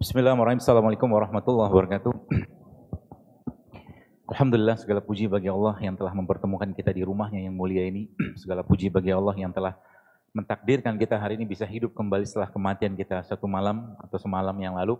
[0.00, 0.64] Bismillahirrahmanirrahim.
[0.64, 2.12] Assalamualaikum warahmatullahi wabarakatuh.
[4.32, 8.08] Alhamdulillah segala puji bagi Allah yang telah mempertemukan kita di rumahnya yang mulia ini.
[8.40, 9.76] Segala puji bagi Allah yang telah
[10.32, 14.72] mentakdirkan kita hari ini bisa hidup kembali setelah kematian kita satu malam atau semalam yang
[14.72, 14.96] lalu.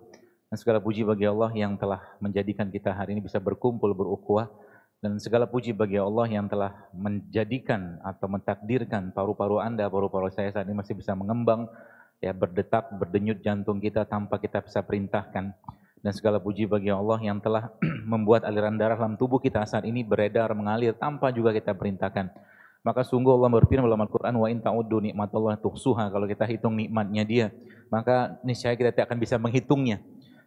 [0.53, 4.53] Dan segala puji bagi Allah yang telah menjadikan kita hari ini bisa berkumpul berukhuwah.
[5.01, 10.69] Dan segala puji bagi Allah yang telah menjadikan atau mentakdirkan paru-paru Anda, paru-paru saya saat
[10.69, 11.73] ini masih bisa mengembang,
[12.21, 15.57] ya berdetak, berdenyut jantung kita tanpa kita bisa perintahkan.
[16.01, 17.73] Dan segala puji bagi Allah yang telah
[18.13, 22.33] membuat aliran darah dalam tubuh kita saat ini beredar, mengalir tanpa juga kita perintahkan.
[22.81, 26.09] Maka sungguh Allah berfirman dalam Al-Quran, wa in ta'uddu nikmatullah tuhsuha.
[26.09, 27.47] Kalau kita hitung nikmatnya dia,
[27.93, 30.01] maka niscaya kita tidak akan bisa menghitungnya.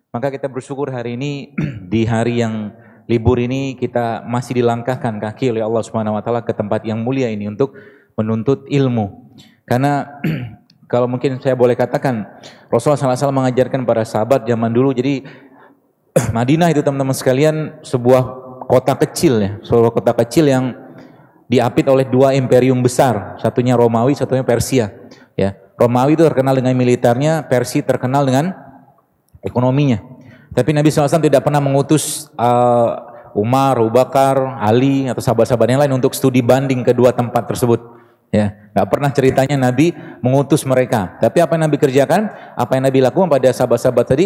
[0.09, 1.53] Maka kita bersyukur hari ini
[1.93, 2.73] di hari yang
[3.05, 7.29] libur ini kita masih dilangkahkan kaki oleh Allah Subhanahu wa taala ke tempat yang mulia
[7.29, 7.77] ini untuk
[8.17, 9.37] menuntut ilmu.
[9.69, 10.21] Karena
[10.93, 12.21] kalau mungkin saya boleh katakan
[12.69, 15.25] Rasulullah SAW mengajarkan para sahabat zaman dulu jadi
[16.37, 20.77] Madinah itu teman-teman sekalian sebuah kota kecil ya, sebuah kota kecil yang
[21.49, 24.89] diapit oleh dua imperium besar, satunya Romawi, satunya Persia.
[25.37, 28.53] Ya, Romawi itu terkenal dengan militernya, Persia terkenal dengan
[29.43, 30.01] ekonominya.
[30.53, 32.93] Tapi Nabi SAW tidak pernah mengutus uh,
[33.33, 37.81] Umar, Abu Bakar, Ali atau sahabat-sahabat yang lain untuk studi banding kedua tempat tersebut.
[38.33, 39.93] Ya, nggak pernah ceritanya Nabi
[40.25, 41.21] mengutus mereka.
[41.21, 44.25] Tapi apa yang Nabi kerjakan, apa yang Nabi lakukan pada sahabat-sahabat tadi,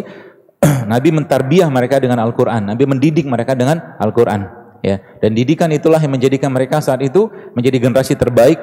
[0.92, 2.72] Nabi mentarbiah mereka dengan Al-Quran.
[2.72, 4.48] Nabi mendidik mereka dengan Al-Quran.
[4.80, 8.56] Ya, dan didikan itulah yang menjadikan mereka saat itu menjadi generasi terbaik,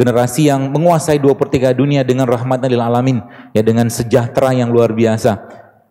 [0.00, 3.20] generasi yang menguasai dua per tiga dunia dengan rahmatan lil alamin,
[3.52, 5.36] ya dengan sejahtera yang luar biasa.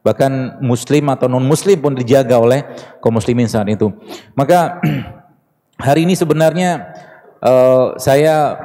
[0.01, 2.65] Bahkan muslim atau non muslim pun dijaga oleh
[2.97, 3.93] kaum muslimin saat itu.
[4.33, 4.81] Maka
[5.85, 6.97] hari ini sebenarnya
[7.43, 8.57] uh, saya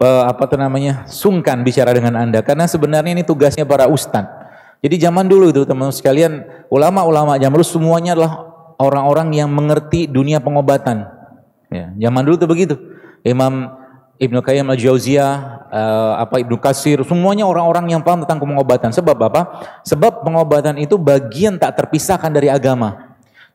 [0.00, 4.46] uh, apa tuh namanya sungkan bicara dengan anda karena sebenarnya ini tugasnya para ustadz
[4.84, 6.32] jadi zaman dulu itu teman-teman sekalian,
[6.68, 8.32] ulama-ulama zaman dulu semuanya adalah
[8.76, 11.08] orang-orang yang mengerti dunia pengobatan.
[11.72, 12.74] Ya, zaman dulu itu begitu.
[13.26, 13.72] Imam
[14.16, 15.32] Ibnu Qayyim al-Jauziyah,
[15.72, 18.92] uh, apa Ibnu Kasir, semuanya orang-orang yang paham tentang pengobatan.
[18.92, 19.42] Sebab apa?
[19.82, 23.05] Sebab pengobatan itu bagian tak terpisahkan dari agama.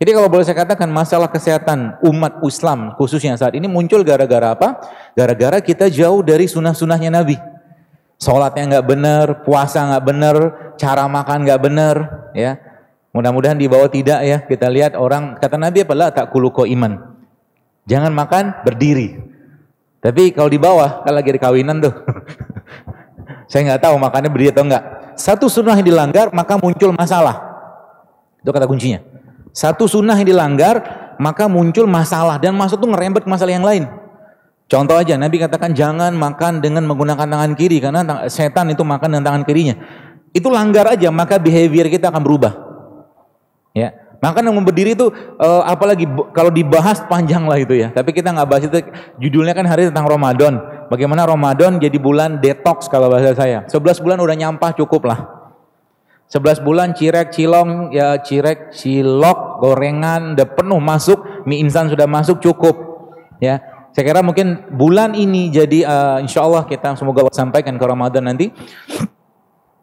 [0.01, 4.81] Jadi kalau boleh saya katakan masalah kesehatan umat Islam khususnya saat ini muncul gara-gara apa?
[5.13, 7.37] Gara-gara kita jauh dari sunnah-sunnahnya Nabi.
[8.17, 10.35] Sholatnya nggak benar, puasa nggak benar,
[10.81, 11.95] cara makan nggak benar,
[12.33, 12.57] ya.
[13.13, 14.41] Mudah-mudahan di bawah tidak ya.
[14.41, 16.97] Kita lihat orang kata Nabi apa lah tak kuluko iman.
[17.85, 19.21] Jangan makan berdiri.
[20.01, 21.93] Tapi kalau di bawah, kalau lagi di kawinan tuh,
[23.53, 25.13] saya nggak tahu makannya berdiri atau enggak.
[25.13, 27.37] Satu sunnah yang dilanggar maka muncul masalah.
[28.41, 29.10] Itu kata kuncinya.
[29.51, 33.85] Satu sunnah yang dilanggar maka muncul masalah dan masuk tuh ngerembet masalah yang lain.
[34.71, 39.25] Contoh aja, Nabi katakan jangan makan dengan menggunakan tangan kiri karena setan itu makan dengan
[39.27, 39.75] tangan kirinya.
[40.31, 42.55] Itu langgar aja, maka behavior kita akan berubah.
[43.75, 43.91] Ya,
[44.23, 47.91] makan yang berdiri itu uh, apalagi kalau dibahas panjang lah itu ya.
[47.91, 48.79] Tapi kita nggak bahas itu.
[49.19, 50.55] Judulnya kan hari tentang Ramadan.
[50.87, 53.67] Bagaimana Ramadan jadi bulan detox kalau bahasa saya.
[53.67, 55.40] 11 bulan udah nyampah cukup lah.
[56.31, 62.39] 11 bulan cirek, cilong, ya cirek, cilok, gorengan udah penuh masuk, mie instan sudah masuk
[62.39, 62.75] cukup.
[63.43, 63.59] Ya,
[63.91, 68.47] saya kira mungkin bulan ini jadi uh, insya Allah kita semoga sampaikan ke Ramadan nanti.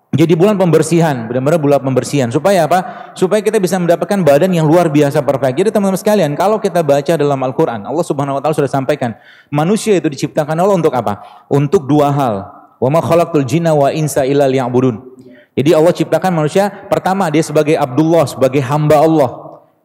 [0.09, 2.33] Jadi bulan pembersihan, benar-benar bulan pembersihan.
[2.33, 3.13] Supaya apa?
[3.13, 5.61] Supaya kita bisa mendapatkan badan yang luar biasa perfect.
[5.61, 9.15] Jadi teman-teman sekalian, kalau kita baca dalam Al-Quran, Allah subhanahu wa ta'ala sudah sampaikan.
[9.53, 11.45] Manusia itu diciptakan Allah untuk apa?
[11.53, 12.35] Untuk dua hal.
[12.81, 15.18] Wa khalaqtul jinna wa insa illa liya'budun.
[15.59, 19.31] Jadi Allah ciptakan manusia, pertama dia sebagai Abdullah, sebagai hamba Allah.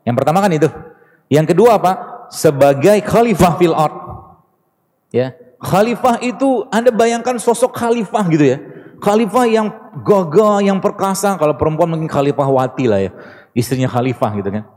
[0.05, 0.69] Yang pertama kan itu.
[1.33, 1.93] Yang kedua apa?
[2.29, 3.97] Sebagai khalifah fil ard.
[5.09, 8.57] Ya, khalifah itu Anda bayangkan sosok khalifah gitu ya.
[9.01, 9.67] Khalifah yang
[10.05, 11.33] gagah, yang perkasa.
[11.41, 13.11] Kalau perempuan mungkin khalifah wati lah ya.
[13.57, 14.69] Istrinya khalifah gitu kan.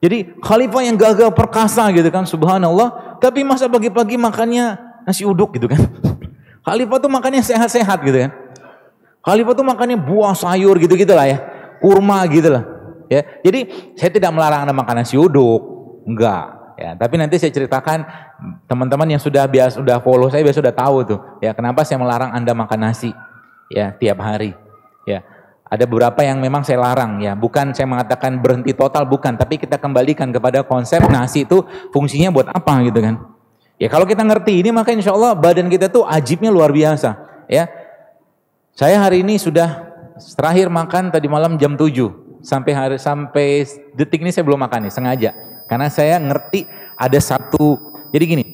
[0.00, 3.20] Jadi khalifah yang gagah perkasa gitu kan, subhanallah.
[3.20, 5.80] Tapi masa pagi-pagi makannya nasi uduk gitu kan.
[6.68, 8.30] Khalifah tuh makannya sehat-sehat gitu kan.
[9.28, 11.38] Khalifah tuh makannya buah sayur gitu-gitu lah ya.
[11.84, 12.64] Kurma gitu lah.
[13.12, 15.60] Ya, jadi saya tidak melarang anda makan nasi uduk,
[16.08, 16.76] enggak.
[16.80, 18.08] Ya, tapi nanti saya ceritakan
[18.70, 21.20] teman-teman yang sudah biasa sudah follow saya biasa sudah tahu tuh.
[21.44, 23.10] Ya, kenapa saya melarang Anda makan nasi
[23.68, 24.56] ya tiap hari.
[25.04, 25.26] Ya.
[25.68, 29.76] Ada beberapa yang memang saya larang ya, bukan saya mengatakan berhenti total bukan, tapi kita
[29.76, 31.60] kembalikan kepada konsep nasi itu
[31.92, 33.20] fungsinya buat apa gitu kan.
[33.76, 37.20] Ya kalau kita ngerti ini maka insya Allah badan kita tuh ajibnya luar biasa
[37.52, 37.68] ya.
[38.78, 39.90] Saya hari ini sudah
[40.38, 43.66] terakhir makan tadi malam jam 7 sampai hari sampai
[43.98, 45.30] detik ini saya belum makan nih sengaja
[45.66, 46.62] karena saya ngerti
[46.94, 47.74] ada satu,
[48.14, 48.44] jadi gini,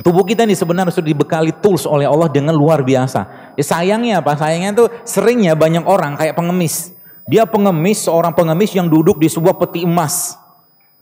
[0.00, 3.52] tubuh kita ini sebenarnya sudah dibekali tools oleh Allah dengan luar biasa.
[3.60, 4.40] Ya sayangnya apa?
[4.40, 6.96] Sayangnya tuh seringnya banyak orang kayak pengemis.
[7.28, 10.32] Dia pengemis, seorang pengemis yang duduk di sebuah peti emas.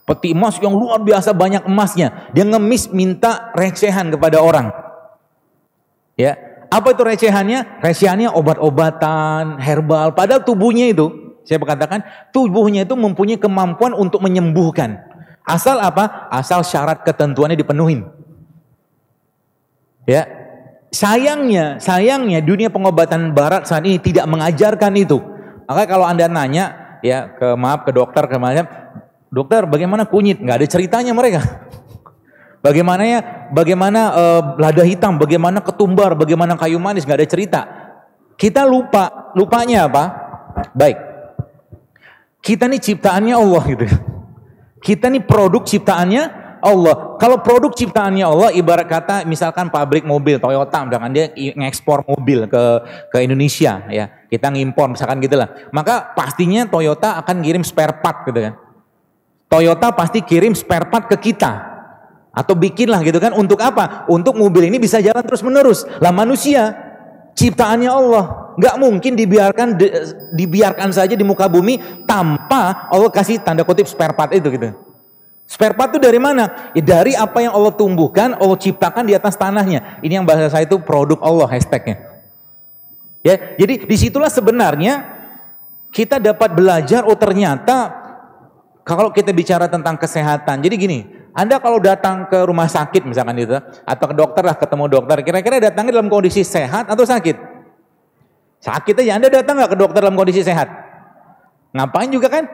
[0.02, 2.34] Peti emas yang luar biasa banyak emasnya.
[2.34, 4.74] Dia ngemis minta recehan kepada orang.
[6.18, 7.82] Ya, apa itu recehannya?
[7.82, 10.14] Recehannya obat-obatan, herbal.
[10.14, 15.02] Padahal tubuhnya itu, saya berkatakan, tubuhnya itu mempunyai kemampuan untuk menyembuhkan.
[15.42, 16.30] Asal apa?
[16.30, 18.06] Asal syarat ketentuannya dipenuhi.
[20.06, 20.30] Ya,
[20.94, 25.18] sayangnya, sayangnya dunia pengobatan barat saat ini tidak mengajarkan itu.
[25.66, 28.66] Maka kalau anda nanya, ya ke maaf ke dokter kemarin,
[29.30, 30.42] Dokter, bagaimana kunyit?
[30.42, 31.69] Nggak ada ceritanya mereka.
[32.60, 33.20] Bagaimana ya?
[33.50, 35.16] Bagaimana uh, lada hitam?
[35.16, 36.12] Bagaimana ketumbar?
[36.12, 37.08] Bagaimana kayu manis?
[37.08, 37.60] Nggak ada cerita.
[38.36, 39.32] Kita lupa.
[39.32, 40.04] Lupanya apa?
[40.76, 40.98] Baik.
[42.40, 43.86] Kita nih ciptaannya Allah gitu.
[44.80, 46.22] Kita nih produk ciptaannya
[46.60, 47.16] Allah.
[47.16, 52.64] Kalau produk ciptaannya Allah, ibarat kata misalkan pabrik mobil Toyota, misalkan dia ngekspor mobil ke
[53.12, 55.52] ke Indonesia, ya kita ngimpor misalkan gitulah.
[55.72, 58.54] Maka pastinya Toyota akan kirim spare part gitu kan
[59.50, 61.69] Toyota pasti kirim spare part ke kita
[62.30, 64.06] atau bikinlah gitu kan untuk apa?
[64.06, 65.82] Untuk mobil ini bisa jalan terus menerus.
[65.98, 66.74] Lah manusia
[67.34, 69.86] ciptaannya Allah nggak mungkin dibiarkan di,
[70.34, 74.70] dibiarkan saja di muka bumi tanpa Allah kasih tanda kutip spare part itu gitu.
[75.50, 76.70] Spare part itu dari mana?
[76.78, 79.98] Ya dari apa yang Allah tumbuhkan, Allah ciptakan di atas tanahnya.
[79.98, 81.98] Ini yang bahasa saya itu produk Allah hashtagnya.
[83.20, 85.04] Ya, jadi di situlah sebenarnya
[85.90, 87.02] kita dapat belajar.
[87.04, 87.90] Oh ternyata
[88.86, 93.54] kalau kita bicara tentang kesehatan, jadi gini, Anda kalau datang ke rumah sakit misalkan itu,
[93.86, 97.36] atau ke dokter lah ketemu dokter, kira-kira datangnya dalam kondisi sehat atau sakit?
[98.60, 100.68] Sakit aja, Anda datang nggak ke dokter dalam kondisi sehat?
[101.70, 102.44] Ngapain juga kan?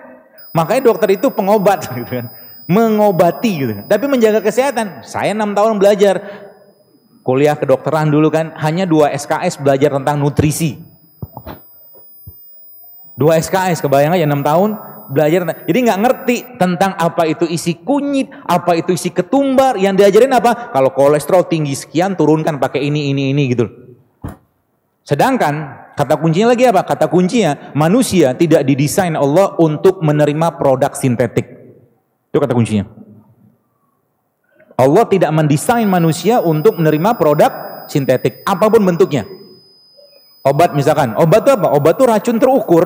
[0.52, 2.28] Makanya dokter itu pengobat, gitu kan.
[2.68, 3.72] mengobati gitu.
[3.80, 3.84] Kan.
[3.88, 6.20] Tapi menjaga kesehatan, saya enam tahun belajar
[7.26, 10.78] kuliah kedokteran dulu kan, hanya dua SKS belajar tentang nutrisi.
[13.16, 14.76] Dua SKS, kebayang aja enam tahun,
[15.10, 19.78] belajar jadi nggak ngerti tentang apa itu isi kunyit, apa itu isi ketumbar.
[19.78, 20.70] Yang diajarin apa?
[20.74, 23.66] Kalau kolesterol tinggi sekian turunkan pakai ini ini ini gitu.
[25.06, 26.82] Sedangkan kata kuncinya lagi apa?
[26.82, 31.46] Kata kuncinya manusia tidak didesain Allah untuk menerima produk sintetik.
[32.30, 32.84] Itu kata kuncinya.
[34.76, 37.50] Allah tidak mendesain manusia untuk menerima produk
[37.88, 39.24] sintetik apa pun bentuknya.
[40.46, 41.74] Obat misalkan, obat itu apa?
[41.74, 42.84] Obat itu racun terukur.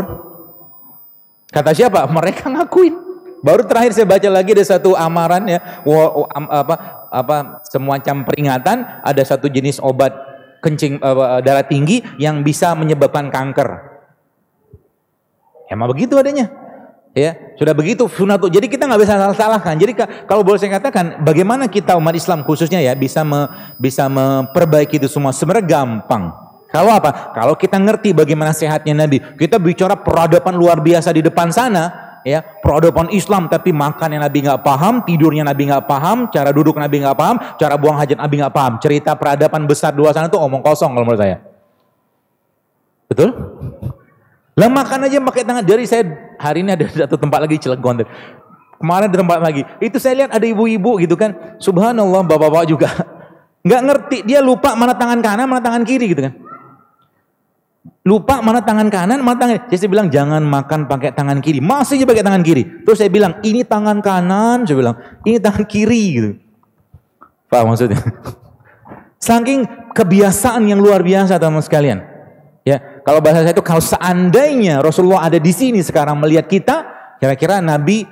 [1.50, 2.06] Kata siapa?
[2.06, 2.94] Mereka ngakuin.
[3.40, 6.74] Baru terakhir saya baca lagi ada satu amaran ya, apa
[7.08, 10.12] apa semacam peringatan ada satu jenis obat
[10.60, 13.90] kencing uh, darah tinggi yang bisa menyebabkan kanker.
[15.72, 16.52] Emang begitu adanya.
[17.10, 18.46] Ya, sudah begitu sunatu.
[18.46, 19.74] Jadi kita nggak bisa salah-salahkan.
[19.82, 19.98] Jadi
[20.30, 23.50] kalau boleh saya katakan, bagaimana kita umat Islam khususnya ya bisa me,
[23.82, 26.30] bisa memperbaiki itu semua sebenarnya gampang.
[26.70, 27.34] Kalau apa?
[27.34, 31.90] Kalau kita ngerti bagaimana sehatnya Nabi, kita bicara peradaban luar biasa di depan sana,
[32.22, 36.78] ya peradaban Islam tapi makan yang Nabi nggak paham, tidurnya Nabi nggak paham, cara duduk
[36.78, 38.72] Nabi nggak paham, cara buang hajat Nabi nggak paham.
[38.78, 41.36] Cerita peradaban besar dua sana itu omong kosong kalau menurut saya.
[43.10, 43.34] Betul?
[44.54, 45.66] Lah makan aja pakai tangan.
[45.66, 46.06] Dari saya
[46.38, 48.06] hari ini ada satu tempat lagi Cilegon.
[48.78, 49.62] Kemarin ada tempat lagi.
[49.82, 51.58] Itu saya lihat ada ibu-ibu gitu kan.
[51.58, 52.88] Subhanallah bapak-bapak juga.
[53.66, 54.18] Nggak ngerti.
[54.24, 56.49] Dia lupa mana tangan kanan, mana tangan kiri gitu kan.
[58.04, 59.76] Lupa mana tangan kanan, mana tangan kiri.
[59.80, 61.64] Saya bilang jangan makan pakai tangan kiri.
[61.64, 62.84] Masih aja pakai tangan kiri.
[62.84, 66.30] Terus saya bilang ini tangan kanan, saya bilang ini tangan kiri gitu.
[67.48, 68.00] Paham maksudnya?
[69.20, 72.04] Saking kebiasaan yang luar biasa teman sekalian.
[72.64, 76.76] Ya, kalau bahasa saya itu kalau seandainya Rasulullah ada di sini sekarang melihat kita,
[77.16, 78.04] kira-kira Nabi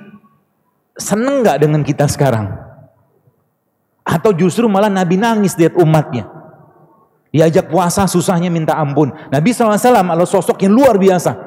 [0.97, 2.49] seneng nggak dengan kita sekarang?
[4.01, 6.38] Atau justru malah Nabi nangis lihat umatnya?
[7.29, 9.13] Diajak puasa susahnya minta ampun.
[9.29, 11.37] Nabi SAW adalah sosok yang luar biasa.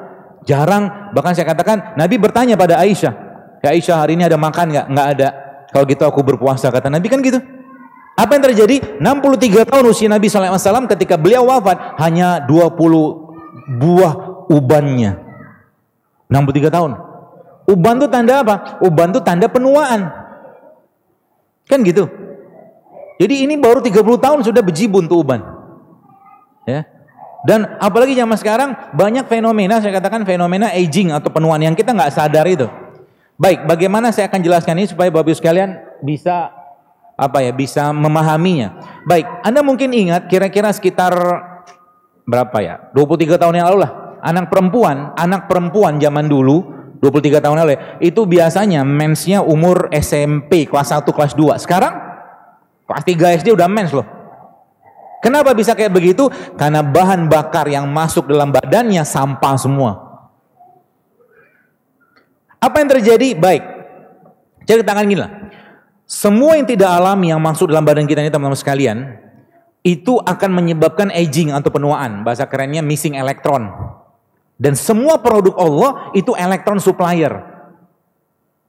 [0.47, 3.13] Jarang, bahkan saya katakan Nabi bertanya pada Aisyah.
[3.63, 4.85] Ya Aisyah hari ini ada makan nggak?
[4.91, 5.29] Nggak ada.
[5.71, 7.39] Kalau gitu aku berpuasa kata Nabi kan gitu.
[8.13, 9.01] Apa yang terjadi?
[9.01, 14.13] 63 tahun usia Nabi SAW ketika beliau wafat hanya 20 buah
[14.53, 15.17] ubannya.
[16.29, 16.91] 63 tahun.
[17.63, 18.55] Uban itu tanda apa?
[18.83, 20.11] Uban itu tanda penuaan.
[21.67, 22.07] Kan gitu.
[23.17, 25.52] Jadi ini baru 30 tahun sudah bejibun tuh uban.
[26.63, 26.87] Ya.
[27.43, 32.15] Dan apalagi zaman sekarang banyak fenomena, saya katakan fenomena aging atau penuaan yang kita nggak
[32.15, 32.71] sadar itu.
[33.35, 36.55] Baik, bagaimana saya akan jelaskan ini supaya Bapak Ibu sekalian bisa
[37.19, 39.01] apa ya, bisa memahaminya.
[39.03, 41.11] Baik, Anda mungkin ingat kira-kira sekitar
[42.23, 42.75] berapa ya?
[42.95, 43.91] 23 tahun yang lalu lah.
[44.23, 46.63] Anak perempuan, anak perempuan zaman dulu
[47.03, 51.59] 23 tahun lalu itu biasanya mensnya umur SMP kelas 1 kelas 2.
[51.59, 51.91] Sekarang
[52.87, 54.07] kelas 3 SD udah mens loh.
[55.23, 56.27] Kenapa bisa kayak begitu?
[56.59, 59.91] Karena bahan bakar yang masuk dalam badannya sampah semua.
[62.59, 63.31] Apa yang terjadi?
[63.31, 63.63] Baik.
[64.67, 65.31] Ceritakan gini lah.
[66.03, 68.97] Semua yang tidak alami yang masuk dalam badan kita ini teman-teman sekalian,
[69.83, 72.27] itu akan menyebabkan aging atau penuaan.
[72.27, 73.71] Bahasa kerennya missing elektron.
[74.59, 77.52] Dan semua produk Allah itu elektron supplier.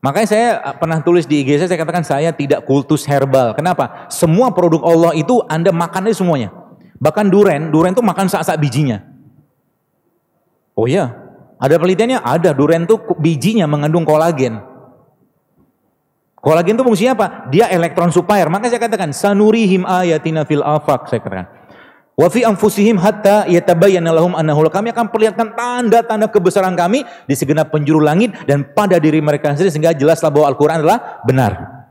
[0.05, 0.47] Makanya saya
[0.77, 3.57] pernah tulis di IG saya, saya katakan saya tidak kultus herbal.
[3.57, 4.05] Kenapa?
[4.13, 6.53] Semua produk Allah itu Anda makan aja semuanya.
[7.01, 9.01] Bahkan duren, duren itu makan saat-saat bijinya.
[10.77, 11.25] Oh iya,
[11.57, 12.19] ada penelitiannya?
[12.21, 12.51] Ada.
[12.53, 14.59] Duren itu bijinya mengandung kolagen.
[16.37, 17.27] Kolagen itu fungsinya apa?
[17.49, 18.45] Dia elektron supplier.
[18.53, 21.49] Maka saya katakan sanurihim ayatina fil afaq saya katakan.
[22.15, 27.75] Wa fi anfusihim hatta yatabayyana lahum annahu kami akan perlihatkan tanda-tanda kebesaran kami di segenap
[27.75, 31.83] penjuru langit dan pada diri mereka sendiri sehingga jelaslah bahwa Al-Qur'an adalah benar.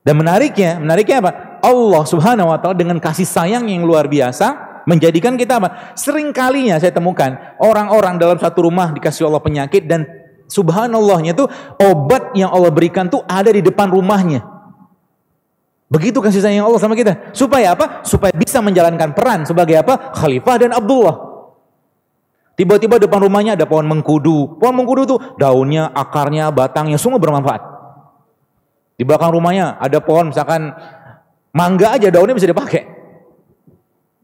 [0.00, 1.60] Dan menariknya, menariknya apa?
[1.60, 5.92] Allah Subhanahu wa taala dengan kasih sayang yang luar biasa menjadikan kita apa?
[5.92, 10.08] Sering kalinya saya temukan orang-orang dalam satu rumah dikasih Allah penyakit dan
[10.48, 14.51] subhanallahnya tuh obat yang Allah berikan tuh ada di depan rumahnya.
[15.92, 17.36] Begitu kasih sayang Allah sama kita.
[17.36, 18.00] Supaya apa?
[18.00, 20.16] Supaya bisa menjalankan peran sebagai apa?
[20.16, 21.32] Khalifah dan Abdullah.
[22.56, 24.56] Tiba-tiba depan rumahnya ada pohon mengkudu.
[24.56, 27.60] Pohon mengkudu tuh daunnya, akarnya, batangnya semua bermanfaat.
[28.96, 30.72] Di belakang rumahnya ada pohon misalkan
[31.52, 32.88] mangga aja daunnya bisa dipakai.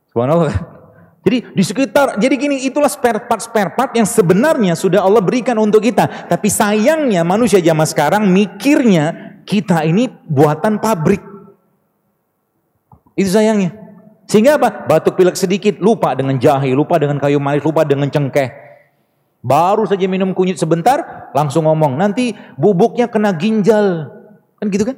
[0.09, 0.81] Subhanallah.
[1.21, 5.61] Jadi di sekitar, jadi gini itulah spare part spare part yang sebenarnya sudah Allah berikan
[5.61, 6.33] untuk kita.
[6.33, 11.28] Tapi sayangnya manusia zaman sekarang mikirnya kita ini buatan pabrik.
[13.19, 13.75] Itu sayangnya.
[14.31, 14.87] Sehingga apa?
[14.87, 18.47] Batuk pilek sedikit, lupa dengan jahe, lupa dengan kayu manis, lupa dengan cengkeh.
[19.43, 21.99] Baru saja minum kunyit sebentar, langsung ngomong.
[21.99, 24.07] Nanti bubuknya kena ginjal.
[24.63, 24.97] Kan gitu kan?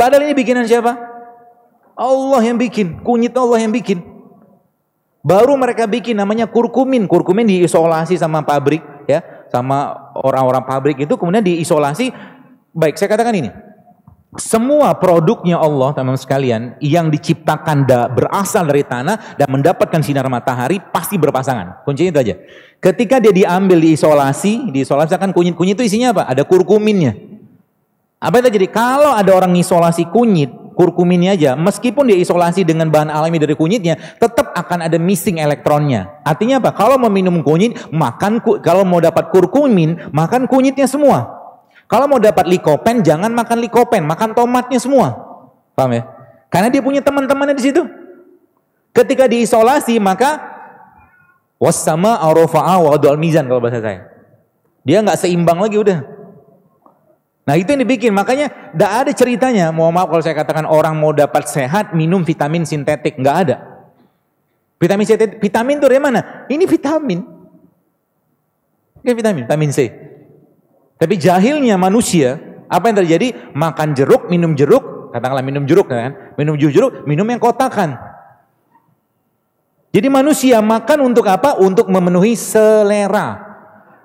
[0.00, 0.96] Padahal ini bikinan siapa?
[1.96, 3.04] Allah yang bikin.
[3.04, 4.00] Kunyit Allah yang bikin.
[5.26, 7.10] Baru mereka bikin namanya kurkumin.
[7.10, 12.14] Kurkumin diisolasi sama pabrik ya, sama orang-orang pabrik itu kemudian diisolasi.
[12.70, 13.50] Baik, saya katakan ini.
[14.36, 20.80] Semua produknya Allah, teman-teman sekalian, yang diciptakan da, berasal dari tanah dan mendapatkan sinar matahari
[20.80, 21.84] pasti berpasangan.
[21.84, 22.34] Kuncinya itu aja.
[22.80, 26.22] Ketika dia diambil diisolasi, diisolasi kan kunyit-kunyit itu isinya apa?
[26.28, 27.16] Ada kurkuminnya.
[28.20, 28.68] Apa yang terjadi?
[28.72, 33.96] Kalau ada orang isolasi kunyit, kurkuminnya aja, meskipun dia isolasi dengan bahan alami dari kunyitnya,
[34.20, 36.20] tetap akan ada missing elektronnya.
[36.20, 36.76] Artinya apa?
[36.76, 41.45] Kalau mau minum kunyit, makan kalau mau dapat kurkumin, makan kunyitnya semua.
[41.86, 45.14] Kalau mau dapat likopen, jangan makan likopen, makan tomatnya semua.
[45.78, 46.02] Paham ya?
[46.50, 47.82] Karena dia punya teman-temannya di situ.
[48.90, 50.40] Ketika diisolasi, maka
[51.62, 54.08] wasama arofa'a wa mizan kalau bahasa saya.
[54.82, 55.98] Dia nggak seimbang lagi udah.
[57.46, 59.66] Nah itu yang dibikin, makanya tidak ada ceritanya.
[59.70, 63.56] Mohon maaf kalau saya katakan orang mau dapat sehat minum vitamin sintetik, nggak ada.
[64.82, 66.20] Vitamin sintetik, vitamin itu dari mana?
[66.50, 67.22] Ini vitamin.
[69.06, 70.05] Ini vitamin, vitamin C.
[70.96, 72.40] Tapi jahilnya manusia,
[72.72, 73.52] apa yang terjadi?
[73.52, 78.00] Makan jeruk, minum jeruk, katakanlah minum jeruk kan, minum jeruk, minum yang kotakan.
[79.92, 81.56] Jadi manusia makan untuk apa?
[81.56, 83.44] Untuk memenuhi selera.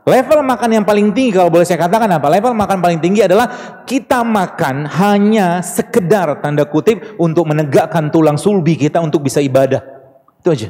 [0.01, 2.25] Level makan yang paling tinggi kalau boleh saya katakan apa?
[2.25, 8.79] Level makan paling tinggi adalah kita makan hanya sekedar tanda kutip untuk menegakkan tulang sulbi
[8.79, 9.83] kita untuk bisa ibadah.
[10.41, 10.69] Itu aja.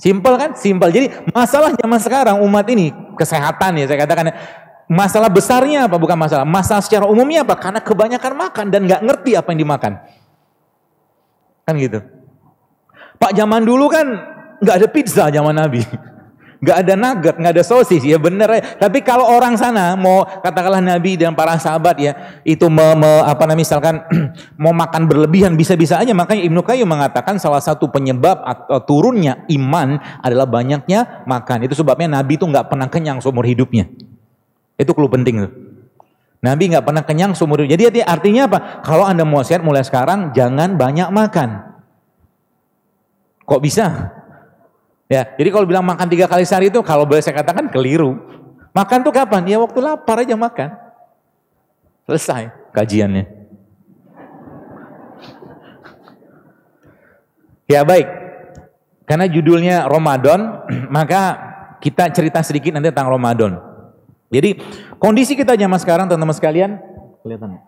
[0.00, 0.50] Simpel kan?
[0.56, 0.88] Simpel.
[0.94, 1.06] Jadi
[1.36, 4.30] masalah zaman sekarang umat ini kesehatan ya saya katakan
[4.86, 5.98] masalah besarnya apa?
[5.98, 6.46] Bukan masalah.
[6.46, 7.58] Masalah secara umumnya apa?
[7.58, 9.92] Karena kebanyakan makan dan nggak ngerti apa yang dimakan.
[11.66, 12.00] Kan gitu.
[13.16, 14.06] Pak zaman dulu kan
[14.62, 15.82] nggak ada pizza zaman Nabi.
[16.64, 18.62] Gak ada nugget, gak ada sosis, ya bener ya.
[18.80, 22.12] Tapi kalau orang sana mau katakanlah Nabi dan para sahabat ya
[22.48, 23.94] itu me, me, apa namanya misalkan
[24.62, 26.16] mau makan berlebihan bisa-bisa aja.
[26.16, 31.68] Makanya Ibnu Qayyim mengatakan salah satu penyebab atau turunnya iman adalah banyaknya makan.
[31.68, 33.92] Itu sebabnya Nabi itu nggak pernah kenyang seumur hidupnya.
[34.80, 35.52] Itu clue penting tuh.
[36.40, 37.76] Nabi nggak pernah kenyang seumur hidup.
[37.76, 38.58] Jadi artinya apa?
[38.80, 41.76] Kalau anda mau sehat mulai sekarang jangan banyak makan.
[43.44, 44.15] Kok bisa?
[45.06, 48.18] Ya, jadi kalau bilang makan tiga kali sehari itu kalau boleh saya katakan keliru.
[48.74, 49.46] Makan tuh kapan?
[49.46, 50.74] Ya waktu lapar aja makan.
[52.10, 53.24] Selesai kajiannya.
[57.66, 58.06] Ya baik.
[59.06, 61.38] Karena judulnya Ramadan, maka
[61.78, 63.58] kita cerita sedikit nanti tentang Ramadan.
[64.26, 64.58] Jadi
[64.98, 66.70] kondisi kita zaman sekarang teman-teman sekalian,
[67.22, 67.62] kelihatan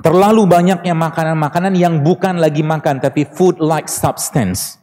[0.00, 4.78] Terlalu banyaknya makanan-makanan yang bukan lagi makan tapi food like substance.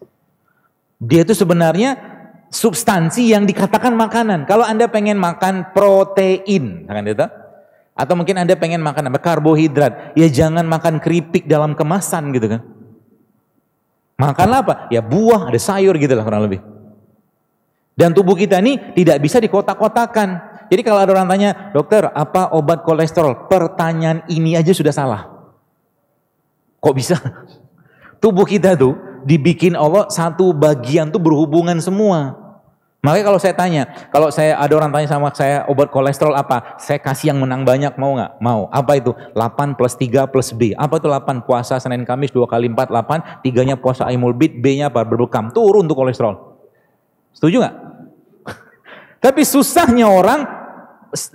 [1.04, 2.00] Dia itu sebenarnya
[2.48, 4.48] substansi yang dikatakan makanan.
[4.48, 7.28] Kalau Anda pengen makan protein, kan itu?
[7.94, 9.20] Atau mungkin Anda pengen makan apa?
[9.20, 10.16] Karbohidrat.
[10.16, 12.62] Ya jangan makan keripik dalam kemasan gitu kan.
[14.16, 14.74] Makanlah apa?
[14.94, 16.64] Ya buah, ada sayur gitu lah kurang lebih.
[17.94, 20.30] Dan tubuh kita ini tidak bisa dikotak-kotakan.
[20.72, 23.46] Jadi kalau ada orang tanya, dokter apa obat kolesterol?
[23.46, 25.30] Pertanyaan ini aja sudah salah.
[26.82, 27.20] Kok bisa?
[28.24, 32.44] Tubuh kita tuh dibikin Allah satu bagian tuh berhubungan semua.
[33.04, 33.84] Makanya kalau saya tanya,
[34.16, 36.80] kalau saya ada orang tanya sama saya obat kolesterol apa?
[36.80, 38.40] Saya kasih yang menang banyak mau nggak?
[38.40, 38.72] Mau.
[38.72, 39.12] Apa itu?
[39.36, 40.72] 8 plus 3 plus B.
[40.72, 41.44] Apa itu 8?
[41.44, 43.44] Puasa Senin Kamis 2 kali 4, 8.
[43.44, 45.04] Tiganya puasa Aimul Bid, B-nya apa?
[45.04, 45.52] Berbekam.
[45.52, 46.56] Turun tuh kolesterol.
[47.36, 47.76] Setuju nggak?
[49.28, 50.48] Tapi susahnya orang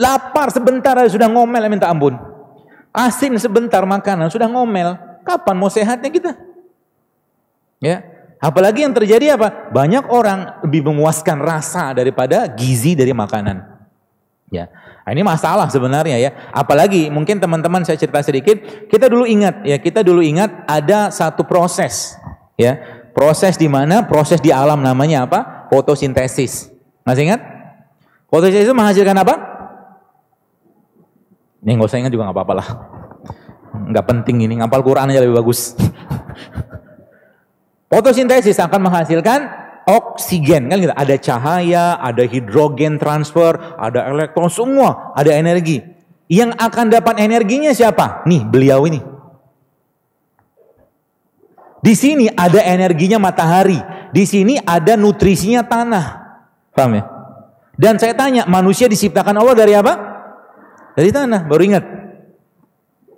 [0.00, 2.16] lapar sebentar sudah ngomel minta ampun.
[2.96, 4.96] Asin sebentar makanan sudah ngomel.
[5.20, 6.47] Kapan mau sehatnya kita?
[7.78, 8.02] Ya,
[8.38, 9.74] Apalagi yang terjadi apa?
[9.74, 13.66] Banyak orang lebih memuaskan rasa daripada gizi dari makanan.
[14.54, 14.70] Ya.
[15.02, 16.30] Nah, ini masalah sebenarnya ya.
[16.54, 21.42] Apalagi mungkin teman-teman saya cerita sedikit, kita dulu ingat ya, kita dulu ingat ada satu
[21.42, 22.14] proses
[22.54, 22.78] ya.
[23.10, 24.06] Proses di mana?
[24.06, 25.66] Proses di alam namanya apa?
[25.74, 26.70] Fotosintesis.
[27.02, 27.42] Masih ingat?
[28.30, 29.34] Fotosintesis menghasilkan apa?
[31.66, 32.68] Ini nggak usah ingat juga nggak apa-apa lah.
[33.90, 35.74] Nggak penting ini, ngapal Quran aja lebih bagus.
[37.88, 39.48] Fotosintesis akan menghasilkan
[39.88, 40.92] oksigen kan gitu.
[40.92, 45.80] Ada cahaya, ada hidrogen transfer, ada elektron semua, ada energi.
[46.28, 48.28] Yang akan dapat energinya siapa?
[48.28, 49.00] Nih, beliau ini.
[51.80, 53.80] Di sini ada energinya matahari,
[54.12, 56.06] di sini ada nutrisinya tanah.
[56.76, 57.04] Paham ya?
[57.78, 59.94] Dan saya tanya, manusia diciptakan Allah dari apa?
[60.98, 61.84] Dari tanah, baru ingat.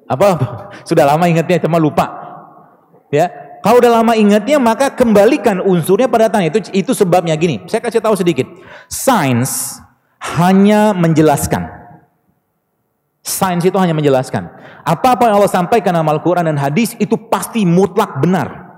[0.07, 0.29] Apa?
[0.89, 2.07] Sudah lama ingatnya, cuma lupa.
[3.11, 6.49] Ya, kalau udah lama ingatnya maka kembalikan unsurnya pada tanah.
[6.49, 7.69] Itu itu sebabnya gini.
[7.69, 8.49] Saya kasih tahu sedikit.
[8.88, 9.76] Sains
[10.40, 11.69] hanya menjelaskan.
[13.21, 14.49] Sains itu hanya menjelaskan.
[14.81, 18.73] Apa-apa yang Allah sampaikan dalam Al-Quran dan hadis itu pasti mutlak benar.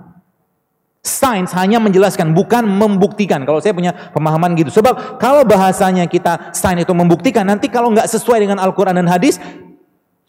[1.03, 3.43] Sains hanya menjelaskan, bukan membuktikan.
[3.43, 4.71] Kalau saya punya pemahaman gitu.
[4.71, 9.43] Sebab kalau bahasanya kita sains itu membuktikan, nanti kalau nggak sesuai dengan Al-Quran dan hadis,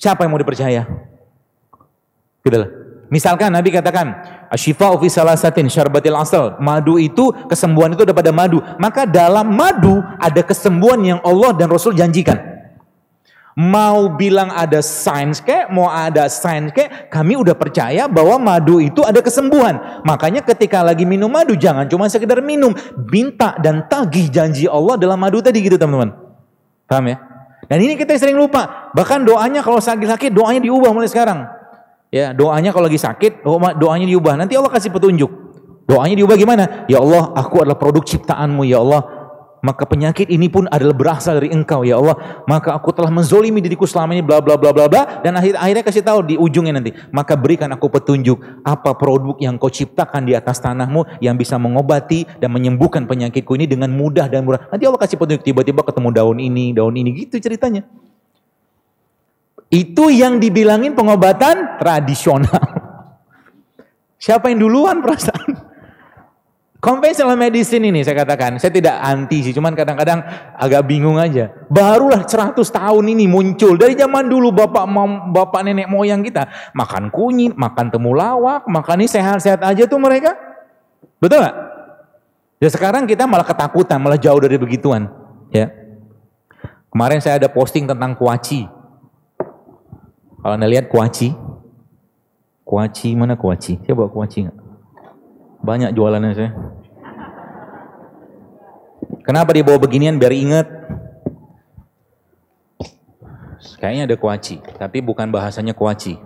[0.02, 0.86] siapa yang mau dipercaya?
[2.42, 2.83] Gitu lah.
[3.14, 4.10] Misalkan Nabi katakan,
[4.50, 6.58] Asyifa fi salasatin syarbatil asal.
[6.58, 8.58] Madu itu kesembuhan itu ada pada madu.
[8.82, 12.42] Maka dalam madu ada kesembuhan yang Allah dan Rasul janjikan.
[13.54, 19.06] Mau bilang ada sains kek, mau ada sains kek, kami udah percaya bahwa madu itu
[19.06, 20.02] ada kesembuhan.
[20.10, 22.74] Makanya ketika lagi minum madu jangan cuma sekedar minum,
[23.14, 26.18] minta dan tagih janji Allah dalam madu tadi gitu teman-teman.
[26.90, 27.22] Paham ya?
[27.70, 28.90] Dan ini kita sering lupa.
[28.98, 31.46] Bahkan doanya kalau sakit-sakit doanya diubah mulai sekarang.
[32.14, 33.42] Ya, doanya kalau lagi sakit,
[33.82, 34.38] doanya diubah.
[34.38, 35.34] Nanti Allah kasih petunjuk.
[35.90, 36.86] Doanya diubah gimana?
[36.86, 39.24] Ya Allah, aku adalah produk ciptaanmu ya Allah.
[39.64, 42.44] Maka penyakit ini pun adalah berasal dari engkau ya Allah.
[42.46, 45.24] Maka aku telah menzolimi diriku selama ini bla bla bla bla bla.
[45.24, 46.92] Dan akhir akhirnya kasih tahu di ujungnya nanti.
[47.16, 52.28] Maka berikan aku petunjuk apa produk yang kau ciptakan di atas tanahmu yang bisa mengobati
[52.44, 54.68] dan menyembuhkan penyakitku ini dengan mudah dan murah.
[54.68, 57.88] Nanti Allah kasih petunjuk tiba-tiba ketemu daun ini, daun ini gitu ceritanya.
[59.74, 62.62] Itu yang dibilangin pengobatan tradisional.
[64.22, 65.74] Siapa yang duluan perasaan?
[66.84, 70.20] Conventional medicine ini saya katakan, saya tidak anti sih, cuman kadang-kadang
[70.60, 71.48] agak bingung aja.
[71.72, 74.84] Barulah 100 tahun ini muncul dari zaman dulu bapak
[75.32, 76.44] bapak nenek moyang kita
[76.76, 80.36] makan kunyit, makan temulawak, makan ini sehat-sehat aja tuh mereka.
[81.24, 81.56] Betul nggak?
[82.60, 85.08] Ya sekarang kita malah ketakutan, malah jauh dari begituan.
[85.56, 85.72] Ya.
[86.92, 88.83] Kemarin saya ada posting tentang kuaci.
[90.44, 91.32] Kalau anda lihat kuaci,
[92.68, 93.80] kuaci mana kuaci?
[93.88, 94.58] Bawa kuaci nggak?
[95.64, 96.52] Banyak jualannya saya.
[99.24, 100.20] Kenapa dia bawa beginian?
[100.20, 100.68] Biar ingat.
[103.80, 106.20] Kayaknya ada kuaci, tapi bukan bahasanya kuaci.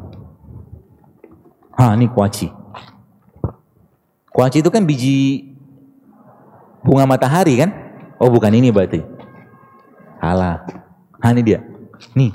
[1.78, 2.50] Ah, ini kuaci.
[4.34, 5.46] Kuaci itu kan biji
[6.82, 7.70] bunga matahari kan?
[8.18, 9.06] Oh, bukan ini berarti.
[10.18, 10.66] Alah.
[11.22, 11.62] Ah, ini dia.
[12.18, 12.34] Nih,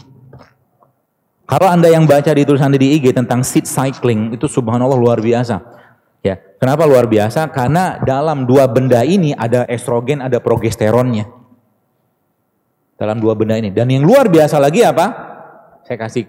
[1.53, 5.61] kalau Anda yang baca di tulisan di IG tentang seed cycling, itu subhanallah luar biasa.
[6.25, 7.45] Ya, kenapa luar biasa?
[7.53, 11.29] Karena dalam dua benda ini ada estrogen, ada progesteronnya.
[12.97, 13.69] Dalam dua benda ini.
[13.69, 15.13] Dan yang luar biasa lagi apa?
[15.85, 16.25] Saya kasih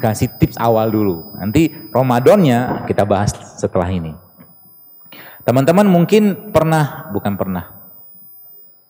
[0.00, 1.36] kasih tips awal dulu.
[1.36, 4.16] Nanti Ramadannya kita bahas setelah ini.
[5.44, 7.92] Teman-teman mungkin pernah, bukan pernah,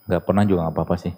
[0.06, 1.14] nggak pernah juga nggak apa-apa sih.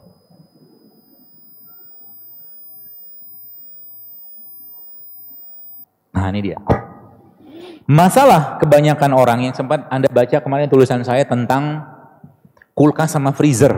[6.18, 6.58] Nah ini dia.
[7.86, 11.86] Masalah kebanyakan orang yang sempat Anda baca kemarin tulisan saya tentang
[12.74, 13.70] kulkas sama freezer.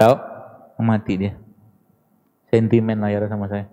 [0.00, 0.14] Tahu?
[0.80, 1.36] Mati dia.
[2.48, 3.68] Sentimen layar sama saya.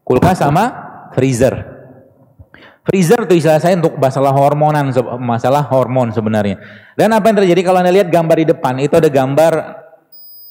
[0.00, 0.64] Kulkas sama
[1.12, 1.76] freezer.
[2.84, 6.60] Freezer itu istilah saya untuk masalah hormonan, masalah hormon sebenarnya.
[6.96, 9.52] Dan apa yang terjadi kalau Anda lihat gambar di depan, itu ada gambar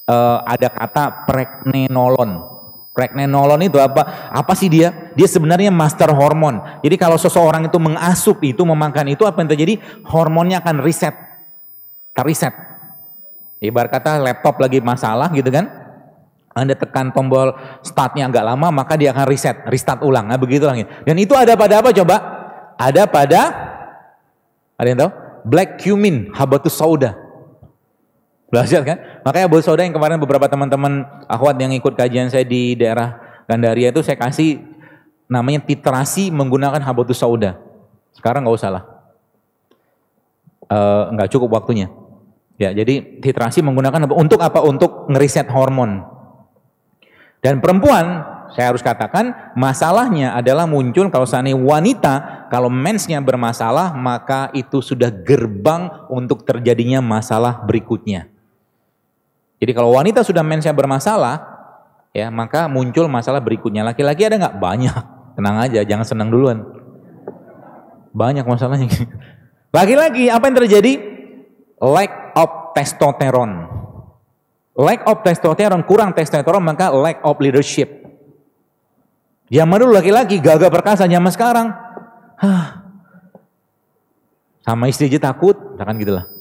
[0.10, 2.53] uh, ada kata pregnenolon.
[2.93, 4.29] Pregnenolon itu apa?
[4.29, 4.93] Apa sih dia?
[5.17, 6.62] Dia sebenarnya master hormon.
[6.86, 9.82] Jadi kalau seseorang itu mengasup itu, memakan itu, apa yang terjadi?
[10.06, 11.17] Hormonnya akan reset.
[12.13, 12.53] Terreset.
[13.58, 15.65] Ibarat kata laptop lagi masalah gitu kan.
[16.53, 20.29] Anda tekan tombol startnya agak lama, maka dia akan reset, restart ulang.
[20.29, 20.86] Nah begitu lagi.
[21.01, 22.15] Dan itu ada pada apa coba?
[22.77, 23.41] Ada pada,
[24.77, 25.12] ada yang tahu?
[25.49, 27.22] Black cumin, habatus sauda.
[28.54, 28.98] Belajar kan?
[29.26, 33.18] Makanya bos saudara yang kemarin beberapa teman-teman akhwat yang ikut kajian saya di daerah
[33.50, 34.62] Gandaria itu saya kasih
[35.26, 37.58] namanya titrasi menggunakan habatus sauda.
[38.13, 38.84] Sekarang nggak usah lah.
[40.70, 41.89] Uh, nggak cukup waktunya.
[42.62, 44.06] Ya, jadi titrasi menggunakan?
[44.13, 44.62] Untuk apa?
[44.62, 46.06] Untuk ngeriset hormon.
[47.42, 48.22] Dan perempuan,
[48.54, 55.10] saya harus katakan, masalahnya adalah muncul kalau seandainya wanita, kalau mensnya bermasalah, maka itu sudah
[55.10, 58.33] gerbang untuk terjadinya masalah berikutnya.
[59.63, 61.39] Jadi kalau wanita sudah mensnya bermasalah,
[62.12, 63.88] ya maka muncul masalah berikutnya.
[63.88, 64.60] Laki-laki ada nggak?
[64.60, 65.04] Banyak.
[65.39, 66.67] Tenang aja, jangan senang duluan.
[68.12, 68.91] Banyak masalahnya.
[69.78, 70.93] Laki-laki apa yang terjadi?
[71.80, 73.71] Lack of testosteron.
[74.76, 78.04] Lack of testosteron, kurang testosteron maka lack of leadership.
[79.47, 81.71] Zaman dulu laki-laki gagah perkasa, zaman sekarang,
[82.36, 82.84] hah,
[84.60, 86.33] sama istri aja takut, kan gitulah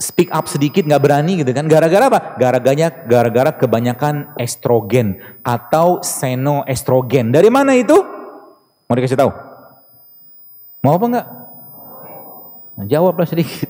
[0.00, 1.68] speak up sedikit nggak berani gitu kan.
[1.68, 2.20] Gara-gara apa?
[2.40, 7.30] Gara-garanya gara-gara kebanyakan estrogen atau senoestrogen.
[7.30, 7.94] Dari mana itu?
[8.88, 9.30] Mau dikasih tahu?
[10.80, 11.26] Mau apa nggak?
[12.80, 13.68] Nah, jawablah sedikit.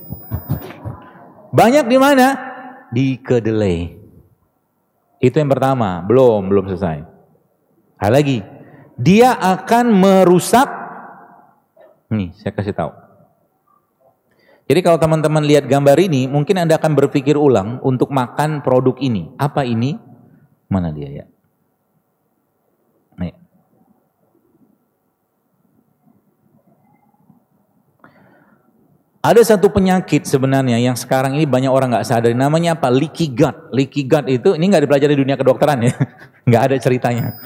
[1.51, 2.27] Banyak di mana?
[2.95, 3.99] Di kedelai.
[5.19, 5.99] Itu yang pertama.
[6.07, 7.03] Belum belum selesai.
[7.99, 8.39] Hal lagi.
[8.95, 10.71] Dia akan merusak.
[12.15, 13.00] Nih saya kasih tahu
[14.71, 19.35] jadi kalau teman-teman lihat gambar ini, mungkin Anda akan berpikir ulang untuk makan produk ini.
[19.35, 19.99] Apa ini?
[20.71, 21.27] Mana dia ya?
[29.21, 32.33] Ada satu penyakit sebenarnya yang sekarang ini banyak orang nggak sadar.
[32.33, 32.89] Namanya apa?
[32.89, 33.69] Leaky gut.
[33.69, 35.93] Leaky gut itu, ini nggak dipelajari di dunia kedokteran ya.
[36.49, 37.37] nggak ada ceritanya.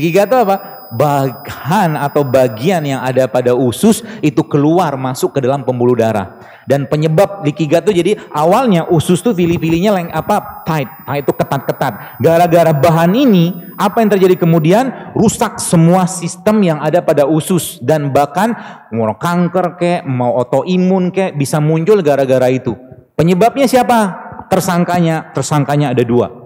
[0.00, 0.82] Gut itu apa?
[0.92, 6.36] bahan atau bagian yang ada pada usus itu keluar masuk ke dalam pembuluh darah.
[6.68, 12.20] Dan penyebab gut itu jadi awalnya usus tuh pilih-pilihnya leng apa tight, tight itu ketat-ketat.
[12.20, 18.12] Gara-gara bahan ini apa yang terjadi kemudian rusak semua sistem yang ada pada usus dan
[18.12, 18.52] bahkan
[18.92, 22.76] mau kanker kek, mau autoimun kek bisa muncul gara-gara itu.
[23.16, 24.20] Penyebabnya siapa?
[24.52, 26.41] Tersangkanya, tersangkanya ada dua.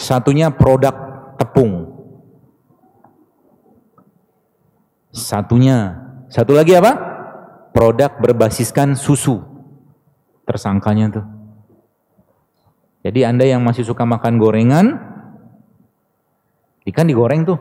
[0.00, 0.96] Satunya produk
[1.36, 1.92] tepung.
[5.12, 6.00] Satunya,
[6.32, 6.96] satu lagi apa?
[7.76, 9.44] Produk berbasiskan susu.
[10.48, 11.26] Tersangkanya tuh.
[13.04, 14.86] Jadi Anda yang masih suka makan gorengan,
[16.88, 17.60] ikan digoreng tuh.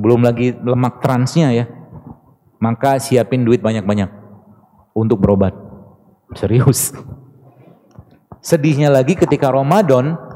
[0.00, 1.68] Belum lagi lemak transnya ya.
[2.56, 4.08] Maka siapin duit banyak-banyak
[4.96, 5.52] untuk berobat.
[6.32, 6.96] Serius.
[8.40, 10.27] Sedihnya lagi ketika Ramadan,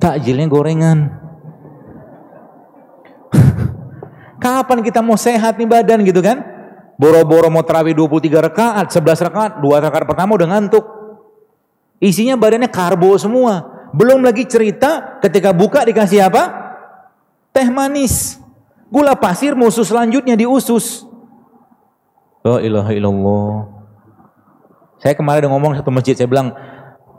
[0.00, 0.98] takjilnya gorengan.
[4.42, 6.40] Kapan kita mau sehat nih badan gitu kan?
[6.96, 10.84] Boro-boro mau terawih 23 rakaat, 11 rakaat, 2 rakaat pertama udah ngantuk.
[12.00, 13.88] Isinya badannya karbo semua.
[13.92, 16.48] Belum lagi cerita ketika buka dikasih apa?
[17.52, 18.40] Teh manis.
[18.90, 21.04] Gula pasir musuh selanjutnya di usus.
[22.40, 23.54] La ilaha illallah.
[25.00, 26.52] Saya kemarin udah ngomong satu masjid, saya bilang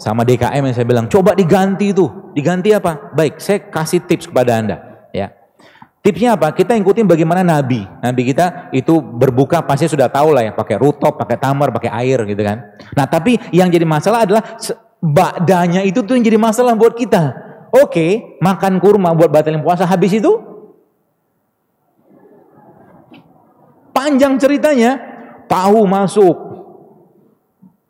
[0.02, 2.10] sama DKM yang saya bilang, coba diganti itu.
[2.34, 3.14] Diganti apa?
[3.14, 4.78] Baik, saya kasih tips kepada Anda.
[5.14, 5.30] Ya,
[6.02, 6.50] Tipsnya apa?
[6.50, 7.86] Kita ikutin bagaimana Nabi.
[8.02, 12.26] Nabi kita itu berbuka pasti sudah tahu lah ya, pakai rutop, pakai tamar, pakai air
[12.26, 12.74] gitu kan.
[12.98, 14.42] Nah tapi yang jadi masalah adalah
[14.98, 17.38] bakdanya itu tuh yang jadi masalah buat kita.
[17.70, 20.42] Oke, makan kurma buat batalin puasa, habis itu
[23.94, 24.98] panjang ceritanya,
[25.46, 26.36] tahu masuk,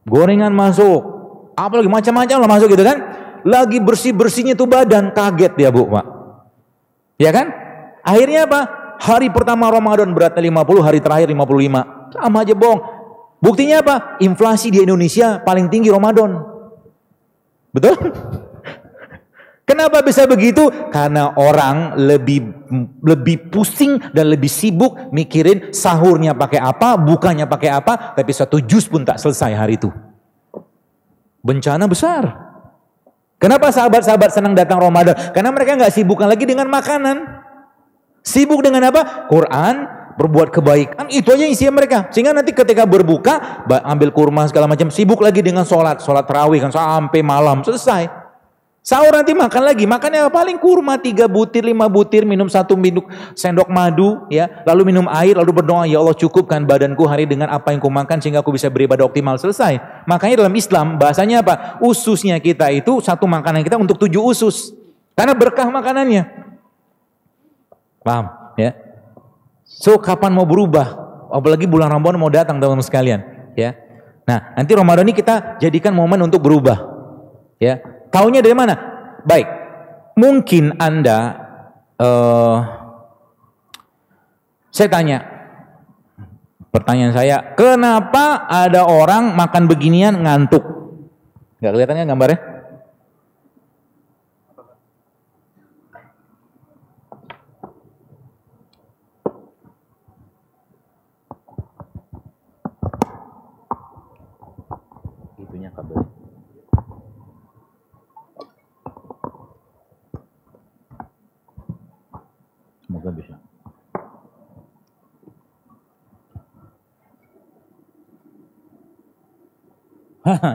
[0.04, 1.21] gorengan masuk,
[1.68, 2.98] apalagi macam-macam lah masuk gitu kan.
[3.42, 6.06] Lagi bersih-bersihnya tuh badan, kaget dia bu, pak.
[7.18, 7.50] Ya kan?
[8.06, 8.62] Akhirnya apa?
[9.02, 12.14] Hari pertama Ramadan beratnya 50, hari terakhir 55.
[12.14, 12.82] Sama aja bohong.
[13.42, 14.22] Buktinya apa?
[14.22, 16.38] Inflasi di Indonesia paling tinggi Ramadan.
[17.74, 17.98] Betul?
[19.70, 20.70] Kenapa bisa begitu?
[20.94, 22.44] Karena orang lebih
[23.02, 28.86] lebih pusing dan lebih sibuk mikirin sahurnya pakai apa, bukannya pakai apa, tapi satu jus
[28.86, 29.90] pun tak selesai hari itu.
[31.42, 32.24] Bencana besar.
[33.42, 35.18] Kenapa sahabat-sahabat senang datang Ramadan?
[35.34, 37.42] Karena mereka nggak sibukkan lagi dengan makanan.
[38.22, 39.26] Sibuk dengan apa?
[39.26, 42.06] Quran, berbuat kebaikan, itu aja isinya mereka.
[42.14, 46.70] Sehingga nanti ketika berbuka, ambil kurma segala macam, sibuk lagi dengan sholat, sholat terawih kan
[46.70, 48.21] sampai malam selesai.
[48.82, 53.06] Sahur nanti makan lagi, makannya paling kurma tiga butir, lima butir, minum satu minum
[53.38, 57.78] sendok madu, ya, lalu minum air, lalu berdoa, ya Allah cukupkan badanku hari dengan apa
[57.78, 59.78] yang kumakan sehingga aku bisa beribadah optimal selesai.
[60.10, 61.78] Makanya dalam Islam bahasanya apa?
[61.78, 64.74] Ususnya kita itu satu makanan kita untuk tujuh usus,
[65.14, 66.26] karena berkah makanannya.
[68.02, 68.34] Paham?
[68.58, 68.74] Ya.
[69.62, 70.98] So kapan mau berubah?
[71.30, 73.22] Apalagi bulan Ramadan mau datang teman-teman sekalian,
[73.54, 73.78] ya.
[74.26, 76.82] Nah, nanti Ramadan ini kita jadikan momen untuk berubah.
[77.62, 77.78] Ya,
[78.12, 78.76] Taunya dari mana?
[79.24, 79.48] Baik,
[80.20, 81.32] mungkin Anda,
[81.96, 82.60] uh,
[84.68, 85.24] saya tanya,
[86.76, 90.60] pertanyaan saya, kenapa ada orang makan beginian ngantuk?
[91.64, 92.52] Gak kelihatannya gambarnya?
[112.92, 113.40] Semoga bisa.
[113.96, 114.12] Haha,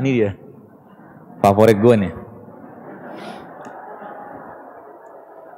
[0.02, 0.30] ini dia.
[1.42, 2.12] Favorit gue nih.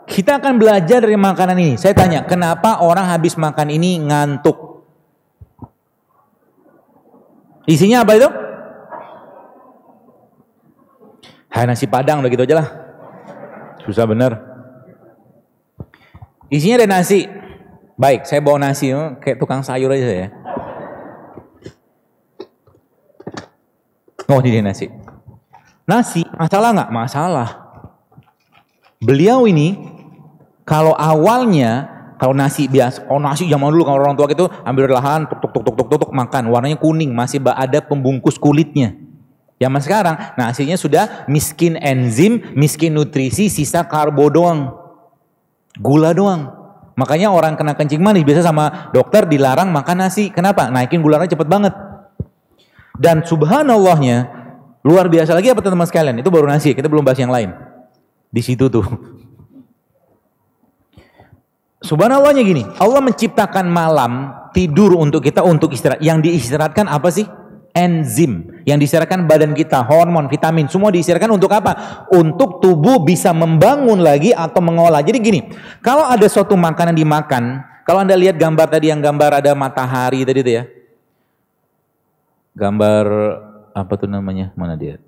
[0.09, 1.75] Kita akan belajar dari makanan ini.
[1.77, 4.83] Saya tanya, kenapa orang habis makan ini ngantuk?
[7.69, 8.29] Isinya apa itu?
[11.53, 12.69] Hai nasi padang udah gitu aja lah.
[13.85, 14.41] Susah bener.
[16.49, 17.29] Isinya ada nasi.
[17.99, 20.29] Baik, saya bawa nasi, oh, kayak tukang sayur aja ya.
[24.29, 24.93] Oh, ini nasi.
[25.89, 26.91] Nasi, masalah nggak?
[26.93, 27.49] Masalah.
[29.01, 29.73] Beliau ini,
[30.69, 31.89] kalau awalnya,
[32.21, 35.65] kalau nasi biasa, oh nasi zaman dulu kalau orang tua gitu ambil lahan, tuk tuk
[35.65, 39.01] tuk tuk tuk tuk makan, warnanya kuning, masih ada pembungkus kulitnya.
[39.57, 44.77] Zaman sekarang, nasinya sudah miskin enzim, miskin nutrisi, sisa karbo doang.
[45.81, 46.53] Gula doang.
[47.01, 50.29] Makanya orang kena kencing manis biasa sama dokter dilarang makan nasi.
[50.29, 50.69] Kenapa?
[50.69, 51.88] Naikin gulanya cepet banget.
[52.99, 54.27] Dan subhanallahnya
[54.83, 56.17] luar biasa lagi apa teman-teman sekalian?
[56.19, 57.55] Itu baru nasi, kita belum bahas yang lain.
[58.29, 58.85] Di situ tuh.
[61.79, 66.03] Subhanallahnya gini, Allah menciptakan malam tidur untuk kita untuk istirahat.
[66.03, 67.25] Yang diistirahatkan apa sih?
[67.79, 72.05] enzim yang diserahkan badan kita, hormon, vitamin, semua diserahkan untuk apa?
[72.11, 75.01] Untuk tubuh bisa membangun lagi atau mengolah.
[75.01, 75.41] Jadi gini,
[75.81, 80.43] kalau ada suatu makanan dimakan, kalau Anda lihat gambar tadi yang gambar ada matahari tadi
[80.43, 80.65] itu ya.
[82.59, 83.05] Gambar
[83.71, 84.51] apa tuh namanya?
[84.59, 84.99] Mana dia?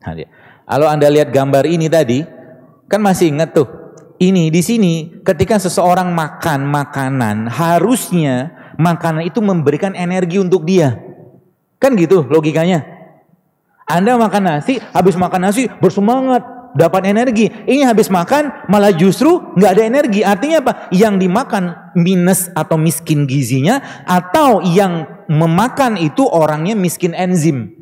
[0.00, 0.28] Nah, dia.
[0.64, 2.24] Kalau Anda lihat gambar ini tadi,
[2.88, 3.68] kan masih ingat tuh.
[4.16, 10.96] Ini di sini ketika seseorang makan makanan harusnya makanan itu memberikan energi untuk dia.
[11.76, 12.80] Kan gitu logikanya.
[13.84, 16.40] Anda makan nasi, habis makan nasi bersemangat,
[16.74, 17.48] dapat energi.
[17.48, 20.20] Ini habis makan malah justru nggak ada energi.
[20.26, 20.72] Artinya apa?
[20.90, 27.72] Yang dimakan minus atau miskin gizinya, atau yang memakan itu orangnya miskin enzim.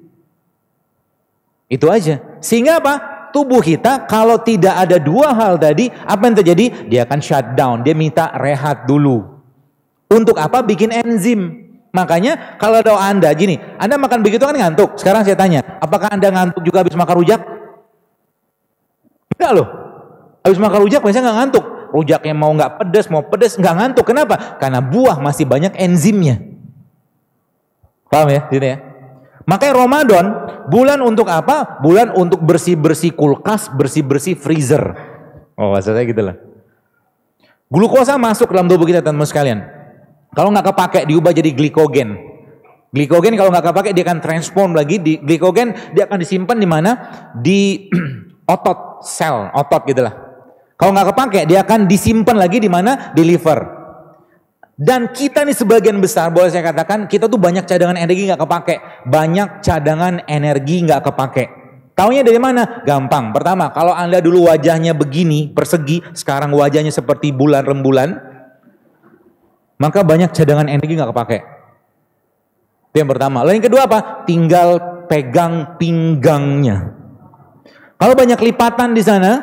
[1.67, 2.21] Itu aja.
[2.45, 3.11] Sehingga apa?
[3.33, 6.65] Tubuh kita kalau tidak ada dua hal tadi, apa yang terjadi?
[6.93, 7.81] Dia akan shutdown.
[7.81, 9.25] Dia minta rehat dulu.
[10.13, 10.61] Untuk apa?
[10.61, 11.65] Bikin enzim.
[11.97, 15.01] Makanya kalau ada Anda gini, Anda makan begitu kan ngantuk.
[15.01, 17.41] Sekarang saya tanya, apakah Anda ngantuk juga habis makan rujak?
[19.43, 19.69] Enggak loh.
[20.47, 21.65] Habis makan rujak biasanya nggak ngantuk.
[21.91, 24.07] Rujaknya mau nggak pedas, mau pedas nggak ngantuk.
[24.07, 24.63] Kenapa?
[24.63, 26.39] Karena buah masih banyak enzimnya.
[28.07, 28.47] Paham ya?
[28.47, 28.79] Sini ya.
[29.43, 30.25] Makanya Ramadan
[30.71, 31.83] bulan untuk apa?
[31.83, 34.95] Bulan untuk bersih-bersih kulkas, bersih-bersih freezer.
[35.59, 36.39] Oh, maksudnya gitu lah.
[37.67, 39.59] Glukosa masuk dalam tubuh kita teman-teman sekalian.
[40.39, 42.15] Kalau nggak kepake diubah jadi glikogen.
[42.95, 46.91] Glikogen kalau nggak kepake dia akan transform lagi di glikogen dia akan disimpan di mana?
[47.35, 47.91] Di
[48.47, 50.15] otot, sel, otot gitulah.
[50.77, 53.15] Kalau nggak kepake dia akan disimpan lagi di mana?
[53.15, 53.83] Di liver.
[54.73, 58.77] Dan kita nih sebagian besar boleh saya katakan kita tuh banyak cadangan energi nggak kepake,
[59.07, 61.45] banyak cadangan energi nggak kepake.
[61.93, 62.83] Taunya dari mana?
[62.83, 63.37] Gampang.
[63.37, 68.17] Pertama, kalau anda dulu wajahnya begini persegi, sekarang wajahnya seperti bulan rembulan,
[69.77, 71.39] maka banyak cadangan energi nggak kepake.
[72.91, 73.45] Itu yang pertama.
[73.45, 74.25] Lalu yang kedua apa?
[74.25, 74.69] Tinggal
[75.05, 77.02] pegang pinggangnya.
[78.03, 79.39] Kalau banyak lipatan di sana,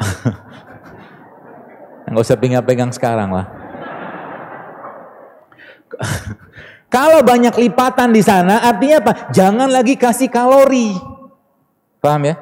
[2.08, 3.44] nggak usah pegang-pegang sekarang lah.
[6.96, 9.12] Kalau banyak lipatan di sana, artinya apa?
[9.36, 10.96] Jangan lagi kasih kalori.
[12.00, 12.40] Paham ya?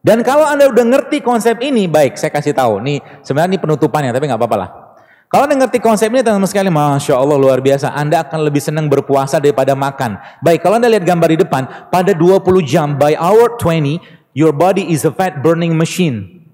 [0.00, 2.80] Dan kalau Anda udah ngerti konsep ini, baik, saya kasih tahu.
[2.80, 4.87] Nih, sebenarnya ini penutupannya, tapi nggak apa-apa lah.
[5.28, 7.92] Kalau Anda ngerti konsep ini, teman-teman sekali, Masya Allah luar biasa.
[7.92, 10.16] Anda akan lebih senang berpuasa daripada makan.
[10.40, 11.62] Baik, kalau Anda lihat gambar di depan,
[11.92, 14.00] pada 20 jam, by hour 20,
[14.32, 16.48] your body is a fat burning machine.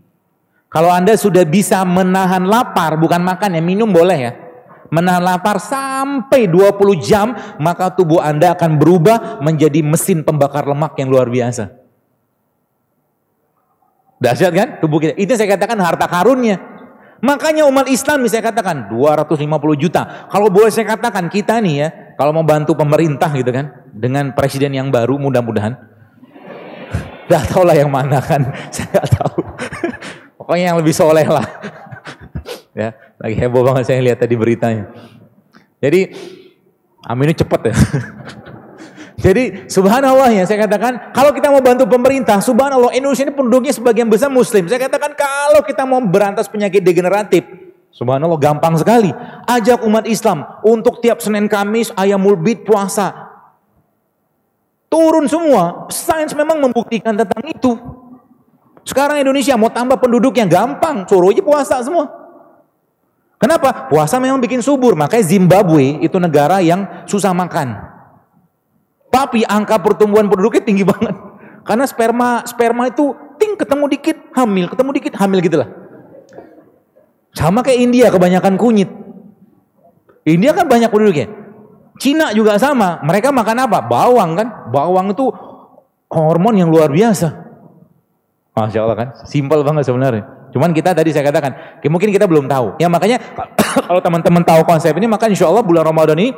[0.75, 4.33] Kalau Anda sudah bisa menahan lapar, bukan makan ya, minum boleh ya.
[4.91, 7.31] Menahan lapar sampai 20 jam,
[7.63, 11.71] maka tubuh Anda akan berubah menjadi mesin pembakar lemak yang luar biasa.
[14.19, 15.15] Dahsyat kan tubuh kita.
[15.15, 16.74] Itu saya katakan harta karunnya.
[17.25, 19.49] Makanya umat Islam bisa katakan 250
[19.81, 20.29] juta.
[20.29, 21.89] Kalau boleh saya katakan kita nih ya,
[22.21, 25.73] kalau mau bantu pemerintah gitu kan, dengan presiden yang baru mudah-mudahan.
[27.33, 29.41] Dah tau lah yang mana kan, saya nggak tahu.
[30.45, 31.49] Pokoknya yang lebih soleh lah.
[32.77, 34.93] ya, lagi heboh banget saya lihat tadi beritanya.
[35.81, 36.13] Jadi,
[37.09, 37.77] aminnya cepet ya.
[39.15, 44.11] Jadi subhanallah ya saya katakan kalau kita mau bantu pemerintah subhanallah Indonesia ini penduduknya sebagian
[44.11, 44.67] besar muslim.
[44.67, 47.47] Saya katakan kalau kita mau berantas penyakit degeneratif
[47.95, 49.15] subhanallah gampang sekali.
[49.47, 53.15] Ajak umat Islam untuk tiap Senin Kamis ayam mulbit puasa.
[54.91, 55.87] Turun semua.
[55.95, 57.79] Sains memang membuktikan tentang itu.
[58.85, 62.05] Sekarang Indonesia mau tambah penduduknya gampang, suruh aja puasa semua.
[63.41, 63.89] Kenapa?
[63.89, 64.93] Puasa memang bikin subur.
[64.93, 67.94] Makanya Zimbabwe itu negara yang susah makan.
[69.15, 71.15] Tapi angka pertumbuhan penduduknya tinggi banget.
[71.63, 75.69] Karena sperma sperma itu ting ketemu dikit hamil, ketemu dikit hamil gitulah.
[77.31, 78.91] Sama kayak India kebanyakan kunyit.
[80.27, 81.31] India kan banyak penduduknya.
[82.03, 82.99] Cina juga sama.
[83.07, 83.79] Mereka makan apa?
[83.87, 84.49] Bawang kan?
[84.75, 85.31] Bawang itu
[86.11, 87.31] hormon yang luar biasa.
[88.55, 89.09] Masya Allah kan?
[89.27, 90.27] Simpel banget sebenarnya.
[90.55, 92.79] Cuman kita tadi saya katakan, mungkin kita belum tahu.
[92.79, 93.19] Ya makanya
[93.91, 96.31] kalau teman-teman tahu konsep ini, maka insya Allah bulan Ramadan ini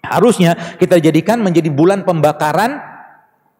[0.00, 2.80] Harusnya kita jadikan menjadi bulan pembakaran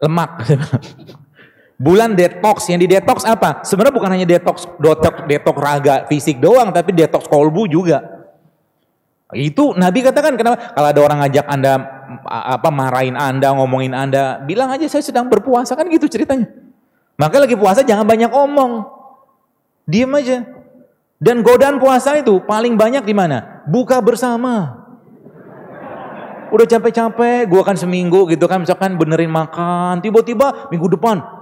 [0.01, 0.31] lemak.
[1.81, 3.65] bulan detox yang di detox apa?
[3.65, 8.21] Sebenarnya bukan hanya detox detox detox raga fisik doang, tapi detox kolbu juga.
[9.31, 10.75] Itu Nabi katakan kenapa?
[10.75, 11.73] Kalau ada orang ngajak anda
[12.27, 16.51] apa marahin anda, ngomongin anda, bilang aja saya sedang berpuasa kan gitu ceritanya.
[17.15, 18.89] Maka lagi puasa jangan banyak omong,
[19.85, 20.45] diem aja.
[21.21, 23.61] Dan godaan puasa itu paling banyak di mana?
[23.69, 24.80] Buka bersama
[26.51, 31.41] udah capek-capek, gua kan seminggu gitu kan, misalkan benerin makan, tiba-tiba minggu depan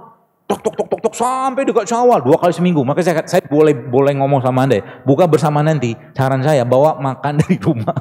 [0.49, 2.81] tok tok tok tok tok sampai dekat Syawal dua kali seminggu.
[2.81, 5.93] Maka saya saya boleh boleh ngomong sama Anda, buka bersama nanti.
[6.17, 7.93] Saran saya bawa makan dari rumah.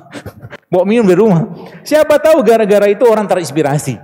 [0.72, 1.44] bawa minum dari rumah.
[1.84, 4.00] Siapa tahu gara-gara itu orang terinspirasi.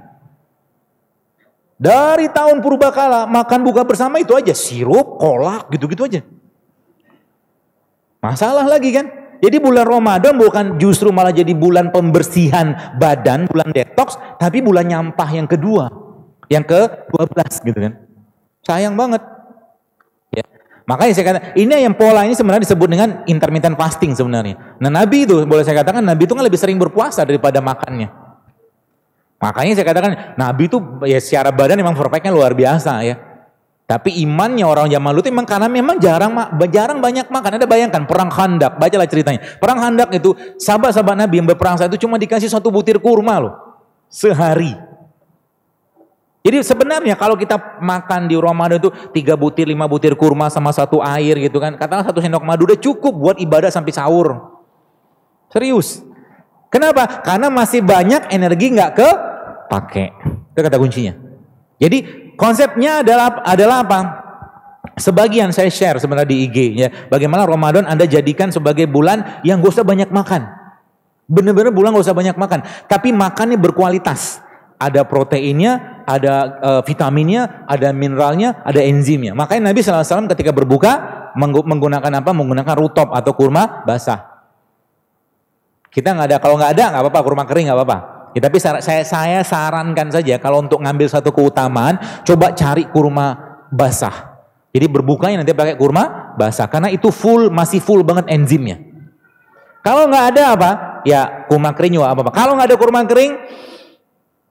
[1.74, 6.20] Dari tahun purbakala makan buka bersama itu aja sirup, kolak gitu-gitu aja.
[8.20, 9.23] Masalah lagi kan?
[9.44, 15.28] Jadi bulan Ramadan bukan justru malah jadi bulan pembersihan badan, bulan detox, tapi bulan nyampah
[15.28, 15.92] yang kedua.
[16.48, 17.92] Yang ke-12 gitu kan.
[18.64, 19.20] Sayang banget.
[20.32, 20.48] Ya.
[20.88, 24.80] Makanya saya kata, ini yang pola ini sebenarnya disebut dengan intermittent fasting sebenarnya.
[24.80, 28.08] Nah Nabi itu, boleh saya katakan, Nabi itu kan lebih sering berpuasa daripada makannya.
[29.44, 33.33] Makanya saya katakan, Nabi itu ya secara badan memang perfectnya luar biasa ya.
[33.84, 36.32] Tapi imannya orang zaman dulu itu memang karena memang jarang
[36.72, 37.50] jarang banyak makan.
[37.60, 39.44] Anda bayangkan perang Khandak, bacalah ceritanya.
[39.60, 43.52] Perang Khandak itu sahabat-sahabat Nabi yang berperang saat itu cuma dikasih satu butir kurma loh.
[44.08, 44.72] Sehari.
[46.44, 51.04] Jadi sebenarnya kalau kita makan di Ramadan itu tiga butir, lima butir kurma sama satu
[51.04, 51.76] air gitu kan.
[51.76, 54.60] Katakanlah satu sendok madu udah cukup buat ibadah sampai sahur.
[55.52, 56.00] Serius.
[56.72, 57.20] Kenapa?
[57.20, 59.08] Karena masih banyak energi nggak ke
[59.68, 60.08] pakai.
[60.56, 61.16] Itu kata kuncinya.
[61.80, 64.00] Jadi konsepnya adalah adalah apa?
[64.94, 66.88] Sebagian saya share sebenarnya di IG ya.
[67.10, 70.46] Bagaimana Ramadan Anda jadikan sebagai bulan yang gak usah banyak makan.
[71.26, 74.44] Benar-benar bulan gak usah banyak makan, tapi makannya berkualitas.
[74.78, 79.32] Ada proteinnya, ada uh, vitaminnya, ada mineralnya, ada enzimnya.
[79.32, 80.92] Makanya Nabi SAW ketika berbuka
[81.38, 82.30] menggunakan apa?
[82.30, 84.34] Menggunakan rutop atau kurma basah.
[85.90, 88.13] Kita nggak ada, kalau nggak ada nggak apa-apa, kurma kering nggak apa-apa.
[88.34, 94.34] Ya, tapi saya, saya sarankan saja kalau untuk ngambil satu keutamaan, coba cari kurma basah.
[94.74, 98.82] Jadi berbukanya nanti pakai kurma basah karena itu full masih full banget enzimnya.
[99.86, 100.70] Kalau nggak ada apa,
[101.06, 102.34] ya kurma kering juga apa-apa.
[102.34, 103.38] Kalau nggak ada kurma kering,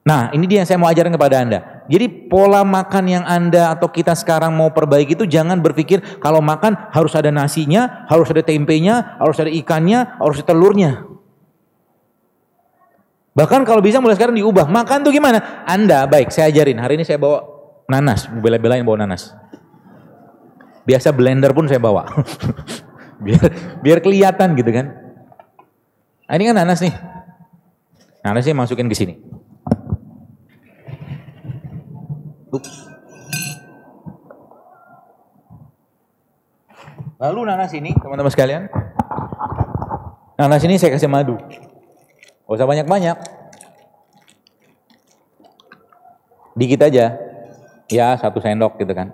[0.00, 1.58] nah ini dia yang saya mau ajarkan kepada anda.
[1.84, 6.72] Jadi pola makan yang anda atau kita sekarang mau perbaiki itu jangan berpikir kalau makan
[6.88, 11.04] harus ada nasinya, harus ada tempenya, harus ada ikannya, harus ada telurnya.
[13.34, 14.70] Bahkan kalau bisa mulai sekarang diubah.
[14.70, 15.66] Makan tuh gimana?
[15.66, 16.78] Anda, baik saya ajarin.
[16.78, 17.42] Hari ini saya bawa
[17.90, 18.30] nanas.
[18.30, 19.34] Bela-belain bawa nanas.
[20.86, 22.06] Biasa blender pun saya bawa.
[23.24, 23.44] biar
[23.82, 24.86] biar kelihatan gitu kan.
[26.30, 26.94] Nah, ini kan nanas nih.
[28.22, 29.14] Nanasnya masukin ke sini.
[37.18, 38.62] Lalu nanas ini, teman-teman sekalian,
[40.36, 41.40] nanas ini saya kasih madu.
[42.54, 43.18] Gak usah banyak-banyak.
[46.54, 47.18] Dikit aja.
[47.90, 49.10] Ya, satu sendok gitu kan.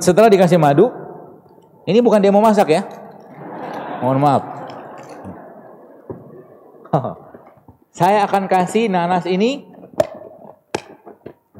[0.00, 0.88] Setelah, dikasih madu,
[1.84, 2.88] ini bukan dia mau masak ya.
[4.00, 4.42] Mohon maaf.
[8.00, 9.68] Saya akan kasih nanas ini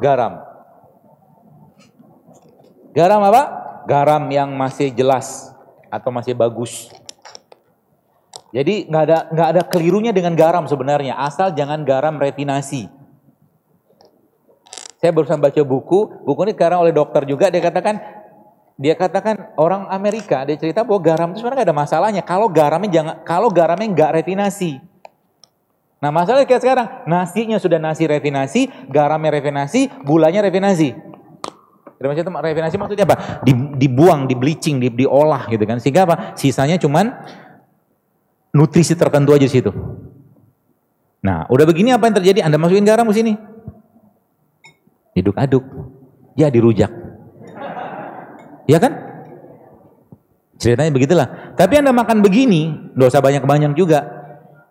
[0.00, 0.40] garam.
[2.96, 3.42] Garam apa?
[3.84, 5.52] Garam yang masih jelas
[5.92, 6.88] atau masih bagus.
[8.50, 12.90] Jadi nggak ada nggak ada kelirunya dengan garam sebenarnya, asal jangan garam refinasi.
[14.98, 17.96] Saya barusan baca buku, buku ini sekarang oleh dokter juga dia katakan
[18.80, 22.90] dia katakan orang Amerika dia cerita bahwa garam itu sebenarnya gak ada masalahnya kalau garamnya
[22.90, 24.82] jangan kalau garamnya nggak refinasi.
[26.00, 30.96] Nah masalahnya kayak sekarang nasinya sudah nasi refinasi, garamnya refinasi, gulanya refinasi.
[32.00, 33.44] Refinasi refinasi maksudnya apa?
[33.76, 35.76] Dibuang, di bleaching, di, diolah gitu kan.
[35.76, 36.16] Sehingga apa?
[36.32, 37.12] Sisanya cuman
[38.54, 39.70] nutrisi tertentu aja di situ.
[41.20, 42.40] Nah, udah begini apa yang terjadi?
[42.46, 43.36] Anda masukin garam ke sini.
[45.12, 45.64] Diduk-aduk.
[46.38, 46.88] Ya dirujak.
[48.64, 48.92] Ya kan?
[50.56, 51.56] Ceritanya begitulah.
[51.56, 54.04] Tapi Anda makan begini, dosa banyak-banyak juga.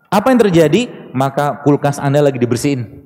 [0.09, 1.13] Apa yang terjadi?
[1.13, 2.99] Maka kulkas Anda lagi dibersihin.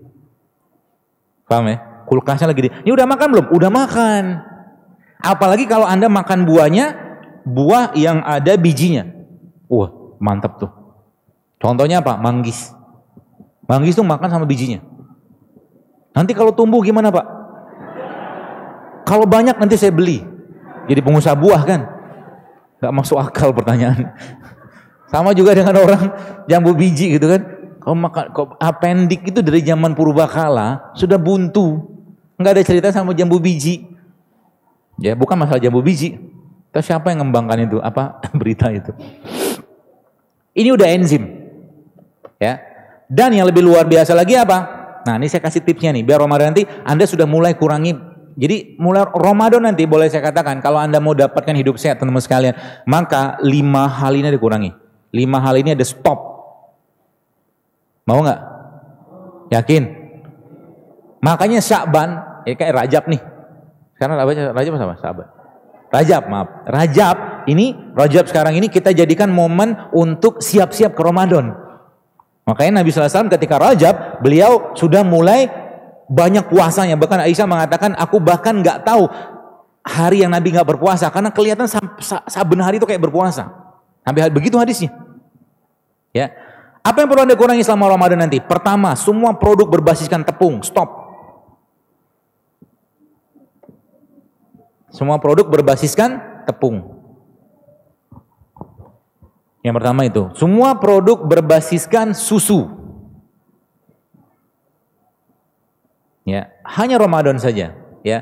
[1.48, 1.78] Paham ya?
[2.08, 2.70] Kulkasnya lagi di...
[2.72, 3.46] Ini udah makan belum?
[3.56, 4.24] Udah makan.
[5.24, 6.86] Apalagi kalau Anda makan buahnya,
[7.48, 9.08] buah yang ada bijinya.
[9.72, 10.72] Wah, Mantap tuh.
[11.60, 12.16] Contohnya apa?
[12.16, 12.72] Manggis.
[13.68, 14.80] Manggis tuh makan sama bijinya.
[16.16, 17.26] Nanti kalau tumbuh gimana Pak?
[19.04, 20.24] Kalau banyak nanti saya beli.
[20.88, 21.82] Jadi pengusaha buah kan?
[22.80, 24.16] Gak masuk akal pertanyaan.
[25.12, 26.10] Sama juga dengan orang
[26.48, 27.42] jambu biji gitu kan.
[27.84, 31.84] Kalau makan kok apendik itu dari zaman purbakala sudah buntu.
[32.40, 33.84] Nggak ada cerita sama jambu biji.
[34.98, 36.16] Ya bukan masalah jambu biji.
[36.74, 37.78] Tapi siapa yang ngembangkan itu?
[37.78, 38.90] Apa berita itu?
[40.54, 41.24] Ini udah enzim.
[42.38, 42.62] Ya.
[43.10, 44.82] Dan yang lebih luar biasa lagi apa?
[45.04, 49.06] Nah, ini saya kasih tipsnya nih, biar Ramadan nanti Anda sudah mulai kurangi jadi mulai
[49.14, 52.56] Ramadan nanti boleh saya katakan kalau Anda mau dapatkan hidup sehat teman-teman sekalian,
[52.90, 54.74] maka lima hal ini dikurangi.
[55.14, 56.20] Lima hal ini ada stop.
[58.10, 58.42] Mau nggak?
[59.54, 59.84] Yakin?
[61.22, 63.22] Makanya Syakban, ya kayak Rajab nih.
[63.96, 64.18] Sekarang
[64.58, 65.28] Rajab sama Syakban.
[65.94, 66.66] Rajab, maaf.
[66.66, 71.54] Rajab ini, Rajab sekarang ini kita jadikan momen untuk siap-siap ke Ramadan.
[72.50, 75.54] Makanya Nabi SAW ketika Rajab, beliau sudah mulai
[76.10, 76.98] banyak puasanya.
[76.98, 79.06] Bahkan Aisyah mengatakan, aku bahkan nggak tahu
[79.86, 81.14] hari yang Nabi nggak berpuasa.
[81.14, 81.70] Karena kelihatan
[82.26, 83.54] saben hari itu kayak berpuasa.
[84.02, 84.92] Sampai begitu hadisnya.
[86.10, 86.34] Ya,
[86.84, 88.44] apa yang perlu anda kurangi selama Ramadan nanti?
[88.44, 91.03] Pertama, semua produk berbasiskan tepung, stop.
[94.94, 97.02] Semua produk berbasiskan tepung.
[99.66, 102.70] Yang pertama itu, semua produk berbasiskan susu.
[106.30, 107.74] Ya, hanya Ramadan saja,
[108.06, 108.20] ya.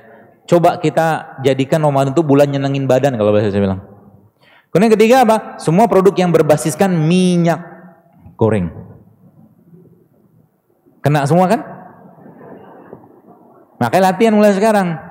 [0.47, 3.81] Coba kita jadikan Ramadan itu bulan nyenengin badan kalau bahasa saya bilang.
[4.71, 5.59] Kemudian ketiga apa?
[5.59, 7.59] Semua produk yang berbasiskan minyak
[8.39, 8.71] goreng.
[11.03, 11.61] Kena semua kan?
[13.81, 15.10] Makanya latihan mulai sekarang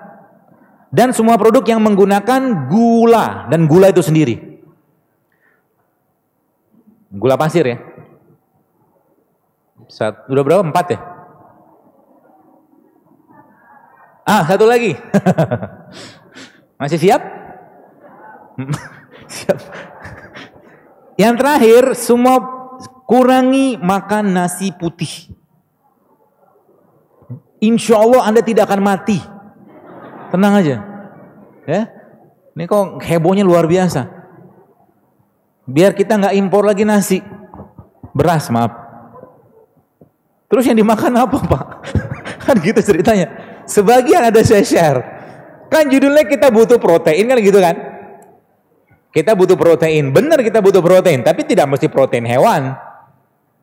[0.90, 4.58] dan semua produk yang menggunakan gula dan gula itu sendiri.
[7.10, 7.78] Gula pasir ya.
[9.90, 10.62] Satu, udah berapa?
[10.66, 10.98] Empat ya?
[14.26, 14.94] Ah, satu lagi.
[16.80, 17.22] Masih siap?
[19.34, 19.58] siap.
[21.18, 22.36] Yang terakhir, semua
[23.10, 25.34] kurangi makan nasi putih.
[27.58, 29.18] Insya Allah Anda tidak akan mati.
[30.30, 30.76] Tenang aja.
[31.66, 31.82] Ya.
[32.54, 34.06] Ini kok hebohnya luar biasa.
[35.70, 37.22] Biar kita nggak impor lagi nasi.
[38.10, 38.74] Beras, maaf.
[40.50, 41.64] Terus yang dimakan apa, Pak?
[42.46, 43.30] kan gitu ceritanya.
[43.70, 44.98] Sebagian ada saya share.
[45.70, 47.78] Kan judulnya kita butuh protein kan gitu kan?
[49.14, 50.10] Kita butuh protein.
[50.10, 52.74] Benar kita butuh protein, tapi tidak mesti protein hewan.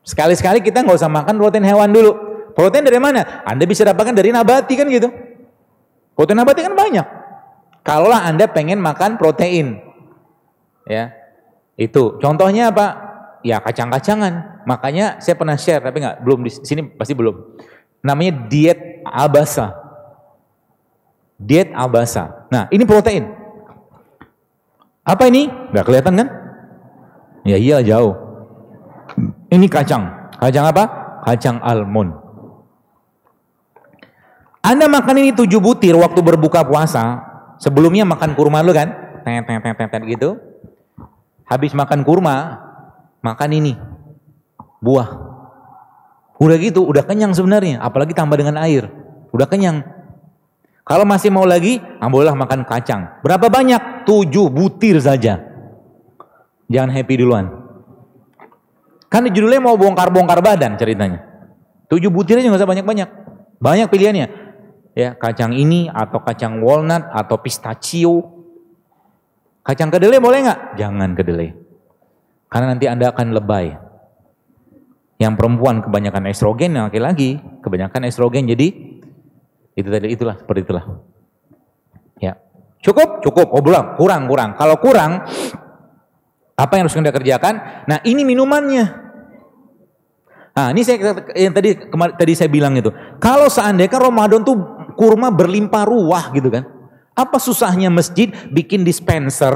[0.00, 2.12] Sekali-sekali kita nggak usah makan protein hewan dulu.
[2.56, 3.44] Protein dari mana?
[3.44, 5.12] Anda bisa dapatkan dari nabati kan gitu.
[6.18, 7.06] Protein nabati kan banyak.
[7.86, 9.78] Kalaulah Anda pengen makan protein.
[10.82, 11.14] Ya.
[11.78, 12.18] Itu.
[12.18, 12.86] Contohnya apa?
[13.46, 14.66] Ya kacang-kacangan.
[14.66, 17.38] Makanya saya pernah share tapi nggak belum di sini pasti belum.
[18.02, 19.78] Namanya diet abasa.
[21.38, 22.50] Diet abasa.
[22.50, 23.30] Nah, ini protein.
[25.06, 25.46] Apa ini?
[25.46, 26.28] Nggak kelihatan kan?
[27.46, 28.12] Ya iya jauh.
[29.54, 30.34] Ini kacang.
[30.34, 30.84] Kacang apa?
[31.22, 32.27] Kacang almond.
[34.68, 38.94] Anda makan ini tujuh butir waktu berbuka puasa, Sebelumnya makan kurma lu kan?
[39.26, 40.38] Tet, gitu.
[41.44, 42.62] Habis makan kurma,
[43.20, 43.74] makan ini.
[44.78, 45.26] Buah.
[46.38, 47.82] Udah gitu, udah kenyang sebenarnya.
[47.82, 48.86] Apalagi tambah dengan air.
[49.34, 49.82] Udah kenyang.
[50.86, 53.20] Kalau masih mau lagi, nah bolehlah makan kacang.
[53.26, 54.06] Berapa banyak?
[54.06, 55.42] Tujuh butir saja.
[56.70, 57.50] Jangan happy duluan.
[59.10, 61.26] Kan judulnya mau bongkar-bongkar badan ceritanya.
[61.90, 63.08] Tujuh butir aja nggak usah banyak-banyak.
[63.58, 64.47] Banyak pilihannya.
[64.98, 68.34] Ya, kacang ini atau kacang walnut atau pistachio.
[69.62, 70.74] Kacang kedelai boleh nggak?
[70.74, 71.54] Jangan kedelai.
[72.50, 73.78] Karena nanti Anda akan lebay.
[75.22, 78.50] Yang perempuan kebanyakan estrogen, yang laki-laki kebanyakan estrogen.
[78.50, 78.98] Jadi
[79.78, 80.84] itu tadi itulah seperti itulah.
[82.18, 82.34] Ya.
[82.82, 83.22] Cukup?
[83.22, 83.54] Cukup.
[83.54, 84.58] Oh belum, kurang, kurang.
[84.58, 85.22] Kalau kurang,
[86.58, 87.86] apa yang harus Anda kerjakan?
[87.86, 89.06] Nah, ini minumannya.
[90.58, 91.86] Nah, ini saya yang tadi
[92.18, 92.90] tadi saya bilang itu.
[93.22, 94.58] Kalau seandainya Ramadan tuh
[94.98, 96.66] kurma berlimpah ruah gitu kan.
[97.14, 99.54] Apa susahnya masjid bikin dispenser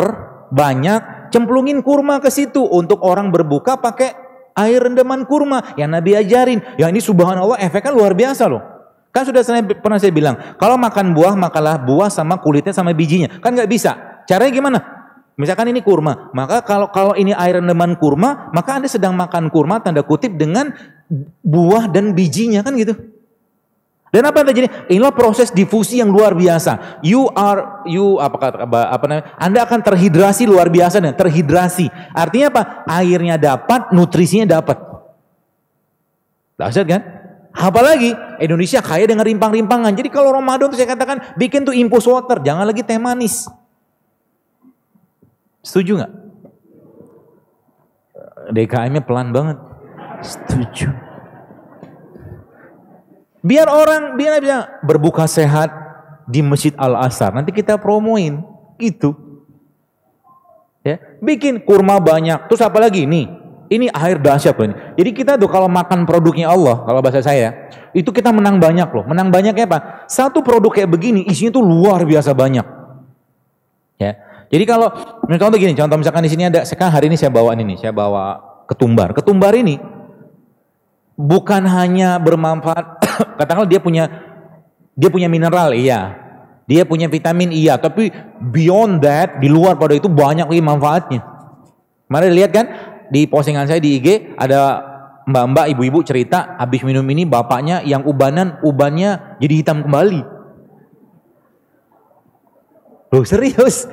[0.54, 4.14] banyak, cemplungin kurma ke situ untuk orang berbuka pakai
[4.54, 6.62] air rendaman kurma yang Nabi ajarin.
[6.78, 8.62] Ya ini subhanallah efeknya luar biasa loh.
[9.12, 13.28] Kan sudah saya, pernah saya bilang, kalau makan buah makalah buah sama kulitnya sama bijinya.
[13.44, 14.24] Kan nggak bisa.
[14.24, 14.78] Caranya gimana?
[15.36, 19.80] Misalkan ini kurma, maka kalau kalau ini air rendaman kurma, maka Anda sedang makan kurma
[19.80, 20.72] tanda kutip dengan
[21.40, 22.92] buah dan bijinya kan gitu.
[24.12, 24.68] Dan apa yang terjadi?
[24.92, 27.00] Inilah proses difusi yang luar biasa.
[27.00, 29.24] You are you apa kata apa namanya?
[29.40, 31.88] Anda akan terhidrasi luar biasa nih, terhidrasi.
[32.12, 32.62] Artinya apa?
[32.84, 34.76] Airnya dapat, nutrisinya dapat.
[36.60, 37.02] Dahsyat kan?
[37.56, 39.96] Apalagi Indonesia kaya dengan rimpang-rimpangan.
[39.96, 43.48] Jadi kalau Ramadan tuh saya katakan bikin tuh impus water, jangan lagi teh manis.
[45.64, 46.12] Setuju nggak?
[48.52, 49.56] DKM-nya pelan banget.
[50.20, 51.11] Setuju.
[53.42, 55.70] Biar orang biar bisa berbuka sehat
[56.30, 57.34] di Masjid Al Asar.
[57.34, 58.46] Nanti kita promoin
[58.78, 59.12] itu.
[60.82, 62.50] Ya, bikin kurma banyak.
[62.50, 63.42] Terus apa lagi nih?
[63.72, 64.76] Ini air dahsyat loh ini.
[65.00, 69.08] Jadi kita tuh kalau makan produknya Allah, kalau bahasa saya, itu kita menang banyak loh.
[69.08, 70.04] Menang banyaknya apa?
[70.10, 72.66] Satu produk kayak begini isinya tuh luar biasa banyak.
[73.96, 74.12] Ya.
[74.52, 74.92] Jadi kalau
[75.24, 78.36] contoh begini, contoh misalkan di sini ada sekarang hari ini saya bawa ini, saya bawa
[78.68, 79.16] ketumbar.
[79.16, 79.80] Ketumbar ini
[81.16, 83.01] bukan hanya bermanfaat,
[83.38, 84.04] katakanlah dia punya
[84.92, 86.20] dia punya mineral, iya.
[86.68, 87.80] Dia punya vitamin, iya.
[87.80, 91.20] Tapi beyond that, di luar pada itu banyak lagi manfaatnya.
[92.12, 92.66] Mari lihat kan
[93.08, 94.84] di postingan saya di IG ada
[95.24, 100.20] mbak-mbak, ibu-ibu cerita habis minum ini bapaknya yang ubanan, ubannya jadi hitam kembali.
[103.12, 103.88] Loh serius?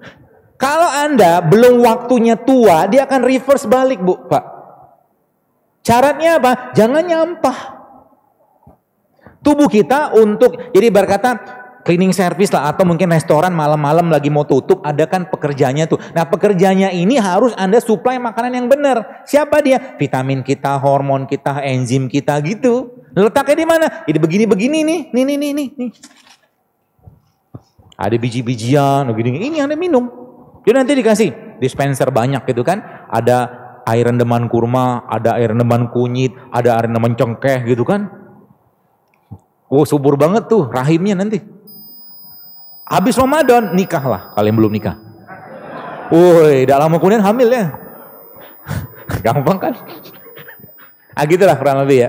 [0.64, 4.44] Kalau Anda belum waktunya tua, dia akan reverse balik, Bu, Pak.
[5.82, 6.72] Syaratnya apa?
[6.72, 7.73] Jangan nyampah.
[9.44, 11.36] Tubuh kita untuk, jadi berkata
[11.84, 16.00] cleaning service lah atau mungkin restoran malam-malam lagi mau tutup, ada kan pekerjanya tuh.
[16.16, 19.28] Nah pekerjanya ini harus Anda supply makanan yang benar.
[19.28, 20.00] Siapa dia?
[20.00, 23.04] Vitamin kita, hormon kita, enzim kita gitu.
[23.12, 23.86] Letaknya di mana?
[24.08, 25.90] Jadi begini-begini nih, nih, nih, nih, nih.
[27.94, 29.52] Ada biji-bijian, begini.
[29.52, 30.08] Ini Anda minum.
[30.64, 33.06] Jadi nanti dikasih dispenser banyak gitu kan.
[33.12, 38.23] Ada air rendaman kurma, ada air rendaman kunyit, ada air rendaman cengkeh gitu kan.
[39.74, 41.42] Oh subur banget tuh rahimnya nanti.
[42.86, 44.94] Habis Ramadan nikahlah kalian belum nikah.
[46.14, 47.74] Woi, dalam lama kemudian hamil ya.
[49.26, 49.74] Gampang kan?
[51.18, 52.08] ah gitulah kurang lebih ya.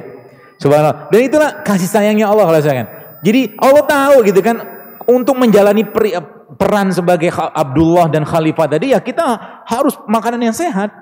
[0.61, 1.09] Subhanallah.
[1.09, 2.85] Dan itulah kasih sayangnya Allah kalau saya.
[3.25, 4.61] Jadi Allah tahu gitu kan
[5.09, 6.13] untuk menjalani peri,
[6.53, 9.25] peran sebagai Abdullah dan Khalifah tadi ya kita
[9.65, 10.93] harus makanan yang sehat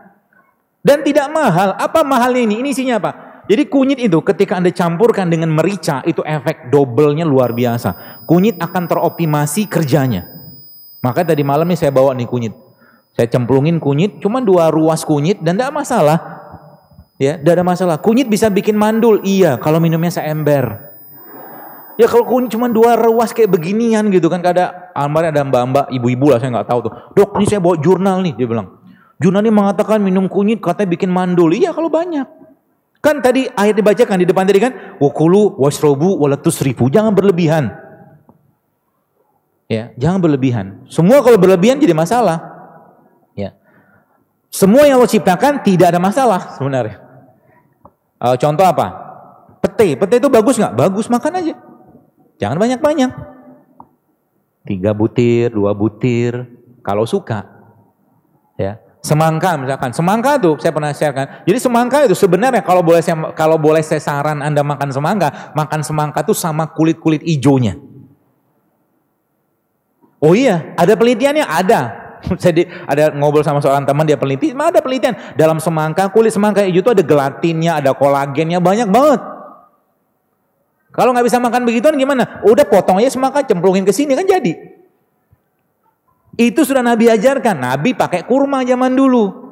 [0.80, 1.76] dan tidak mahal.
[1.76, 2.64] Apa mahalnya ini?
[2.64, 3.12] Ini isinya apa?
[3.44, 8.24] Jadi kunyit itu ketika Anda campurkan dengan merica itu efek double-nya luar biasa.
[8.24, 10.24] Kunyit akan teroptimasi kerjanya.
[11.04, 12.56] Maka tadi malam ini saya bawa nih kunyit.
[13.14, 16.18] Saya cemplungin kunyit, cuma dua ruas kunyit dan tidak masalah.
[17.20, 17.96] Ya, tidak ada masalah.
[18.00, 19.60] Kunyit bisa bikin mandul, iya.
[19.60, 20.96] Kalau minumnya seember.
[22.00, 26.34] Ya kalau kunyit cuma dua ruas kayak beginian gitu kan, ada almarhum ada mbak-mbak, ibu-ibu
[26.34, 26.94] lah saya nggak tahu tuh.
[27.14, 28.82] Dok, ini saya bawa jurnal nih, dia bilang.
[29.22, 31.54] Jurnal ini mengatakan minum kunyit katanya bikin mandul.
[31.54, 32.43] Iya kalau banyak.
[33.04, 36.88] Kan tadi ayat dibacakan di depan tadi kan, wakulu wasrobu walatus ribu.
[36.88, 37.68] Jangan berlebihan.
[39.68, 40.88] Ya, jangan berlebihan.
[40.88, 42.40] Semua kalau berlebihan jadi masalah.
[43.36, 43.60] Ya.
[44.48, 47.04] Semua yang Allah ciptakan tidak ada masalah sebenarnya.
[48.24, 48.88] Uh, contoh apa?
[49.60, 50.00] Pete.
[50.00, 50.72] Pete itu bagus nggak?
[50.72, 51.54] Bagus, makan aja.
[52.40, 53.12] Jangan banyak-banyak.
[54.64, 56.48] Tiga butir, dua butir,
[56.80, 57.44] kalau suka.
[58.56, 61.28] Ya, semangka misalkan, semangka tuh saya pernah share kan.
[61.44, 65.84] Jadi semangka itu sebenarnya kalau boleh saya kalau boleh saya saran Anda makan semangka, makan
[65.84, 67.76] semangka tuh sama kulit-kulit ijonya.
[70.24, 71.44] Oh iya, ada penelitiannya?
[71.44, 71.82] Ada.
[72.40, 76.80] Saya ada ngobrol sama seorang teman dia peneliti, ada penelitian dalam semangka kulit semangka hijau
[76.80, 79.20] itu ada gelatinnya, ada kolagennya banyak banget.
[80.96, 82.40] Kalau nggak bisa makan begituan gimana?
[82.48, 84.73] Udah potong aja semangka, cemplungin ke sini kan jadi.
[86.34, 87.62] Itu sudah Nabi ajarkan.
[87.62, 89.44] Nabi pakai kurma zaman dulu.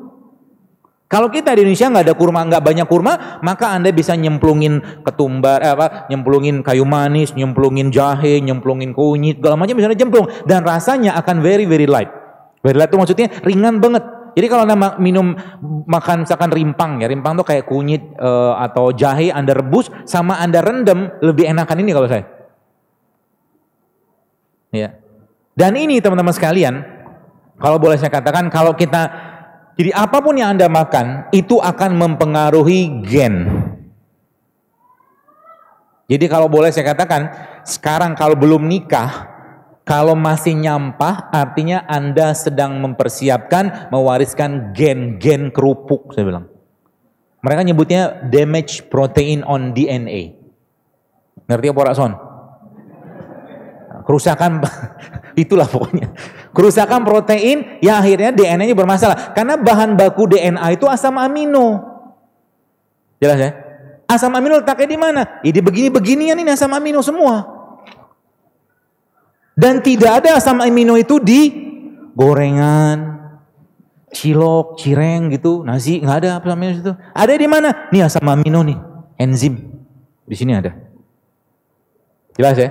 [1.12, 5.60] Kalau kita di Indonesia nggak ada kurma, nggak banyak kurma, maka anda bisa nyemplungin ketumbar,
[5.60, 11.20] eh, apa, nyemplungin kayu manis, nyemplungin jahe, nyemplungin kunyit, segala macam bisa nyemplung dan rasanya
[11.20, 12.08] akan very very light.
[12.64, 14.08] Very light itu maksudnya ringan banget.
[14.40, 15.36] Jadi kalau anda minum
[15.84, 20.64] makan misalkan rimpang ya, rimpang tuh kayak kunyit uh, atau jahe anda rebus sama anda
[20.64, 22.24] rendam lebih enakan ini kalau saya.
[24.72, 25.01] Ya.
[25.52, 26.80] Dan ini teman-teman sekalian,
[27.60, 29.32] kalau boleh saya katakan kalau kita
[29.76, 33.48] jadi apa pun yang Anda makan itu akan mempengaruhi gen.
[36.12, 37.32] Jadi kalau boleh saya katakan,
[37.64, 39.32] sekarang kalau belum nikah,
[39.88, 46.46] kalau masih nyampah artinya Anda sedang mempersiapkan mewariskan gen-gen kerupuk saya bilang.
[47.42, 50.36] Mereka nyebutnya damage protein on DNA.
[51.50, 52.12] Ngerti apa Rakson?
[54.06, 54.52] Kerusakan
[55.36, 56.12] itulah pokoknya.
[56.52, 59.32] Kerusakan protein yang akhirnya DNA-nya bermasalah.
[59.32, 61.80] Karena bahan baku DNA itu asam amino.
[63.22, 63.52] Jelas ya?
[64.10, 65.22] Asam amino letaknya di mana?
[65.40, 67.48] Di begini-beginian ini asam amino semua.
[69.56, 71.54] Dan tidak ada asam amino itu di
[72.12, 73.32] gorengan,
[74.12, 76.94] cilok, cireng gitu, nasi, nggak ada asam amino itu.
[77.16, 77.70] Ada di mana?
[77.94, 78.80] Nih asam amino nih,
[79.16, 79.56] enzim.
[80.28, 80.76] Di sini ada.
[82.36, 82.70] Jelas ya?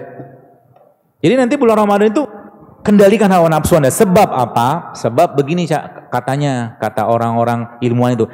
[1.21, 2.25] Jadi nanti bulan Ramadan itu
[2.83, 3.93] kendalikan hawa nafsu Anda.
[3.93, 4.93] Sebab apa?
[4.97, 5.69] Sebab begini
[6.11, 8.27] katanya, kata orang-orang ilmuwan itu.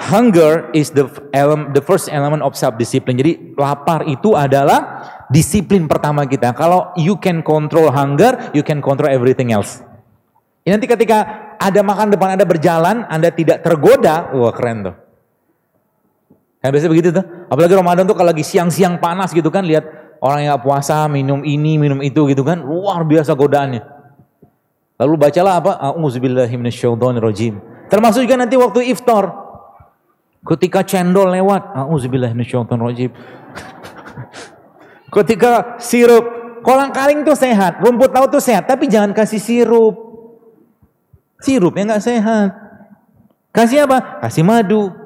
[0.00, 1.04] Hunger is the
[1.36, 3.20] element, the first element of self discipline.
[3.20, 6.56] Jadi lapar itu adalah disiplin pertama kita.
[6.56, 9.84] Kalau you can control hunger, you can control everything else.
[10.64, 14.96] Ya, nanti ketika ada makan depan Anda berjalan, Anda tidak tergoda, wah keren tuh.
[16.64, 17.24] Kan biasa begitu tuh.
[17.52, 19.84] Apalagi Ramadan tuh kalau lagi siang-siang panas gitu kan, lihat
[20.20, 23.82] orang yang puasa minum ini minum itu gitu kan luar biasa godaannya.
[25.00, 25.72] Lalu bacalah apa?
[25.96, 27.56] Auzubillahiminasyaitonirrajim
[27.90, 29.32] termasuk juga nanti waktu iftar.
[30.40, 33.10] Ketika cendol lewat auzubillahiminasyaitonirrajim
[35.16, 36.24] ketika sirup
[36.64, 39.96] kolang kaling tuh sehat rumput laut tuh sehat tapi jangan kasih sirup.
[41.40, 42.52] Sirup yang nggak sehat.
[43.50, 44.20] Kasih apa?
[44.20, 44.99] Kasih madu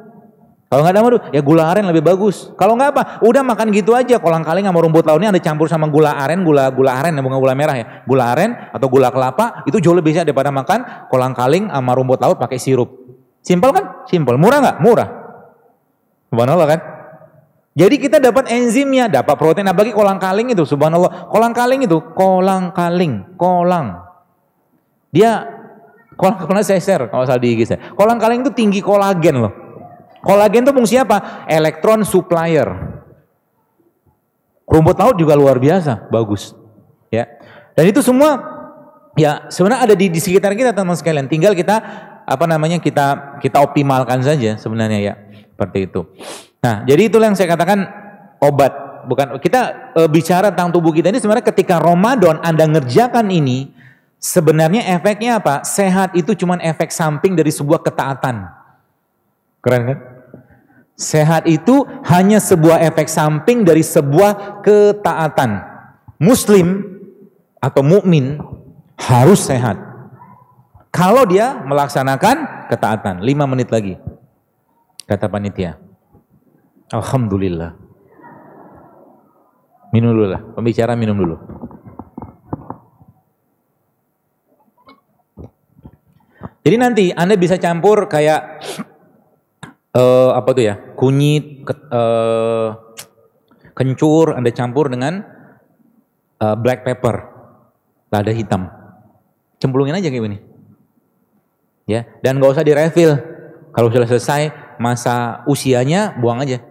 [0.75, 2.51] kalau nggak ada madu, ya gula aren lebih bagus.
[2.59, 4.19] Kalau nggak apa, udah makan gitu aja.
[4.19, 7.55] Kolang kaling sama rumput lautnya ada campur sama gula aren, gula gula aren, bukan gula
[7.55, 8.03] merah ya.
[8.03, 12.19] Gula aren atau gula kelapa itu jauh lebih sehat daripada makan kolang kaling sama rumput
[12.19, 12.91] laut pakai sirup.
[13.39, 14.03] Simpel kan?
[14.11, 14.35] Simpel.
[14.35, 14.77] Murah nggak?
[14.83, 15.09] Murah.
[16.35, 16.81] Subhanallah kan?
[17.79, 19.71] Jadi kita dapat enzimnya, dapat protein.
[19.71, 21.31] Apalagi kolang kaling itu, subhanallah.
[21.31, 24.03] Kolang kaling itu, kolang kaling, kolang.
[25.15, 25.47] Dia,
[26.19, 27.95] kolang kaling saya share kalau salah di IG saya.
[27.95, 29.64] Kolang kaling itu tinggi kolagen loh.
[30.25, 31.45] Kolagen itu fungsi apa?
[31.45, 32.73] Elektron supplier.
[34.65, 36.57] Rumput laut juga luar biasa, bagus.
[37.13, 37.29] Ya.
[37.77, 38.41] Dan itu semua
[39.15, 41.29] ya sebenarnya ada di, di sekitar kita teman sekalian.
[41.29, 41.77] Tinggal kita
[42.25, 45.15] apa namanya kita kita optimalkan saja sebenarnya ya.
[45.55, 46.09] Seperti itu.
[46.65, 47.85] Nah, jadi itulah yang saya katakan
[48.41, 48.73] obat
[49.05, 53.71] bukan kita e, bicara tentang tubuh kita ini sebenarnya ketika Ramadan Anda ngerjakan ini
[54.19, 55.63] sebenarnya efeknya apa?
[55.63, 58.49] Sehat itu cuma efek samping dari sebuah ketaatan.
[59.61, 59.99] Keren kan?
[60.95, 65.59] Sehat itu hanya sebuah efek samping dari sebuah ketaatan.
[66.23, 66.87] Muslim
[67.59, 68.39] atau mukmin
[68.95, 69.75] harus sehat.
[70.95, 73.99] Kalau dia melaksanakan ketaatan, lima menit lagi.
[75.11, 75.75] Kata panitia.
[76.95, 77.75] Alhamdulillah.
[79.91, 81.37] Minum dulu lah, pembicara minum dulu.
[86.65, 88.63] Jadi nanti Anda bisa campur kayak
[89.95, 90.75] uh, apa tuh ya?
[90.99, 92.77] Kunyit ke, uh,
[93.75, 95.23] kencur anda campur dengan
[96.43, 97.31] uh, black pepper.
[98.11, 98.71] Lada hitam.
[99.59, 100.39] Cemplungin aja kayak gini.
[101.85, 103.19] Ya dan gak usah direfill
[103.75, 106.63] kalau sudah selesai masa usianya buang aja.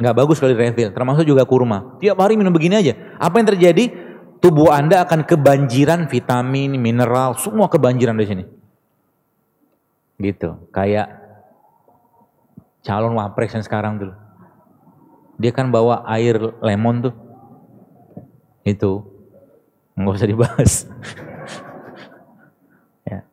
[0.00, 1.96] Nggak bagus kalau direfill termasuk juga kurma.
[2.00, 2.96] Tiap hari minum begini aja.
[3.20, 4.08] Apa yang terjadi?
[4.40, 8.44] Tubuh anda akan kebanjiran vitamin mineral semua kebanjiran di sini.
[10.16, 10.56] Gitu.
[10.72, 11.19] Kayak
[12.84, 14.14] calon wapres yang sekarang dulu.
[15.40, 17.14] Dia kan bawa air lemon tuh.
[18.64, 19.04] Itu.
[19.96, 20.72] Nggak usah dibahas.
[23.10, 23.24] ya.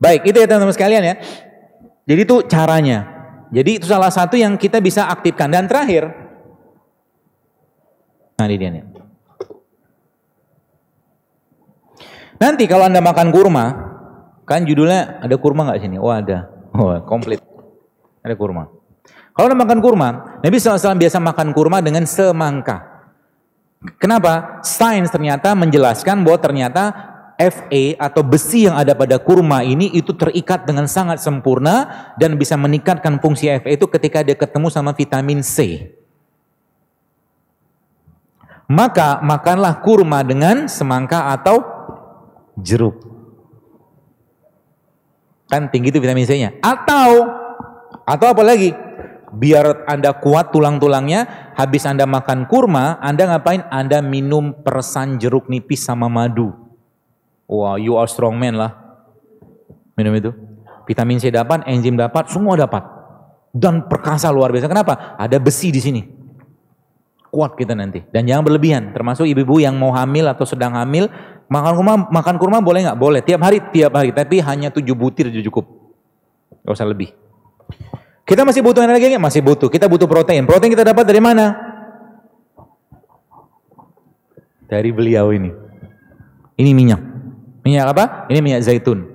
[0.00, 1.14] Baik, itu ya teman-teman sekalian ya.
[2.08, 2.98] Jadi itu caranya.
[3.52, 5.52] Jadi itu salah satu yang kita bisa aktifkan.
[5.52, 6.08] Dan terakhir,
[8.40, 8.84] nah ini dia nih.
[12.40, 13.66] Nanti kalau Anda makan kurma,
[14.48, 16.00] kan judulnya ada kurma nggak sini?
[16.00, 16.48] Oh ada.
[16.72, 17.51] Oh komplit.
[18.22, 18.70] Ada kurma.
[19.32, 20.08] Kalau Anda makan kurma,
[20.44, 22.92] Nabi SAW biasa makan kurma dengan semangka.
[23.98, 24.62] Kenapa?
[24.62, 26.82] Sains ternyata menjelaskan bahwa ternyata
[27.42, 32.54] Fa atau besi yang ada pada kurma ini itu terikat dengan sangat sempurna dan bisa
[32.54, 35.90] meningkatkan fungsi Fa itu ketika dia ketemu sama vitamin C.
[38.70, 41.60] Maka makanlah kurma dengan semangka atau
[42.54, 43.02] jeruk.
[45.50, 46.56] Kan tinggi itu vitamin C-nya.
[46.62, 47.41] Atau
[48.04, 48.74] atau apa lagi?
[49.32, 53.64] Biar Anda kuat tulang-tulangnya, habis Anda makan kurma, Anda ngapain?
[53.72, 56.52] Anda minum persan jeruk nipis sama madu.
[57.48, 58.76] Wah, you are strong man lah.
[59.96, 60.30] Minum itu.
[60.84, 62.84] Vitamin C dapat, enzim dapat, semua dapat.
[63.52, 64.68] Dan perkasa luar biasa.
[64.68, 65.16] Kenapa?
[65.16, 66.02] Ada besi di sini.
[67.32, 68.04] Kuat kita nanti.
[68.12, 68.92] Dan jangan berlebihan.
[68.92, 71.08] Termasuk ibu-ibu yang mau hamil atau sedang hamil.
[71.48, 72.98] Makan kurma, makan kurma boleh nggak?
[73.00, 73.20] Boleh.
[73.24, 74.12] Tiap hari, tiap hari.
[74.12, 75.64] Tapi hanya tujuh butir cukup.
[76.64, 77.12] Gak usah lebih.
[78.22, 79.22] Kita masih butuh energi nggak?
[79.22, 79.68] Masih butuh.
[79.68, 80.46] Kita butuh protein.
[80.46, 81.52] Protein kita dapat dari mana?
[84.70, 85.50] Dari beliau ini.
[86.56, 87.00] Ini minyak.
[87.66, 88.04] Minyak apa?
[88.30, 89.10] Ini minyak zaitun.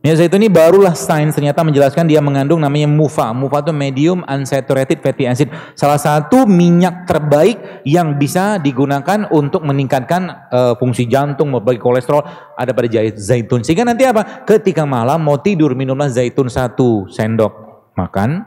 [0.00, 3.32] Minyak zaitun ini barulah sains ternyata menjelaskan dia mengandung namanya MUFA.
[3.36, 5.48] MUFA itu medium unsaturated fatty acid.
[5.76, 12.72] Salah satu minyak terbaik yang bisa digunakan untuk meningkatkan uh, fungsi jantung, bagi kolesterol ada
[12.72, 13.60] pada zaitun.
[13.60, 14.44] Sehingga nanti apa?
[14.48, 17.69] Ketika malam mau tidur minumlah zaitun satu sendok
[18.06, 18.42] makan.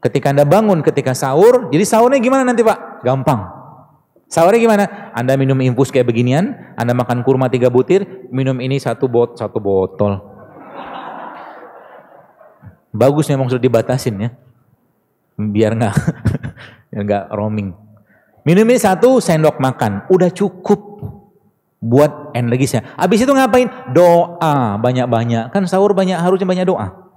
[0.00, 3.04] Ketika Anda bangun ketika sahur, jadi sahurnya gimana nanti Pak?
[3.04, 3.60] Gampang.
[4.30, 4.84] Sahurnya gimana?
[5.12, 9.60] Anda minum infus kayak beginian, Anda makan kurma tiga butir, minum ini satu bot satu
[9.60, 10.16] botol.
[12.94, 14.30] Bagus memang sudah dibatasin ya,
[15.36, 15.94] biar nggak
[17.04, 17.76] nggak roaming.
[18.46, 20.80] Minum ini satu sendok makan, udah cukup
[21.80, 22.84] buat energisnya.
[22.94, 23.68] Habis itu ngapain?
[23.90, 25.50] Doa banyak-banyak.
[25.50, 27.09] Kan sahur banyak harusnya banyak doa.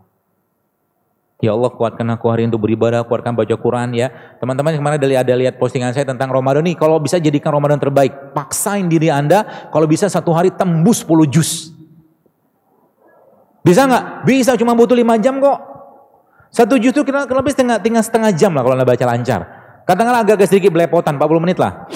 [1.43, 4.07] Ya Allah kuatkan aku hari untuk beribadah, kuatkan baca Quran ya.
[4.39, 6.79] Teman-teman kemarin ada, ada lihat postingan saya tentang Ramadan nih.
[6.79, 8.31] Kalau bisa jadikan Ramadan terbaik.
[8.31, 11.75] Paksain diri Anda kalau bisa satu hari tembus 10 juz.
[13.59, 14.23] Bisa nggak?
[14.23, 15.59] Bisa cuma butuh 5 jam kok.
[16.47, 19.41] Satu juz itu kira lebih setengah, tinggal setengah jam lah kalau Anda baca lancar.
[19.83, 21.91] Katakanlah agak-agak sedikit belepotan, 40 menit lah.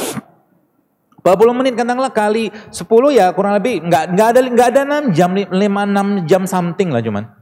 [1.24, 2.84] 40 menit katakanlah kali 10
[3.16, 7.00] ya kurang lebih nggak nggak ada nggak ada 6 jam 5 6 jam something lah
[7.00, 7.37] cuman.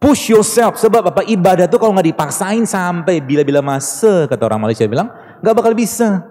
[0.00, 0.80] Push yourself.
[0.80, 1.20] Sebab apa?
[1.28, 5.12] Ibadah itu kalau nggak dipaksain sampai bila-bila masa, kata orang Malaysia bilang,
[5.44, 6.24] nggak bakal bisa.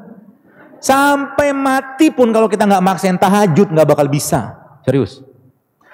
[0.82, 4.58] Sampai mati pun kalau kita nggak maksain tahajud, nggak bakal bisa.
[4.82, 5.22] Serius.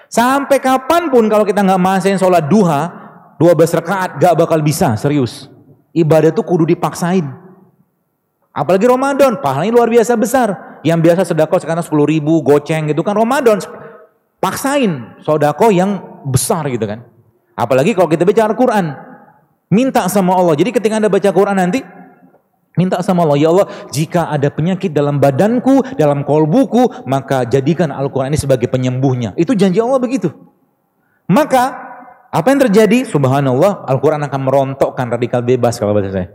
[0.08, 2.88] Sampai kapan pun kalau kita nggak maksain sholat duha,
[3.36, 4.96] 12 rakaat, nggak bakal bisa.
[4.96, 5.52] Serius.
[5.92, 7.28] Ibadah itu kudu dipaksain.
[8.56, 10.80] Apalagi Ramadan, pahalanya luar biasa besar.
[10.80, 13.20] Yang biasa sedekah sekarang 10 ribu, goceng gitu kan.
[13.20, 13.60] Ramadan,
[14.40, 17.04] paksain sodako yang besar gitu kan.
[17.56, 18.86] Apalagi kalau kita baca Al-Quran.
[19.72, 20.54] Minta sama Allah.
[20.60, 21.82] Jadi ketika Anda baca Quran nanti,
[22.78, 28.36] minta sama Allah, ya Allah, jika ada penyakit dalam badanku, dalam kolbuku, maka jadikan Al-Quran
[28.36, 29.34] ini sebagai penyembuhnya.
[29.34, 30.30] Itu janji Allah begitu.
[31.26, 31.74] Maka,
[32.30, 33.10] apa yang terjadi?
[33.10, 36.28] Subhanallah, Al-Quran akan merontokkan radikal bebas kalau bahasa saya.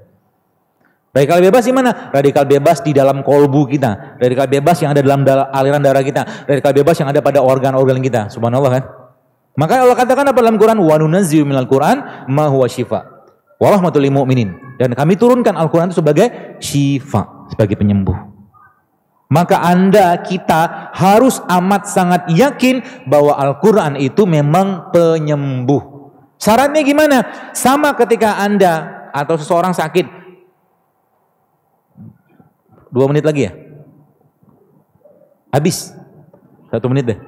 [1.11, 1.91] Radikal bebas di mana?
[2.11, 4.19] Radikal bebas di dalam kolbu kita.
[4.19, 6.47] Radikal bebas yang ada dalam aliran darah kita.
[6.47, 8.31] Radikal bebas yang ada pada organ-organ kita.
[8.31, 8.85] Subhanallah kan?
[9.59, 10.79] Maka Allah katakan apa dalam Quran?
[10.79, 13.21] Wa nunazzilu minal Quran ma huwa syifa
[13.61, 14.57] wa rahmatul lil mu'minin.
[14.81, 18.17] Dan kami turunkan Al-Quran itu sebagai syifa, sebagai penyembuh.
[19.31, 26.11] Maka Anda, kita harus amat sangat yakin bahwa Al-Quran itu memang penyembuh.
[26.41, 27.19] Syaratnya gimana?
[27.55, 30.19] Sama ketika Anda atau seseorang sakit.
[32.91, 33.53] Dua menit lagi ya?
[35.55, 35.95] Habis.
[36.73, 37.19] Satu menit deh.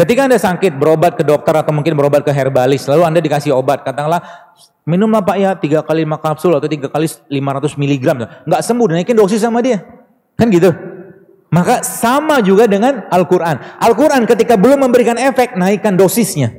[0.00, 3.84] Ketika Anda sakit, berobat ke dokter atau mungkin berobat ke herbalis, lalu Anda dikasih obat,
[3.84, 4.24] katakanlah
[4.88, 8.16] minumlah Pak ya tiga kali lima kapsul atau tiga kali 500 miligram,
[8.48, 9.84] nggak sembuh, naikin dosis sama dia,
[10.40, 10.72] kan gitu.
[11.52, 13.60] Maka sama juga dengan Al-Quran.
[13.76, 16.56] Al-Quran ketika belum memberikan efek, naikkan dosisnya.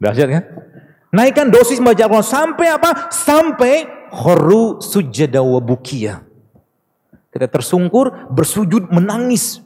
[0.00, 0.44] Dahsyat kan?
[1.12, 3.12] Naikkan dosis baca Al-Quran sampai apa?
[3.12, 5.60] Sampai khoru sujada wa
[7.28, 9.65] Kita tersungkur, bersujud, menangis,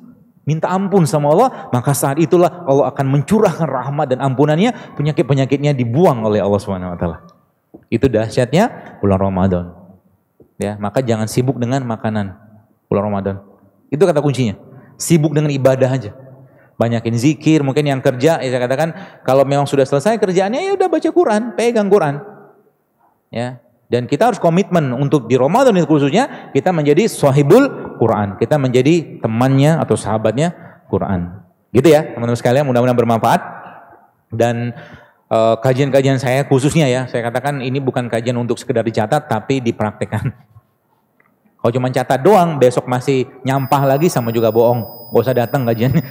[0.51, 6.27] minta ampun sama Allah, maka saat itulah Allah akan mencurahkan rahmat dan ampunannya, penyakit-penyakitnya dibuang
[6.27, 7.23] oleh Allah Subhanahu wa taala.
[7.87, 9.65] Itu dahsyatnya bulan Ramadan.
[10.59, 12.35] Ya, maka jangan sibuk dengan makanan
[12.91, 13.35] bulan Ramadan.
[13.95, 14.59] Itu kata kuncinya.
[14.99, 16.11] Sibuk dengan ibadah aja.
[16.75, 20.89] Banyakin zikir, mungkin yang kerja, ya saya katakan kalau memang sudah selesai kerjaannya ya udah
[20.91, 22.19] baca Quran, pegang Quran.
[23.31, 23.63] Ya.
[23.91, 28.41] Dan kita harus komitmen untuk di Ramadan itu khususnya kita menjadi sahibul Quran.
[28.41, 30.57] Kita menjadi temannya atau sahabatnya
[30.89, 31.45] Quran.
[31.69, 33.41] Gitu ya teman-teman sekalian mudah-mudahan bermanfaat.
[34.33, 34.73] Dan
[35.29, 39.61] eh, kajian-kajian uh, saya khususnya ya, saya katakan ini bukan kajian untuk sekedar dicatat tapi
[39.61, 40.33] dipraktekkan.
[41.61, 45.13] Kalau cuma catat doang, besok masih nyampah lagi sama juga bohong.
[45.13, 46.05] Gak usah datang kajiannya.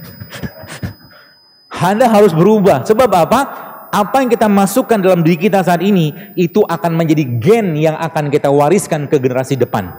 [1.89, 2.85] Anda harus berubah.
[2.85, 3.41] Sebab apa?
[3.89, 8.29] apa yang kita masukkan dalam diri kita saat ini itu akan menjadi gen yang akan
[8.29, 9.89] kita wariskan ke generasi depan.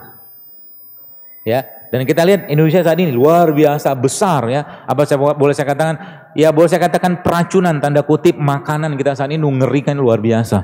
[1.43, 4.87] Ya, dan kita lihat Indonesia saat ini luar biasa besar ya.
[4.87, 5.95] Apa saya boleh saya katakan?
[6.39, 10.63] Ya boleh saya katakan peracunan tanda kutip makanan kita saat ini mengerikan luar biasa.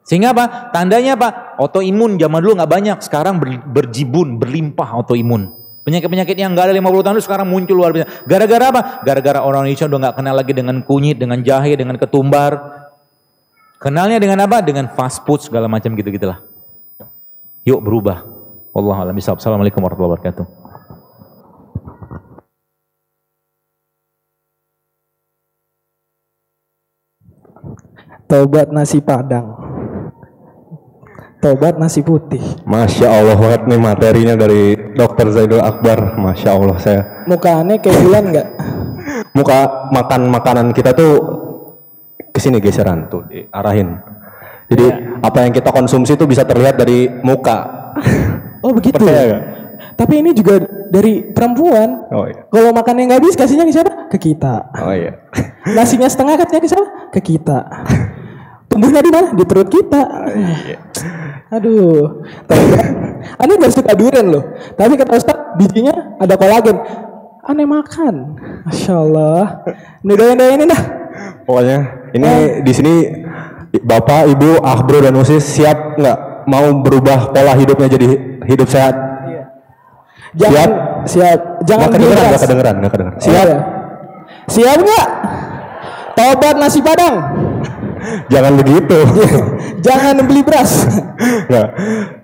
[0.00, 0.72] Sehingga apa?
[0.72, 1.60] Tandanya apa?
[1.60, 3.36] Autoimun zaman dulu nggak banyak, sekarang
[3.68, 5.52] berjibun, berlimpah autoimun.
[5.84, 8.08] Penyakit-penyakit yang nggak ada 50 tahun itu sekarang muncul luar biasa.
[8.24, 8.80] Gara-gara apa?
[9.04, 12.52] Gara-gara orang Indonesia udah nggak kenal lagi dengan kunyit, dengan jahe, dengan ketumbar.
[13.76, 14.64] Kenalnya dengan apa?
[14.64, 16.40] Dengan fast food segala macam gitu-gitulah.
[17.68, 18.24] Yuk berubah.
[18.72, 20.61] Allah alam Assalamualaikum warahmatullahi wabarakatuh.
[28.32, 29.60] Tobat nasi padang.
[31.44, 32.40] Tobat nasi putih.
[32.64, 36.16] Masya Allah banget nih materinya dari Dokter Zaidul Akbar.
[36.16, 37.28] Masya Allah saya.
[37.28, 38.48] Mukanya kayak bulan nggak?
[39.36, 41.12] Muka makan makanan kita tuh
[42.32, 44.00] ke sini geseran tuh diarahin.
[44.72, 45.20] Jadi ya.
[45.20, 47.92] apa yang kita konsumsi tuh bisa terlihat dari muka.
[48.64, 49.04] oh begitu.
[49.04, 49.44] ya?
[49.92, 50.56] Tapi ini juga
[50.88, 52.08] dari perempuan.
[52.08, 52.48] Oh iya.
[52.48, 53.92] Kalau makannya nggak habis kasihnya ke siapa?
[54.08, 54.72] Ke kita.
[54.80, 55.20] Oh iya.
[55.76, 56.86] Nasinya setengah katanya ke siapa?
[57.12, 57.58] Ke kita.
[58.72, 59.28] Tumbuhnya di mana?
[59.36, 60.02] Di perut kita.
[60.32, 60.78] Iya.
[61.52, 62.24] Aduh.
[63.36, 64.56] Aneh gak suka durian loh.
[64.72, 66.80] Tapi kata Ustaz, bijinya ada kolagen.
[67.44, 68.40] Aneh makan.
[68.64, 69.60] Masya Allah.
[70.00, 70.82] Ini doyan ini dah.
[71.44, 71.78] Pokoknya
[72.16, 72.44] ini eh.
[72.64, 72.94] di sini
[73.82, 78.08] Bapak, Ibu, Ahbro dan Usis siap nggak mau berubah pola hidupnya jadi
[78.48, 78.94] hidup sehat?
[79.28, 79.42] Iya.
[80.32, 80.70] Jangan, siap?
[81.08, 81.40] Siap.
[81.68, 83.18] Jangan gak kedengeran, gak kedengeran, gak kedengeran.
[83.20, 83.34] Siap?
[83.36, 83.60] Oh, iya.
[84.48, 85.08] Siap nggak?
[86.12, 87.14] Tobat nasi padang.
[88.32, 88.98] Jangan begitu.
[89.86, 90.88] Jangan beli beras.
[91.52, 91.66] nah,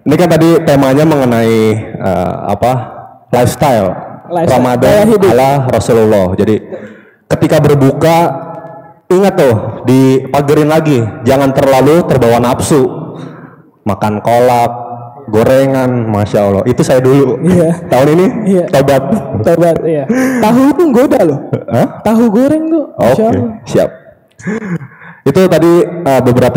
[0.03, 1.59] ini kan tadi temanya mengenai
[1.99, 2.99] uh, apa?
[3.29, 3.93] lifestyle,
[4.33, 4.57] lifestyle.
[4.57, 6.33] Ramadan ala Rasulullah.
[6.33, 6.57] Jadi
[7.29, 8.17] ketika berbuka
[9.13, 9.55] ingat tuh
[9.85, 10.99] dipagerin lagi,
[11.29, 12.89] jangan terlalu terbawa nafsu.
[13.85, 14.73] Makan kolak,
[15.33, 16.63] gorengan, masya Allah.
[16.69, 17.41] Itu saya dulu.
[17.41, 17.89] Iya.
[17.89, 18.65] Tahun ini iya.
[18.69, 19.03] tobat.
[19.45, 20.05] Tobat, iya.
[20.45, 21.39] Tahu itu goda loh.
[21.73, 21.87] Hah?
[22.05, 22.85] Tahu goreng tuh.
[23.01, 23.33] Oke, okay,
[23.65, 23.91] siap.
[25.29, 26.57] Itu tadi uh, beberapa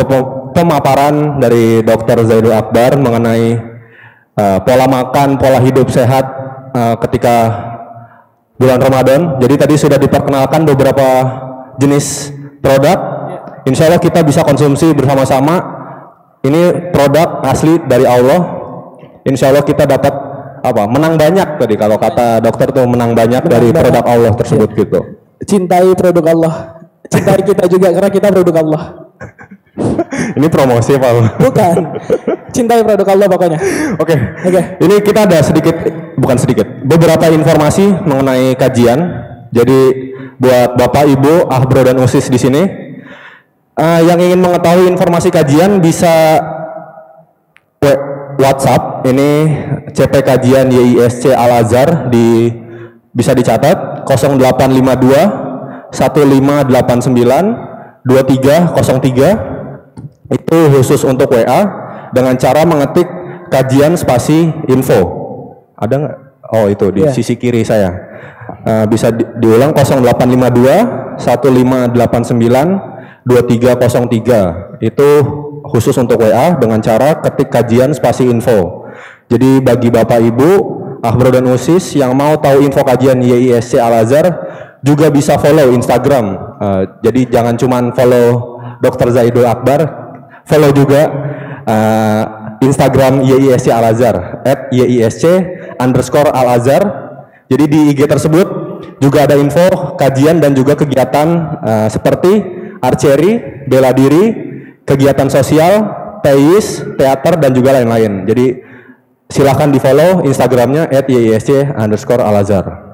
[0.55, 2.23] pemaparan dari Dr.
[2.23, 3.59] Zaidul Akbar mengenai
[4.39, 6.23] uh, pola makan, pola hidup sehat
[6.71, 7.67] uh, ketika
[8.55, 9.35] bulan Ramadan.
[9.43, 11.07] Jadi tadi sudah diperkenalkan beberapa
[11.83, 12.31] jenis
[12.63, 12.95] produk.
[13.67, 15.83] Insya Allah kita bisa konsumsi bersama-sama.
[16.39, 18.39] Ini produk asli dari Allah.
[19.27, 20.15] Insya Allah kita dapat
[20.63, 20.83] apa?
[20.87, 23.83] Menang banyak tadi kalau kata dokter tuh menang banyak menang dari banyak.
[23.83, 24.77] produk Allah tersebut ya.
[24.79, 24.99] gitu.
[25.43, 26.80] Cintai produk Allah
[27.11, 28.83] cintai kita juga karena kita produk Allah.
[30.37, 31.11] Ini promosi Pak.
[31.43, 31.75] Bukan.
[32.55, 33.59] Cintai produk Allah pokoknya.
[33.99, 34.15] Oke.
[34.15, 34.17] Okay.
[34.47, 34.51] Oke.
[34.55, 34.63] Okay.
[34.87, 35.75] Ini kita ada sedikit
[36.15, 38.99] bukan sedikit, beberapa informasi mengenai kajian.
[39.51, 39.79] Jadi
[40.39, 42.63] buat Bapak, Ibu, Ahbro dan Usis di sini
[43.77, 46.39] uh, yang ingin mengetahui informasi kajian bisa
[48.41, 49.53] WhatsApp ini
[49.93, 52.49] CP kajian YISC Al Azhar di
[53.11, 55.40] bisa dicatat 0852
[55.91, 61.61] 1589 2303 itu khusus untuk WA
[62.15, 63.03] dengan cara mengetik
[63.51, 65.19] kajian spasi info.
[65.75, 66.31] Ada nggak?
[66.51, 67.15] Oh itu di yeah.
[67.15, 67.95] sisi kiri saya.
[68.67, 72.91] Uh, bisa di, diulang 0852 1589
[73.23, 75.09] 2303 itu
[75.71, 78.89] khusus untuk WA dengan cara ketik kajian spasi info.
[79.29, 80.49] Jadi bagi Bapak Ibu,
[81.05, 84.25] Ahbro dan Usis yang mau tahu info kajian YISC Al Azhar
[84.81, 86.25] juga bisa follow Instagram.
[86.57, 89.13] Uh, jadi jangan cuman follow Dr.
[89.13, 89.85] Zaidul Akbar,
[90.45, 91.01] follow juga
[91.65, 92.23] uh,
[92.61, 95.25] Instagram YISC Al Azhar at YISC
[95.77, 96.83] underscore Al Azhar.
[97.51, 98.47] Jadi di IG tersebut
[99.03, 101.27] juga ada info kajian dan juga kegiatan
[101.61, 102.41] uh, seperti
[102.79, 104.33] archery, bela diri,
[104.87, 105.73] kegiatan sosial,
[106.25, 108.23] teis, teater dan juga lain-lain.
[108.25, 108.45] Jadi
[109.27, 112.90] silahkan di follow Instagramnya at YISC underscore Al Azhar.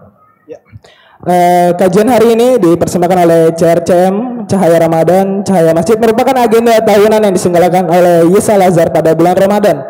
[1.18, 7.34] Uh, kajian hari ini dipersembahkan oleh CRCM Cahaya Ramadan Cahaya Masjid merupakan agenda tahunan yang
[7.34, 9.82] diselenggarakan oleh Yisa Lazar pada bulan Ramadan.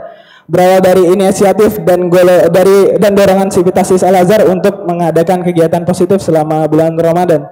[0.47, 6.23] Berawal dari inisiatif dan golo, dari dan dorongan Sivitas Al Azhar untuk mengadakan kegiatan positif
[6.23, 7.43] selama bulan Ramadan.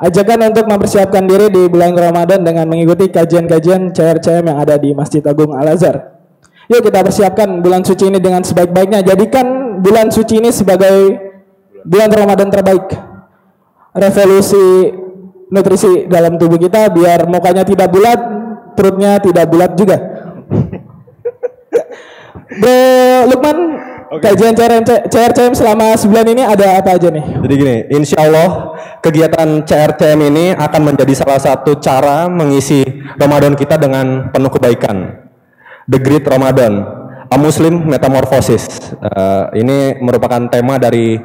[0.00, 5.20] Ajakan untuk mempersiapkan diri di bulan Ramadan dengan mengikuti kajian-kajian CRCM yang ada di Masjid
[5.20, 6.16] Agung Al Azhar.
[6.72, 9.04] Yuk kita persiapkan bulan suci ini dengan sebaik-baiknya.
[9.04, 11.25] Jadikan bulan suci ini sebagai
[11.86, 12.90] bulan Ramadan terbaik.
[13.96, 14.92] Revolusi
[15.48, 18.18] nutrisi dalam tubuh kita biar mukanya tidak bulat,
[18.76, 19.96] perutnya tidak bulat juga.
[22.60, 22.78] Bro
[23.32, 23.58] Lukman,
[24.12, 24.32] okay.
[24.32, 24.54] kajian
[25.10, 27.24] CRCM selama sebulan ini ada apa aja nih?
[27.42, 32.86] Jadi gini, insya Allah kegiatan CRCM ini akan menjadi salah satu cara mengisi
[33.18, 35.26] Ramadan kita dengan penuh kebaikan.
[35.86, 36.82] The Great Ramadan,
[37.30, 38.94] A Muslim Metamorphosis.
[38.98, 41.18] Uh, ini merupakan tema dari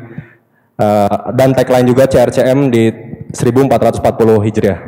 [0.81, 2.89] uh, dan tagline juga CRCM di
[3.29, 4.79] 1440 Hijriah.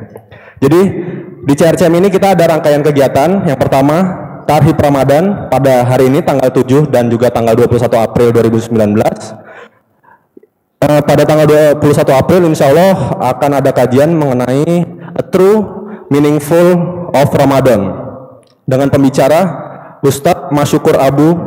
[0.60, 0.82] Jadi
[1.44, 3.46] di CRCM ini kita ada rangkaian kegiatan.
[3.46, 3.98] Yang pertama,
[4.44, 8.76] Tarhib Ramadan pada hari ini tanggal 7 dan juga tanggal 21 April 2019.
[10.84, 11.48] Uh, pada tanggal
[11.80, 11.80] 21
[12.12, 14.84] April insya Allah akan ada kajian mengenai
[15.16, 15.64] a true
[16.12, 16.76] meaningful
[17.16, 17.88] of Ramadan
[18.68, 19.48] dengan pembicara
[20.04, 21.40] Ustadz Masyukur Abu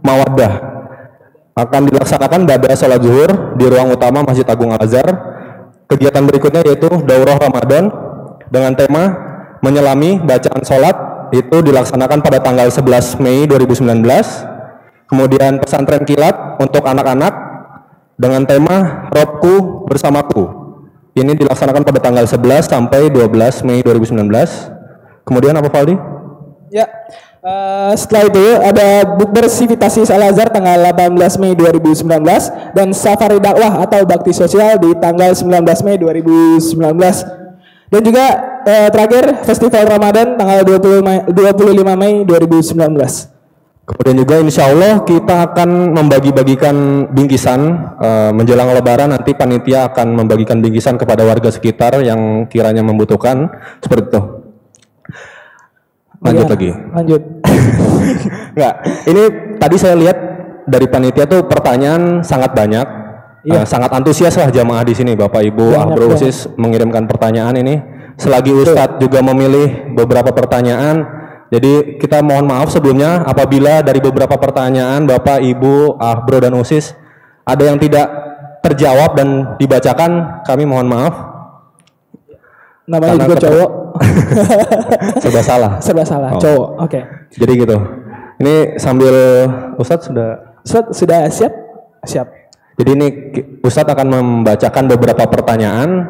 [0.00, 0.69] Mawadah
[1.54, 5.08] akan dilaksanakan pada salat zuhur di ruang utama Masjid Agung Al Azhar.
[5.90, 7.90] Kegiatan berikutnya yaitu Daurah Ramadan
[8.46, 9.02] dengan tema
[9.58, 10.96] menyelami bacaan sholat
[11.30, 14.06] itu dilaksanakan pada tanggal 11 Mei 2019.
[15.10, 17.34] Kemudian pesantren kilat untuk anak-anak
[18.14, 20.60] dengan tema Robku bersamaku.
[21.18, 24.30] Ini dilaksanakan pada tanggal 11 sampai 12 Mei 2019.
[25.26, 25.98] Kemudian apa Faldi?
[26.70, 26.86] Ya,
[27.40, 32.04] Uh, setelah itu ada bukber Sivitasi Al-Azhar tanggal 18 Mei 2019
[32.76, 36.68] dan Safari Dakwah atau Bakti Sosial di tanggal 19 Mei 2019.
[37.88, 38.24] Dan juga
[38.60, 42.76] uh, terakhir Festival Ramadan tanggal 20 Mei, 25 Mei 2019.
[43.88, 47.60] Kemudian juga insya Allah kita akan membagi-bagikan bingkisan
[47.96, 53.48] uh, menjelang lebaran nanti panitia akan membagikan bingkisan kepada warga sekitar yang kiranya membutuhkan
[53.80, 54.39] seperti itu.
[56.20, 56.70] Lanjut ya, lagi.
[56.92, 57.22] Lanjut.
[58.56, 58.74] Enggak.
[59.08, 59.22] Ini
[59.56, 60.18] tadi saya lihat
[60.68, 62.86] dari panitia tuh pertanyaan sangat banyak.
[63.40, 63.64] Iya.
[63.64, 67.80] Uh, sangat antusias lah jamaah di sini Bapak Ibu Ahbrosis mengirimkan pertanyaan ini.
[68.20, 71.08] Selagi Ustadz juga memilih beberapa pertanyaan,
[71.48, 76.92] jadi kita mohon maaf sebelumnya apabila dari beberapa pertanyaan Bapak Ibu Ahbro dan Usis
[77.42, 78.06] ada yang tidak
[78.62, 81.14] terjawab dan dibacakan, kami mohon maaf.
[82.86, 83.70] Namanya juga cowok.
[85.22, 85.72] Serba salah.
[85.80, 86.40] Serba salah, oh.
[86.40, 86.68] cowok.
[86.84, 87.00] Oke.
[87.00, 87.02] Okay.
[87.36, 87.76] Jadi gitu.
[88.40, 89.14] Ini sambil
[89.76, 90.28] Ustadz sudah
[90.64, 91.52] Ustadz sudah siap?
[92.08, 92.28] Siap.
[92.80, 93.08] Jadi ini
[93.60, 96.08] Ustadz akan membacakan beberapa pertanyaan.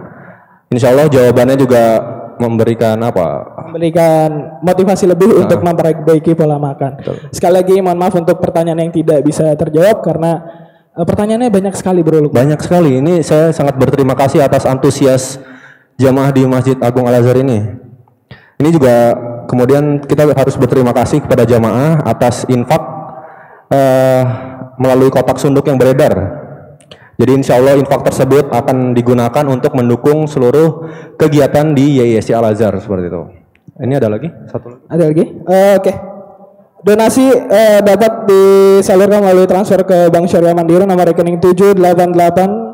[0.70, 1.98] Insya Allah jawabannya juga
[2.40, 3.58] memberikan apa?
[3.68, 5.38] Memberikan motivasi lebih nah.
[5.44, 7.02] untuk memperbaiki pola makan.
[7.02, 7.16] Betul.
[7.34, 10.40] Sekali lagi mohon maaf untuk pertanyaan yang tidak bisa terjawab karena
[10.94, 12.30] uh, pertanyaannya banyak sekali bro.
[12.30, 13.02] Banyak sekali.
[13.02, 15.42] Ini saya sangat berterima kasih atas antusias
[16.00, 17.60] jamaah di Masjid Agung Al Azhar ini.
[18.56, 19.12] Ini juga
[19.44, 22.80] kemudian kita harus berterima kasih kepada jamaah atas infak
[23.68, 24.22] uh,
[24.80, 26.40] melalui kotak sunduk yang beredar.
[27.20, 30.88] Jadi insya Allah infak tersebut akan digunakan untuk mendukung seluruh
[31.20, 33.22] kegiatan di YISC Al Azhar seperti itu.
[33.80, 34.28] Ini ada lagi?
[34.48, 34.84] Satu lagi.
[34.88, 35.24] Ada lagi?
[35.44, 35.84] Uh, Oke.
[35.84, 35.96] Okay.
[36.80, 42.72] Donasi uh, dapat disalurkan melalui transfer ke Bank Syariah Mandiri nomor rekening 788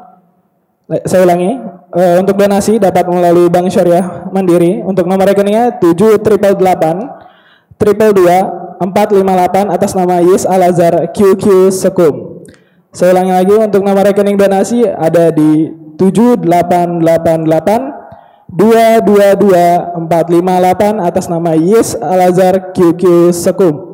[0.86, 1.58] saya ulangi
[1.92, 8.12] uh, untuk donasi dapat melalui Bank Syariah Mandiri untuk nomor rekeningnya 7 triple 8 triple
[8.16, 12.44] 2 458 atas nama Yis Al Azhar QQ Sekum.
[12.92, 21.96] Saya ulangi lagi untuk nomor rekening donasi ada di 7888 222 458 atas nama Yis
[21.96, 23.85] Al Azhar QQ Sekum.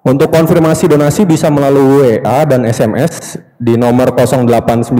[0.00, 4.96] Untuk konfirmasi donasi bisa melalui WA dan SMS di nomor 0898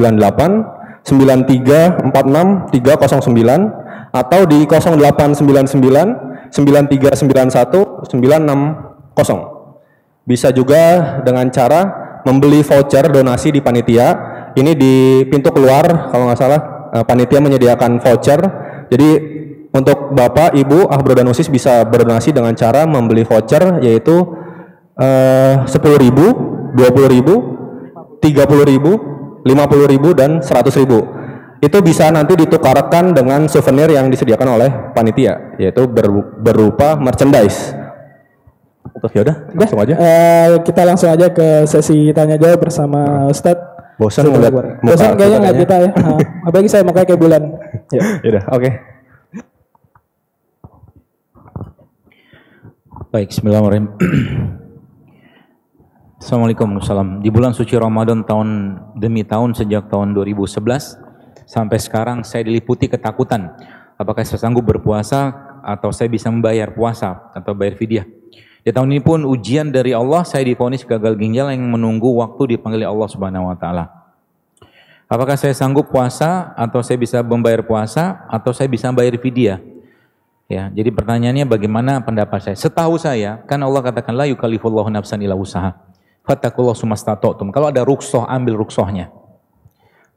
[1.08, 10.28] 9346 309 atau di 0899 9391 960.
[10.28, 11.80] Bisa juga dengan cara
[12.28, 14.28] membeli voucher donasi di panitia.
[14.52, 16.60] Ini di pintu keluar kalau nggak salah
[16.92, 18.36] eh, panitia menyediakan voucher.
[18.92, 19.40] Jadi
[19.72, 24.36] untuk Bapak, Ibu, Ahbro dan Usis bisa berdonasi dengan cara membeli voucher yaitu
[25.64, 26.26] sepuluh ribu,
[26.76, 27.34] dua puluh ribu,
[28.20, 28.92] tiga puluh ribu,
[29.44, 31.00] lima puluh ribu dan seratus ribu.
[31.60, 36.08] Itu bisa nanti ditukarkan dengan souvenir yang disediakan oleh panitia, yaitu ber,
[36.40, 37.76] berupa merchandise.
[39.00, 39.94] Terus ya udah, langsung aja.
[39.96, 43.32] Uh, kita langsung aja ke sesi tanya jawab bersama nah.
[43.32, 43.68] Ustadz.
[44.00, 45.90] Bosan ngeliat muka Bosan kayaknya nggak kita ya.
[45.92, 47.42] Nah, apalagi saya mau kayak bulan.
[47.90, 48.22] Ya.
[48.22, 48.62] Yaudah, oke.
[48.62, 48.72] Okay.
[53.10, 54.54] Baik, Bismillahirrahmanirrahim.
[56.20, 60.60] Assalamualaikum warahmatullahi Di bulan suci Ramadan tahun demi tahun sejak tahun 2011
[61.48, 63.56] sampai sekarang saya diliputi ketakutan.
[63.96, 65.32] Apakah saya sanggup berpuasa
[65.64, 68.04] atau saya bisa membayar puasa atau bayar fidyah?
[68.60, 72.84] Di tahun ini pun ujian dari Allah, saya diponis gagal ginjal yang menunggu waktu dipanggil
[72.84, 73.88] Allah Subhanahu wa taala.
[75.08, 79.56] Apakah saya sanggup puasa atau saya bisa membayar puasa atau saya bisa bayar fidyah?
[80.52, 82.56] Ya, jadi pertanyaannya bagaimana pendapat saya?
[82.60, 85.88] Setahu saya, kan Allah katakan la yukallifullahu nafsan illa usaha.
[86.24, 87.50] Fattakullahu sumastata'tum.
[87.50, 89.10] Kalau ada ruksoh, ambil ruksohnya.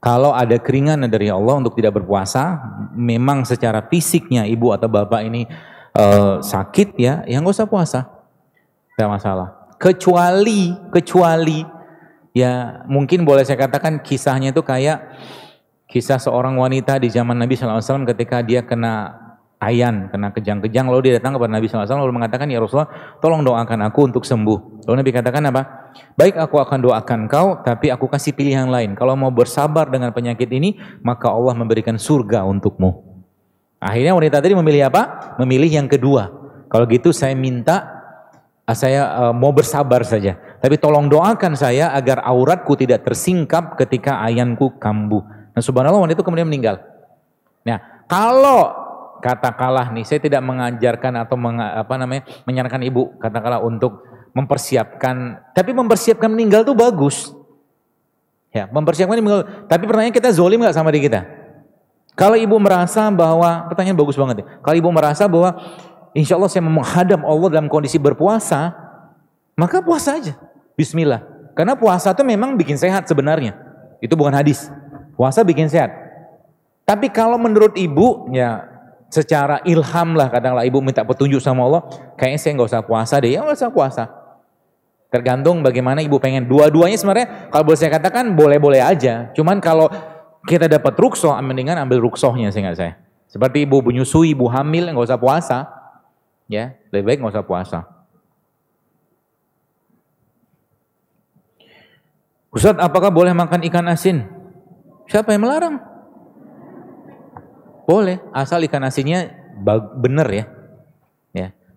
[0.04, 2.60] Kalau ada keringanan dari Allah untuk tidak berpuasa,
[2.92, 5.48] memang secara fisiknya ibu atau bapak ini
[5.96, 8.00] uh, sakit ya, ya nggak usah puasa.
[8.92, 9.72] Tidak masalah.
[9.80, 11.64] Kecuali, kecuali,
[12.36, 15.08] ya mungkin boleh saya katakan kisahnya itu kayak
[15.88, 19.24] kisah seorang wanita di zaman Nabi SAW ketika dia kena
[19.56, 23.88] ayan, kena kejang-kejang, lalu dia datang kepada Nabi SAW lalu mengatakan, ya Rasulullah, tolong doakan
[23.88, 24.84] aku untuk sembuh.
[24.84, 25.83] Lalu Nabi katakan apa?
[26.14, 28.94] Baik aku akan doakan kau, tapi aku kasih pilihan lain.
[28.98, 33.02] Kalau mau bersabar dengan penyakit ini, maka Allah memberikan surga untukmu.
[33.78, 35.36] Akhirnya wanita tadi memilih apa?
[35.40, 36.30] Memilih yang kedua.
[36.72, 37.94] Kalau gitu saya minta
[38.64, 40.40] Ah, saya uh, mau bersabar saja.
[40.64, 45.20] Tapi tolong doakan saya agar auratku tidak tersingkap ketika ayanku kambuh.
[45.52, 46.80] Nah subhanallah wanita itu kemudian meninggal.
[47.68, 48.72] Nah kalau
[49.20, 54.00] katakanlah nih saya tidak mengajarkan atau meng, apa namanya menyarankan ibu katakanlah untuk
[54.34, 57.30] mempersiapkan, tapi mempersiapkan meninggal itu bagus.
[58.50, 59.66] Ya, mempersiapkan meninggal.
[59.70, 61.22] Tapi pertanyaan kita zolim nggak sama diri kita?
[62.14, 64.46] Kalau ibu merasa bahwa pertanyaan bagus banget ya.
[64.62, 65.58] Kalau ibu merasa bahwa
[66.14, 68.70] insya Allah saya menghadap Allah dalam kondisi berpuasa,
[69.58, 70.38] maka puasa aja.
[70.78, 71.22] Bismillah.
[71.54, 73.54] Karena puasa itu memang bikin sehat sebenarnya.
[73.98, 74.70] Itu bukan hadis.
[75.14, 75.90] Puasa bikin sehat.
[76.86, 78.66] Tapi kalau menurut ibu, ya
[79.10, 81.82] secara ilham lah kadanglah ibu minta petunjuk sama Allah,
[82.18, 84.04] kayaknya saya nggak usah puasa deh, ya nggak usah puasa.
[85.14, 86.50] Tergantung bagaimana ibu pengen.
[86.50, 89.30] Dua-duanya sebenarnya kalau boleh saya katakan boleh-boleh aja.
[89.30, 89.86] Cuman kalau
[90.42, 92.98] kita dapat ruksoh, mendingan ambil ruksohnya sehingga saya.
[93.30, 95.70] Seperti ibu menyusui, ibu hamil, nggak usah puasa.
[96.50, 97.78] Ya, lebih baik nggak usah puasa.
[102.50, 104.26] Ustaz, apakah boleh makan ikan asin?
[105.06, 105.78] Siapa yang melarang?
[107.86, 109.30] Boleh, asal ikan asinnya
[109.98, 110.53] benar ya.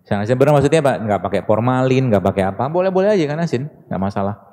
[0.08, 0.96] Ya, ikan asin benar maksudnya apa?
[1.04, 4.48] Nggak pakai formalin, nggak pakai apa, boleh-boleh aja ikan asin, nggak masalah.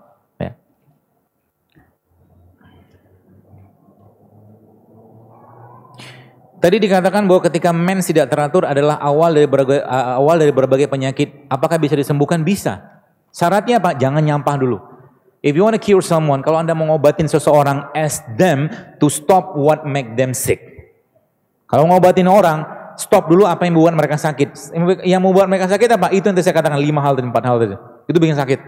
[6.65, 11.45] Tadi dikatakan bahwa ketika mens tidak teratur adalah awal dari berbagai, awal dari berbagai penyakit.
[11.45, 12.41] Apakah bisa disembuhkan?
[12.41, 12.81] Bisa.
[13.29, 13.93] Syaratnya apa?
[13.93, 14.81] Jangan nyampah dulu.
[15.45, 19.53] If you want to cure someone, kalau anda mau ngobatin seseorang, ask them to stop
[19.53, 20.57] what make them sick.
[21.69, 24.75] Kalau ngobatin orang, stop dulu apa yang membuat mereka sakit.
[25.03, 26.11] Yang membuat mereka sakit apa?
[26.11, 27.75] Itu yang saya katakan lima hal dan empat hal tadi.
[28.07, 28.59] Itu bikin sakit.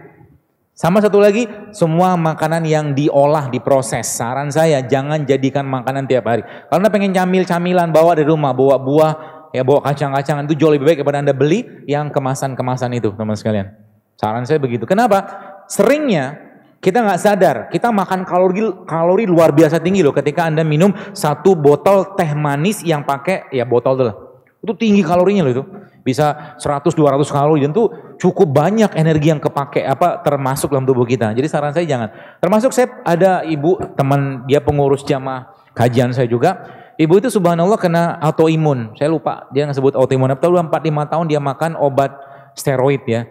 [0.77, 4.05] Sama satu lagi, semua makanan yang diolah, diproses.
[4.05, 6.45] Saran saya, jangan jadikan makanan tiap hari.
[6.45, 9.13] Kalau Anda pengen camil-camilan, bawa dari rumah, bawa buah,
[9.57, 13.73] ya bawa kacang-kacangan, itu jauh lebih baik daripada Anda beli yang kemasan-kemasan itu, teman sekalian.
[14.21, 14.85] Saran saya begitu.
[14.85, 15.25] Kenapa?
[15.65, 16.46] Seringnya
[16.77, 21.57] kita nggak sadar, kita makan kalori kalori luar biasa tinggi loh ketika Anda minum satu
[21.57, 24.15] botol teh manis yang pakai ya botol tuh
[24.61, 25.63] Itu tinggi kalorinya loh itu
[26.05, 27.89] bisa 100 200 kalori dan itu
[28.21, 31.33] cukup banyak energi yang kepake apa termasuk dalam tubuh kita.
[31.33, 32.09] Jadi saran saya jangan.
[32.41, 36.63] Termasuk saya ada ibu teman dia pengurus jamaah kajian saya juga.
[36.97, 38.97] Ibu itu subhanallah kena autoimun.
[38.97, 40.33] Saya lupa dia sebut autoimun.
[40.33, 42.09] Tapi 4 5 tahun dia makan obat
[42.57, 43.29] steroid ya.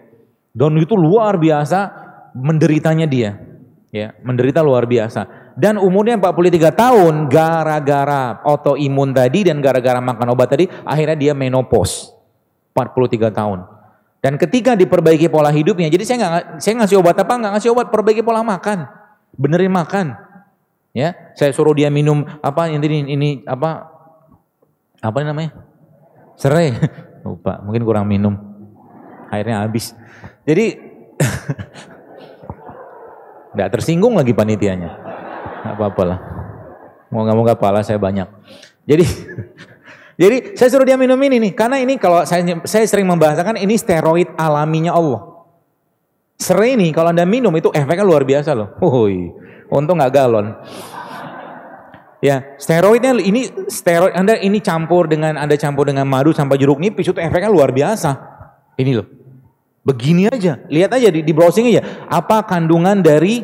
[0.55, 2.06] Dan itu luar biasa
[2.37, 3.41] menderitanya dia.
[3.89, 5.25] Ya, menderita luar biasa.
[5.57, 12.13] Dan umurnya 43 tahun gara-gara autoimun tadi dan gara-gara makan obat tadi akhirnya dia menopause.
[12.77, 13.59] 43 tahun.
[14.21, 17.87] Dan ketika diperbaiki pola hidupnya, jadi saya nggak saya ngasih obat apa nggak ngasih obat,
[17.89, 18.85] perbaiki pola makan,
[19.33, 20.13] benerin makan.
[20.93, 23.85] Ya, saya suruh dia minum apa ini ini apa
[24.97, 25.53] apa namanya
[26.33, 26.73] serai,
[27.25, 28.33] lupa, mungkin kurang minum,
[29.29, 29.93] airnya habis.
[30.45, 30.75] Jadi
[33.57, 34.93] nggak tersinggung lagi panitianya,
[35.65, 36.19] nggak apa-apa lah.
[37.09, 38.29] Mau nggak mau nggak pala saya banyak.
[38.85, 39.05] Jadi
[40.17, 43.77] Jadi saya suruh dia minum ini nih, karena ini kalau saya saya sering membahasakan ini
[43.77, 45.45] steroid alaminya Allah.
[46.41, 48.73] Sering ini kalau anda minum itu efeknya luar biasa loh.
[48.81, 49.29] Woi,
[49.69, 50.57] untung nggak galon.
[52.17, 57.05] Ya, steroidnya ini steroid Anda ini campur dengan Anda campur dengan madu sampai jeruk nipis
[57.05, 58.17] itu efeknya luar biasa.
[58.73, 59.16] Ini loh.
[59.87, 61.79] Begini aja, lihat aja di, di browsing aja
[62.11, 63.39] apa kandungan dari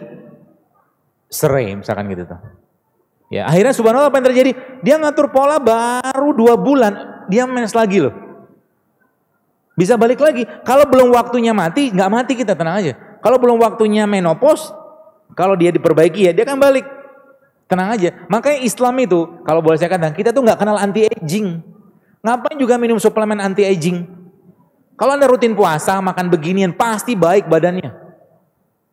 [1.32, 2.36] serai misalkan gitu tuh.
[3.32, 4.52] Ya, akhirnya subhanallah apa yang terjadi?
[4.84, 8.12] Dia ngatur pola baru dua bulan, dia mens lagi loh.
[9.74, 10.44] Bisa balik lagi.
[10.68, 12.94] Kalau belum waktunya mati, nggak mati kita tenang aja.
[13.24, 14.70] Kalau belum waktunya menopause,
[15.34, 16.86] kalau dia diperbaiki ya dia akan balik.
[17.72, 18.14] Tenang aja.
[18.30, 21.64] Makanya Islam itu, kalau boleh saya katakan, kita tuh nggak kenal anti aging.
[22.22, 24.23] Ngapain juga minum suplemen anti aging?
[24.94, 27.90] Kalau Anda rutin puasa, makan beginian, pasti baik badannya.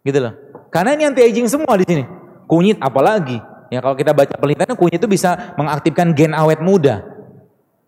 [0.01, 0.33] Gitu loh.
[0.73, 2.05] Karena ini anti aging semua di sini.
[2.49, 3.39] Kunyit apalagi.
[3.71, 7.05] Ya kalau kita baca penelitian kunyit itu bisa mengaktifkan gen awet muda.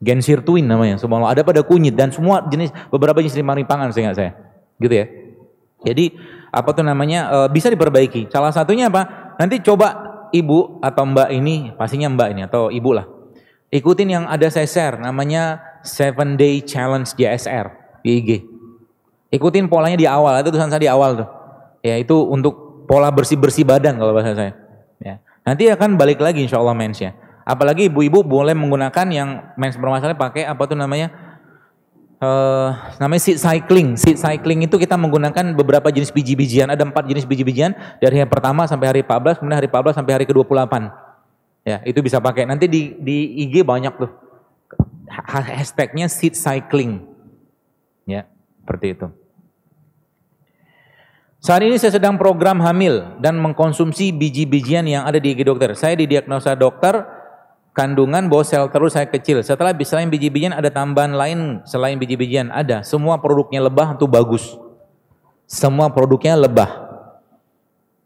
[0.02, 1.00] Gen sirtuin namanya.
[1.00, 4.32] Semua ada pada kunyit dan semua jenis beberapa jenis rimang-rimpangan seingat saya.
[4.78, 5.06] Gitu ya.
[5.82, 6.14] Jadi
[6.52, 8.30] apa tuh namanya e, bisa diperbaiki.
[8.30, 9.34] Salah satunya apa?
[9.40, 13.08] Nanti coba ibu atau mbak ini, pastinya mbak ini atau ibu lah.
[13.72, 18.30] Ikutin yang ada saya share namanya Seven Day Challenge JSR di IG.
[19.32, 21.28] Ikutin polanya di awal, itu tulisan saya di awal tuh.
[21.82, 24.52] Ya itu untuk pola bersih-bersih badan kalau bahasa saya.
[25.00, 25.18] Ya.
[25.42, 27.16] Nanti akan balik lagi insya Allah mensnya.
[27.42, 31.10] Apalagi ibu-ibu boleh menggunakan yang mens bermasalah pakai apa tuh namanya
[32.22, 32.70] uh,
[33.02, 33.98] namanya seed cycling.
[33.98, 36.70] Seed cycling itu kita menggunakan beberapa jenis biji-bijian.
[36.70, 40.24] Ada empat jenis biji-bijian dari hari pertama sampai hari 14, kemudian hari 14 sampai hari
[40.30, 40.74] ke-28.
[41.66, 42.46] Ya, itu bisa pakai.
[42.46, 44.10] Nanti di di IG banyak tuh.
[45.10, 47.11] Hashtagnya seed cycling.
[48.62, 49.06] Seperti itu.
[51.42, 55.74] Saat ini saya sedang program hamil dan mengkonsumsi biji-bijian yang ada di IG dokter.
[55.74, 57.02] Saya didiagnosa dokter
[57.74, 59.42] kandungan bahwa sel terus saya kecil.
[59.42, 62.86] Setelah selain biji-bijian ada tambahan lain selain biji-bijian ada.
[62.86, 64.54] Semua produknya lebah itu bagus.
[65.50, 66.70] Semua produknya lebah.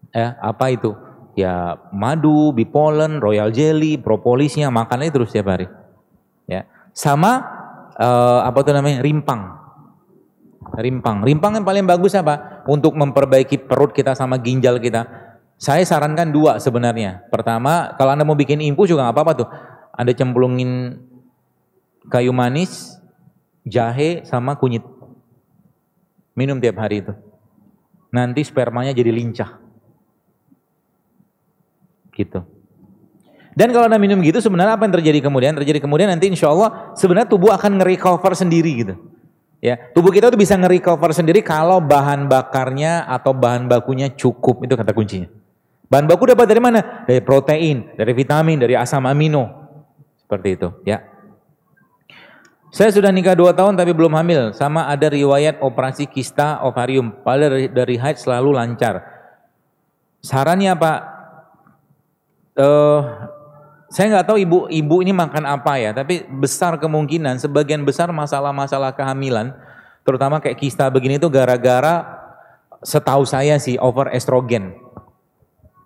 [0.09, 0.97] Ya, apa itu?
[1.37, 5.69] Ya madu, bipolen, royal jelly, propolisnya makannya terus setiap hari.
[6.49, 6.65] Ya,
[6.97, 7.45] sama
[8.01, 9.56] uh, apa tuh namanya rimpang.
[10.77, 12.61] Rimpang, rimpang yang paling bagus apa?
[12.69, 15.27] Untuk memperbaiki perut kita sama ginjal kita
[15.57, 17.25] saya sarankan dua sebenarnya.
[17.33, 19.49] Pertama, kalau Anda mau bikin infus juga apa-apa tuh.
[19.97, 21.01] Anda cemplungin
[22.13, 23.01] kayu manis,
[23.65, 24.85] jahe, sama kunyit.
[26.37, 27.13] Minum tiap hari itu.
[28.13, 29.57] Nanti spermanya jadi lincah.
[32.13, 32.39] Gitu.
[33.57, 35.57] Dan kalau Anda minum gitu sebenarnya apa yang terjadi kemudian?
[35.57, 38.93] Terjadi kemudian nanti insya Allah sebenarnya tubuh akan nge-recover sendiri gitu.
[39.57, 44.61] Ya, tubuh kita tuh bisa nge-recover sendiri kalau bahan bakarnya atau bahan bakunya cukup.
[44.61, 45.29] Itu kata kuncinya.
[45.89, 47.07] Bahan baku dapat dari mana?
[47.07, 49.49] Dari protein, dari vitamin, dari asam amino.
[50.21, 51.01] Seperti itu, ya.
[52.67, 54.51] Saya sudah nikah dua tahun tapi belum hamil.
[54.53, 57.15] Sama ada riwayat operasi kista ovarium.
[57.23, 59.01] Padahal dari, dari haid selalu lancar.
[60.21, 60.91] Sarannya apa?
[62.57, 62.99] Uh,
[63.87, 68.91] saya nggak tahu ibu ibu ini makan apa ya, tapi besar kemungkinan sebagian besar masalah-masalah
[68.91, 69.55] kehamilan,
[70.03, 72.03] terutama kayak kista begini itu gara-gara
[72.83, 74.75] setahu saya sih over estrogen.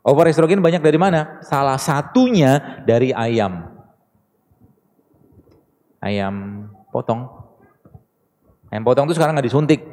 [0.01, 1.37] Over estrogen banyak dari mana?
[1.45, 3.69] Salah satunya dari ayam.
[6.01, 7.29] Ayam potong.
[8.73, 9.85] Ayam potong itu sekarang nggak disuntik.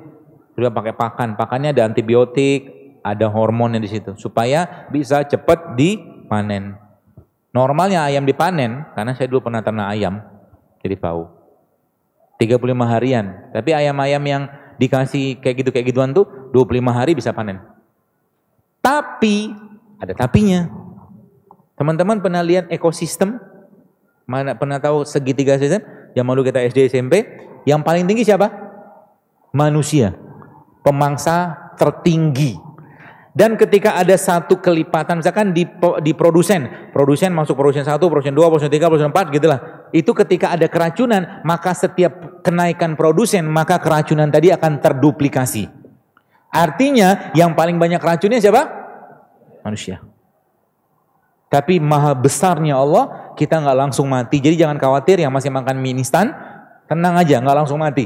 [0.57, 1.37] Sudah pakai pakan.
[1.37, 2.73] Pakannya ada antibiotik,
[3.05, 4.17] ada hormonnya di situ.
[4.17, 6.88] Supaya bisa cepat dipanen.
[7.59, 10.23] Normalnya ayam dipanen, karena saya dulu pernah ternak ayam,
[10.79, 11.27] jadi tahu.
[12.39, 13.51] 35 harian.
[13.51, 14.43] Tapi ayam-ayam yang
[14.79, 16.23] dikasih kayak gitu kayak gituan tuh
[16.55, 17.59] 25 hari bisa panen.
[18.79, 19.51] Tapi
[19.99, 20.71] ada tapinya.
[21.75, 23.43] Teman-teman pernah lihat ekosistem?
[24.23, 25.83] Mana pernah tahu segitiga sistem?
[26.15, 27.27] Yang malu kita SD SMP,
[27.67, 28.55] yang paling tinggi siapa?
[29.51, 30.15] Manusia.
[30.87, 32.68] Pemangsa tertinggi.
[33.37, 35.63] Dan ketika ada satu kelipatan, misalkan di,
[36.03, 39.89] di produsen, produsen masuk produsen satu, produsen dua, produsen tiga, produsen empat, gitulah.
[39.95, 45.71] Itu ketika ada keracunan, maka setiap kenaikan produsen, maka keracunan tadi akan terduplikasi.
[46.51, 48.79] Artinya yang paling banyak racunnya siapa?
[49.69, 50.01] manusia.
[51.49, 54.41] Tapi maha besarnya Allah, kita nggak langsung mati.
[54.41, 56.33] Jadi jangan khawatir yang masih makan mie instan,
[56.89, 58.05] tenang aja, nggak langsung mati.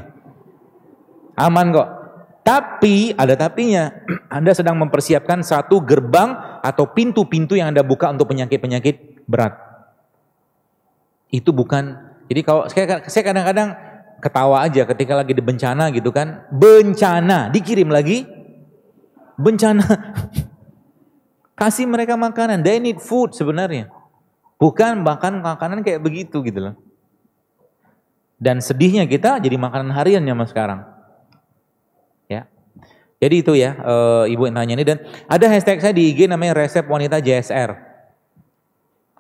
[1.38, 1.88] Aman kok.
[2.42, 3.90] Tapi ada tapinya.
[4.36, 9.54] Anda sedang mempersiapkan satu gerbang atau pintu-pintu yang Anda buka untuk penyakit-penyakit berat.
[11.30, 12.12] Itu bukan.
[12.26, 13.74] Jadi kalau saya kadang-kadang
[14.22, 16.46] ketawa aja ketika lagi di bencana gitu kan.
[16.50, 18.26] Bencana dikirim lagi.
[19.38, 19.86] Bencana.
[21.60, 22.66] Kasih mereka makanan.
[22.66, 23.88] They need food sebenarnya.
[24.58, 26.74] Bukan bahkan makanan kayak begitu gitu loh.
[28.42, 30.91] Dan sedihnya kita jadi makanan harian zaman sekarang.
[33.22, 33.94] Jadi itu ya e,
[34.34, 34.98] ibu yang tanya ini dan
[35.30, 37.70] ada hashtag saya di IG namanya resep wanita JSR.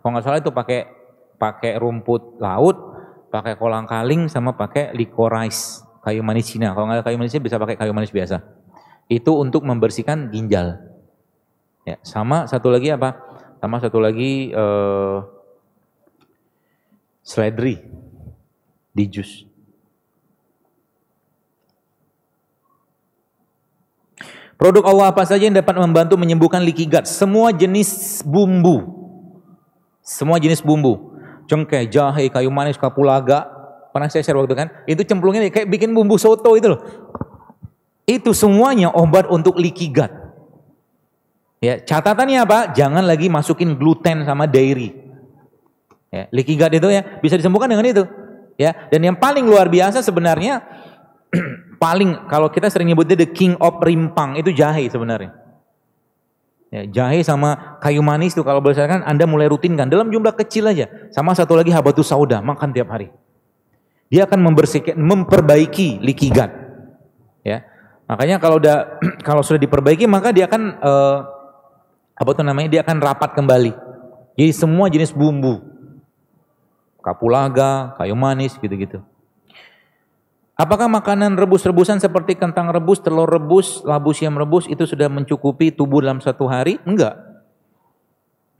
[0.02, 0.90] Kalau nggak salah itu pakai
[1.38, 2.74] pakai rumput laut,
[3.30, 6.74] pakai kolang kaling sama pakai licorice kayu manis Cina.
[6.74, 8.42] Kalau nggak kayu manis Cina bisa pakai kayu manis biasa.
[9.06, 10.82] Itu untuk membersihkan ginjal.
[11.86, 13.22] Ya, sama satu lagi apa?
[13.62, 15.22] Sama satu lagi uh,
[17.22, 17.86] seledri
[18.90, 19.46] di jus.
[24.62, 27.02] Produk Allah apa saja yang dapat membantu menyembuhkan leaky gut?
[27.10, 28.86] Semua jenis bumbu.
[30.06, 31.18] Semua jenis bumbu.
[31.50, 33.42] Cengkeh, jahe, kayu manis, kapulaga,
[33.90, 36.80] pernah saya share waktu kan, itu cemplungnya kayak bikin bumbu soto itu loh.
[38.06, 40.14] Itu semuanya obat untuk leaky gut.
[41.58, 42.70] Ya, catatannya apa?
[42.70, 44.94] Jangan lagi masukin gluten sama dairy.
[46.14, 48.06] Ya, leaky gut itu ya bisa disembuhkan dengan itu.
[48.54, 50.62] Ya, dan yang paling luar biasa sebenarnya
[51.82, 55.32] paling kalau kita sering nyebutnya the king of rimpang itu jahe sebenarnya.
[56.72, 60.88] Ya, jahe sama kayu manis tuh kalau berdasarkan Anda mulai rutinkan dalam jumlah kecil aja.
[61.12, 63.12] Sama satu lagi habatus sauda, makan tiap hari.
[64.08, 66.00] Dia akan membersihkan, memperbaiki
[66.32, 66.52] gut.
[67.44, 67.64] Ya.
[68.08, 71.16] Makanya kalau udah kalau sudah diperbaiki maka dia akan uh,
[72.16, 72.72] apa tuh namanya?
[72.72, 73.72] Dia akan rapat kembali.
[74.40, 75.60] Jadi semua jenis bumbu.
[77.04, 79.04] Kapulaga, kayu manis gitu-gitu.
[80.62, 86.06] Apakah makanan rebus-rebusan seperti kentang rebus, telur rebus, labu siam rebus itu sudah mencukupi tubuh
[86.06, 86.78] dalam satu hari?
[86.86, 87.18] Enggak.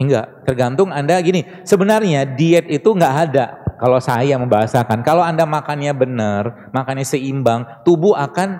[0.02, 3.44] Enggak, tergantung Anda gini, sebenarnya diet itu enggak ada
[3.78, 5.06] kalau saya membahasakan.
[5.06, 8.58] Kalau Anda makannya benar, makannya seimbang, tubuh akan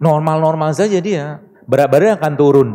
[0.00, 1.44] normal-normal saja dia.
[1.68, 2.68] Berat badan akan turun.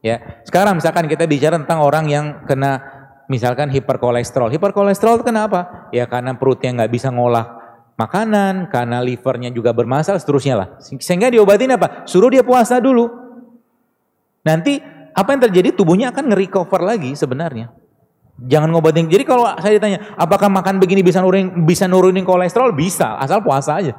[0.00, 0.40] Ya.
[0.48, 2.80] Sekarang misalkan kita bicara tentang orang yang kena
[3.28, 4.48] misalkan hiperkolesterol.
[4.48, 5.92] Hiperkolesterol itu kenapa?
[5.92, 7.57] Ya karena perutnya nggak bisa ngolah
[7.98, 10.68] makanan, karena livernya juga bermasalah, seterusnya lah.
[10.78, 12.06] Sehingga diobatin apa?
[12.06, 13.10] Suruh dia puasa dulu.
[14.46, 14.78] Nanti
[15.12, 15.74] apa yang terjadi?
[15.74, 17.74] Tubuhnya akan nge-recover lagi sebenarnya.
[18.38, 19.10] Jangan ngobatin.
[19.10, 22.70] Jadi kalau saya ditanya, apakah makan begini bisa nurunin, bisa nurunin kolesterol?
[22.70, 23.98] Bisa, asal puasa aja.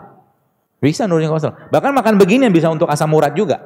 [0.80, 1.68] Bisa nurunin kolesterol.
[1.68, 3.60] Bahkan makan begini yang bisa untuk asam urat juga.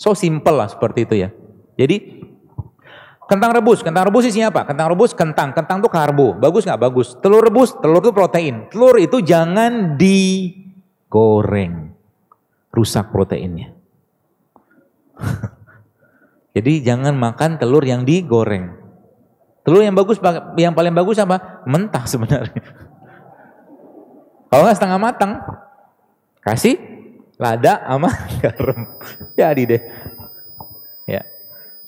[0.00, 1.28] So simple lah seperti itu ya.
[1.76, 2.23] Jadi
[3.24, 4.68] Kentang rebus, kentang rebus isinya apa?
[4.68, 5.56] Kentang rebus, kentang.
[5.56, 6.36] Kentang itu karbo.
[6.36, 6.76] Bagus nggak?
[6.76, 7.16] Bagus.
[7.24, 8.68] Telur rebus, telur itu protein.
[8.68, 11.96] Telur itu jangan digoreng.
[12.68, 13.72] Rusak proteinnya.
[16.54, 18.76] Jadi jangan makan telur yang digoreng.
[19.64, 20.20] Telur yang bagus,
[20.60, 21.64] yang paling bagus apa?
[21.64, 22.60] Mentah sebenarnya.
[24.52, 25.40] Kalau nggak setengah matang,
[26.44, 26.76] kasih
[27.40, 28.12] lada sama
[28.44, 29.00] garam.
[29.34, 29.82] Jadi deh.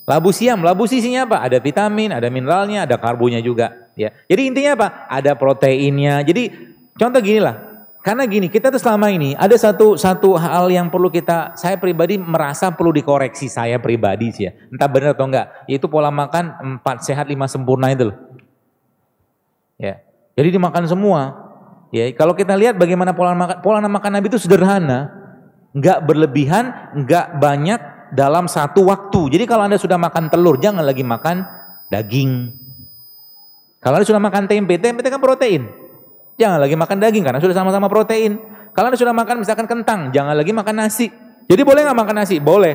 [0.07, 1.43] Labu siam, labu sisinya apa?
[1.43, 3.91] Ada vitamin, ada mineralnya, ada karbonya juga.
[3.99, 4.15] Ya.
[4.31, 4.89] Jadi intinya apa?
[5.11, 6.23] Ada proteinnya.
[6.23, 6.55] Jadi
[6.95, 7.67] contoh gini lah.
[8.07, 12.15] Karena gini, kita tuh selama ini ada satu satu hal yang perlu kita, saya pribadi
[12.15, 14.55] merasa perlu dikoreksi saya pribadi sih ya.
[14.71, 15.67] Entah benar atau enggak.
[15.67, 18.17] Yaitu pola makan empat sehat lima sempurna itu loh.
[19.75, 20.07] Ya.
[20.39, 21.35] Jadi dimakan semua.
[21.91, 25.11] Ya, kalau kita lihat bagaimana pola makan pola makan Nabi itu sederhana,
[25.75, 27.81] enggak berlebihan, enggak banyak,
[28.13, 29.39] dalam satu waktu.
[29.39, 31.43] Jadi kalau Anda sudah makan telur, jangan lagi makan
[31.91, 32.53] daging.
[33.83, 35.71] Kalau Anda sudah makan tempe, tempe itu kan protein.
[36.37, 38.37] Jangan lagi makan daging karena sudah sama-sama protein.
[38.77, 41.09] Kalau Anda sudah makan misalkan kentang, jangan lagi makan nasi.
[41.47, 42.37] Jadi boleh nggak makan nasi?
[42.43, 42.75] Boleh.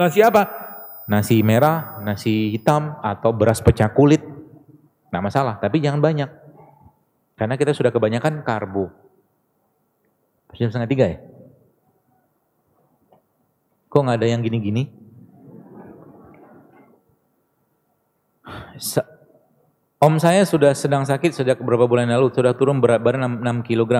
[0.00, 0.48] Nasi apa?
[1.10, 4.24] Nasi merah, nasi hitam, atau beras pecah kulit.
[5.12, 6.30] Nggak masalah, tapi jangan banyak.
[7.36, 8.88] Karena kita sudah kebanyakan karbo.
[10.56, 11.18] Jam setengah tiga ya?
[13.92, 14.88] Kok nggak ada yang gini-gini?
[20.02, 23.68] Om saya sudah sedang sakit sejak beberapa bulan lalu, sudah turun berat badan 6, 6
[23.68, 23.92] kg.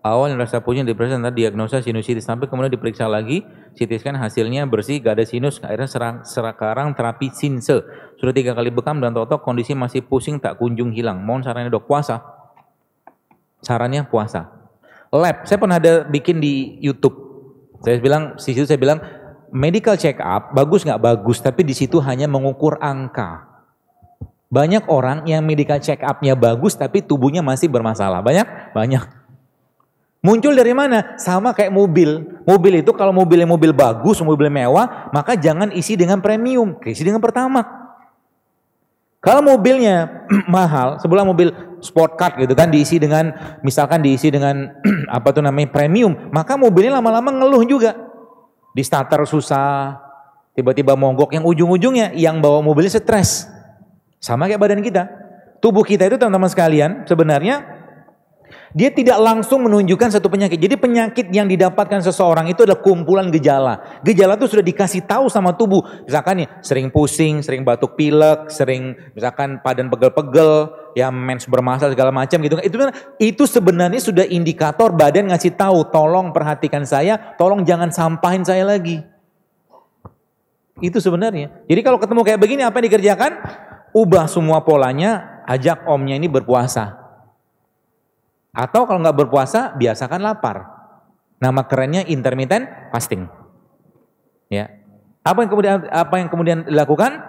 [0.00, 3.44] Awal rasa pusing, depresi, nanti diagnosa sinusitis, sampai kemudian diperiksa lagi,
[3.76, 7.84] CT scan hasilnya bersih, gak ada sinus, akhirnya serang, sekarang terapi sinse.
[8.16, 11.20] Sudah tiga kali bekam dan totok kondisi masih pusing tak kunjung hilang.
[11.20, 12.24] Mohon sarannya dok, puasa.
[13.60, 14.48] Sarannya puasa.
[15.12, 17.28] Lab, saya pernah ada bikin di YouTube.
[17.84, 19.04] Saya bilang, situ saya bilang,
[19.50, 23.46] medical check up bagus nggak bagus, tapi di situ hanya mengukur angka.
[24.50, 28.18] Banyak orang yang medical check upnya bagus tapi tubuhnya masih bermasalah.
[28.18, 28.74] Banyak?
[28.74, 29.04] Banyak.
[30.20, 31.16] Muncul dari mana?
[31.16, 32.42] Sama kayak mobil.
[32.44, 37.22] Mobil itu kalau mobilnya mobil bagus, mobil mewah, maka jangan isi dengan premium, isi dengan
[37.22, 37.62] pertama.
[39.22, 43.32] Kalau mobilnya mahal, sebelah mobil sport car gitu kan diisi dengan
[43.64, 44.80] misalkan diisi dengan
[45.16, 48.09] apa tuh namanya premium, maka mobilnya lama-lama ngeluh juga
[48.70, 49.98] di starter susah,
[50.54, 53.48] tiba-tiba monggok yang ujung-ujungnya yang bawa mobilnya stres.
[54.20, 55.08] Sama kayak badan kita.
[55.60, 57.79] Tubuh kita itu teman-teman sekalian sebenarnya
[58.70, 60.54] dia tidak langsung menunjukkan satu penyakit.
[60.54, 64.00] Jadi penyakit yang didapatkan seseorang itu adalah kumpulan gejala.
[64.06, 65.82] Gejala itu sudah dikasih tahu sama tubuh.
[66.06, 72.14] Misalkan nih sering pusing, sering batuk pilek, sering misalkan padan pegel-pegel, ya mens bermasalah segala
[72.14, 72.62] macam gitu.
[72.62, 72.76] Itu
[73.18, 79.02] itu sebenarnya sudah indikator badan ngasih tahu, tolong perhatikan saya, tolong jangan sampahin saya lagi.
[80.78, 81.66] Itu sebenarnya.
[81.66, 83.32] Jadi kalau ketemu kayak begini apa yang dikerjakan?
[83.90, 86.99] Ubah semua polanya, ajak omnya ini berpuasa.
[88.60, 90.68] Atau kalau nggak berpuasa, biasakan lapar.
[91.40, 93.24] Nama kerennya intermittent fasting.
[94.52, 94.68] Ya.
[95.24, 97.24] Apa yang kemudian apa yang kemudian dilakukan?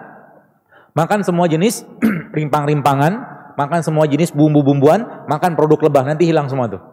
[0.92, 1.88] Makan semua jenis
[2.36, 3.12] rimpang-rimpangan,
[3.56, 6.84] makan semua jenis bumbu-bumbuan, makan produk lebah, nanti hilang semua tuh.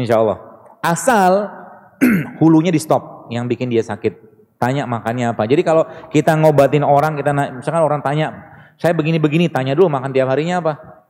[0.00, 0.40] Insya Allah.
[0.80, 1.52] Asal
[2.40, 4.32] hulunya di stop yang bikin dia sakit.
[4.56, 5.44] Tanya makannya apa.
[5.44, 8.32] Jadi kalau kita ngobatin orang, kita misalkan orang tanya,
[8.80, 11.01] saya begini-begini, tanya dulu makan tiap harinya apa.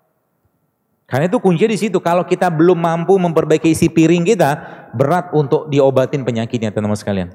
[1.13, 2.01] Karena itu kuncinya di situ.
[2.01, 4.51] Kalau kita belum mampu memperbaiki isi piring kita,
[4.97, 7.29] berat untuk diobatin penyakitnya, teman-teman sekalian.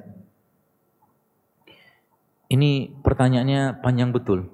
[2.50, 4.50] Ini pertanyaannya panjang betul.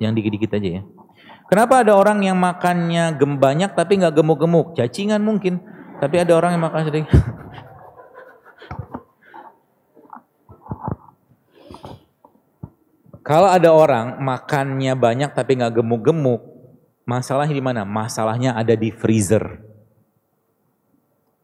[0.00, 0.82] Yang dikit-dikit aja ya.
[1.52, 4.72] Kenapa ada orang yang makannya banyak tapi nggak gemuk-gemuk?
[4.72, 5.60] Cacingan mungkin.
[6.00, 7.12] Tapi ada orang yang makan sedikit.
[13.20, 16.40] Kalau ada orang makannya banyak tapi nggak gemuk-gemuk,
[17.04, 17.82] masalahnya di mana?
[17.84, 19.60] Masalahnya ada di freezer.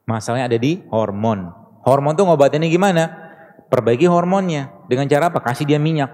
[0.09, 1.53] Masalahnya ada di hormon.
[1.85, 3.11] Hormon tuh ngobatinnya gimana?
[3.67, 4.71] Perbaiki hormonnya.
[4.87, 5.43] Dengan cara apa?
[5.43, 6.09] Kasih dia minyak.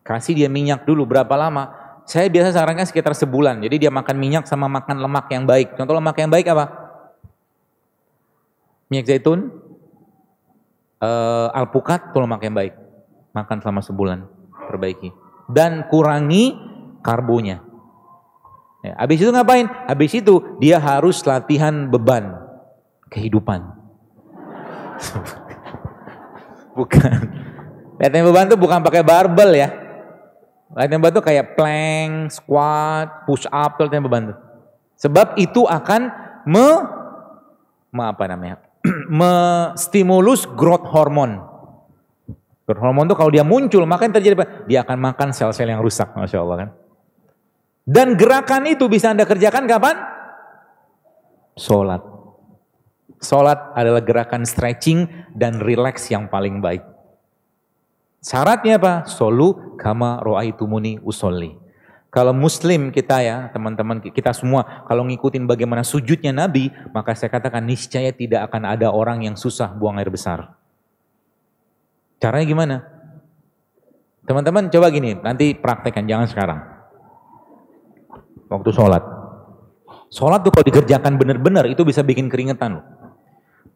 [0.00, 1.04] Kasih dia minyak dulu.
[1.04, 1.76] Berapa lama?
[2.08, 3.60] Saya biasa sarankan sekitar sebulan.
[3.60, 5.76] Jadi dia makan minyak sama makan lemak yang baik.
[5.76, 6.64] Contoh lemak yang baik apa?
[8.88, 9.52] Minyak zaitun,
[11.04, 12.87] uh, alpukat, itu lemak yang baik.
[13.32, 14.18] Makan selama sebulan.
[14.68, 15.10] Perbaiki.
[15.48, 16.56] Dan kurangi
[17.00, 17.64] karbonya.
[18.84, 19.66] Ya, habis itu ngapain?
[19.66, 22.38] Habis itu dia harus latihan beban
[23.10, 23.64] kehidupan.
[26.78, 27.18] bukan.
[27.98, 29.68] Latihan beban itu bukan pakai barbel ya.
[30.76, 34.36] Latihan beban itu kayak plank, squat, push up, latihan beban itu.
[34.98, 36.10] Sebab itu akan
[36.46, 36.68] me,
[37.90, 38.62] me apa namanya?
[39.82, 41.47] stimulus growth hormone.
[42.76, 44.46] Hormone itu kalau dia muncul, maka yang terjadi apa?
[44.68, 46.68] Dia akan makan sel-sel yang rusak, masya Allah kan.
[47.88, 49.96] Dan gerakan itu bisa Anda kerjakan kapan?
[51.56, 52.04] Sholat.
[53.24, 56.84] Sholat adalah gerakan stretching dan relax yang paling baik.
[58.20, 59.08] Syaratnya apa?
[59.08, 61.56] Solu kama ro'aitumuni usolli.
[62.12, 67.64] Kalau muslim kita ya, teman-teman kita semua, kalau ngikutin bagaimana sujudnya Nabi, maka saya katakan
[67.64, 70.57] niscaya tidak akan ada orang yang susah buang air besar.
[72.18, 72.76] Caranya gimana?
[74.26, 76.78] Teman-teman coba gini, nanti praktekkan, jangan sekarang
[78.48, 79.04] waktu sholat.
[80.08, 82.80] Sholat tuh kalau dikerjakan benar-benar itu bisa bikin keringetan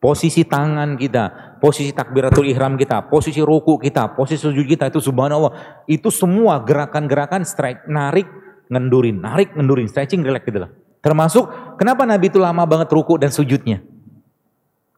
[0.03, 5.87] Posisi tangan kita, posisi takbiratul ihram kita, posisi ruku kita, posisi sujud kita itu subhanallah.
[5.87, 8.27] Itu semua gerakan-gerakan strike, narik,
[8.67, 10.75] ngendurin, narik, ngendurin, stretching, relax gitu lah.
[10.99, 13.79] Termasuk kenapa Nabi itu lama banget ruku dan sujudnya.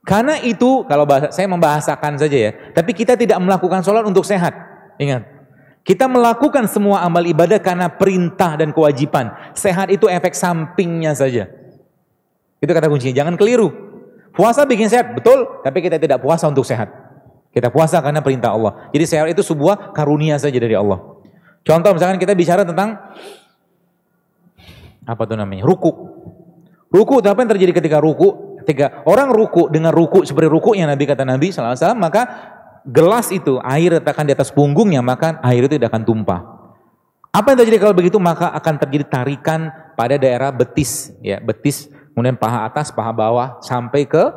[0.04, 4.52] Karena itu kalau bahasa, saya membahasakan saja ya, tapi kita tidak melakukan sholat untuk sehat.
[5.00, 5.24] Ingat,
[5.80, 9.32] kita melakukan semua amal ibadah karena perintah dan kewajiban.
[9.56, 11.48] Sehat itu efek sampingnya saja.
[12.60, 13.72] Itu kata kuncinya, jangan keliru.
[14.36, 16.92] Puasa bikin sehat, betul, tapi kita tidak puasa untuk sehat.
[17.54, 18.90] Kita puasa karena perintah Allah.
[18.92, 21.00] Jadi sehat itu sebuah karunia saja dari Allah.
[21.64, 22.98] Contoh misalkan kita bicara tentang
[25.06, 25.64] apa tuh namanya?
[25.64, 25.92] Ruku.
[26.92, 28.53] Ruku apa yang terjadi ketika ruku?
[28.64, 32.24] Ketika orang ruku dengan ruku seperti ruku yang Nabi kata Nabi SAW, maka
[32.88, 36.40] gelas itu air letakkan di atas punggungnya maka air itu tidak akan tumpah.
[37.28, 42.40] Apa yang terjadi kalau begitu maka akan terjadi tarikan pada daerah betis ya betis kemudian
[42.40, 44.32] paha atas paha bawah sampai ke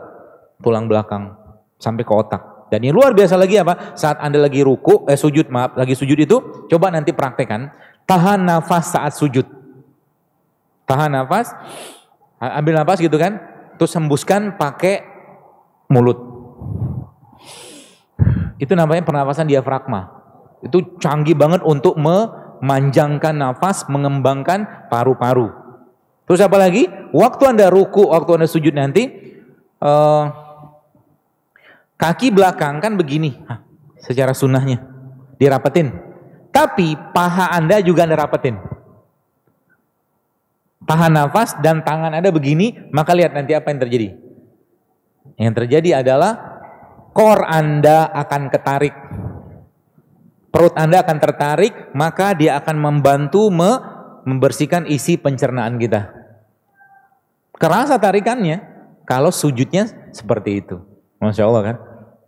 [0.59, 1.35] tulang belakang
[1.79, 2.41] sampai ke otak.
[2.67, 3.95] Dan yang luar biasa lagi apa?
[3.95, 7.71] Saat Anda lagi ruku, eh sujud, maaf, lagi sujud itu, coba nanti praktekkan.
[8.03, 9.47] Tahan nafas saat sujud.
[10.83, 11.55] Tahan nafas,
[12.43, 13.39] ambil nafas gitu kan,
[13.77, 15.05] terus hembuskan pakai
[15.87, 16.19] mulut.
[18.57, 20.09] Itu namanya pernapasan diafragma.
[20.65, 25.53] Itu canggih banget untuk memanjangkan nafas, mengembangkan paru-paru.
[26.27, 26.89] Terus apa lagi?
[27.13, 29.07] Waktu Anda ruku, waktu Anda sujud nanti,
[29.79, 30.25] uh,
[31.95, 33.63] kaki belakang kan begini, Hah,
[34.01, 34.83] secara sunnahnya,
[35.39, 35.93] dirapetin.
[36.51, 38.76] Tapi paha Anda juga Anda rapetin.
[40.85, 44.07] Tahan nafas dan tangan Anda begini, maka lihat nanti apa yang terjadi.
[45.37, 46.37] Yang terjadi adalah
[47.17, 48.93] Kor Anda akan ketarik.
[50.53, 53.97] Perut Anda akan tertarik, maka dia akan membantu me
[54.27, 56.11] membersihkan isi pencernaan kita.
[57.57, 58.59] Kerasa tarikannya
[59.07, 60.77] kalau sujudnya seperti itu.
[61.17, 61.77] Masya Allah kan.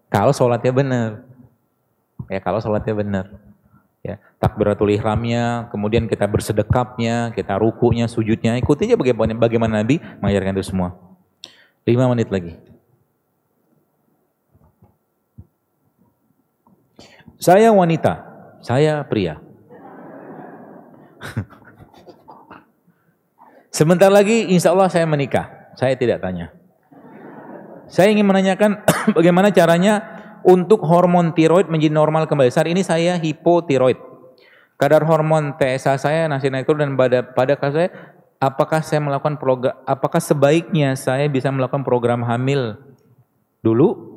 [0.10, 1.10] Kalau sholatnya benar.
[2.32, 3.26] Ya kalau sholatnya benar.
[4.00, 10.56] Ya, takbiratul ihramnya, kemudian kita bersedekapnya, kita rukunya, sujudnya, ikuti aja bagaimana, bagaimana Nabi mengajarkan
[10.56, 10.96] itu semua.
[11.84, 12.56] Lima menit lagi.
[17.40, 18.24] Saya wanita,
[18.64, 19.40] saya pria.
[23.80, 25.72] Sebentar lagi insya Allah saya menikah.
[25.80, 26.52] Saya tidak tanya.
[27.88, 28.84] Saya ingin menanyakan
[29.18, 32.49] bagaimana caranya untuk hormon tiroid menjadi normal kembali.
[32.52, 33.98] Saat ini saya hipotiroid.
[34.80, 37.90] Kadar hormon TSH saya masih naik turun dan pada pada kasus saya
[38.40, 42.80] apakah saya melakukan program apakah sebaiknya saya bisa melakukan program hamil
[43.60, 44.10] dulu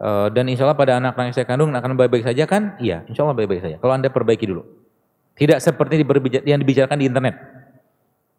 [0.00, 2.72] Uh, dan insya Allah pada anak yang saya kandung akan baik-baik saja kan?
[2.80, 3.76] Iya, insya Allah baik-baik saja.
[3.76, 4.64] Kalau anda perbaiki dulu.
[5.36, 6.00] Tidak seperti
[6.48, 7.36] yang dibicarakan di internet.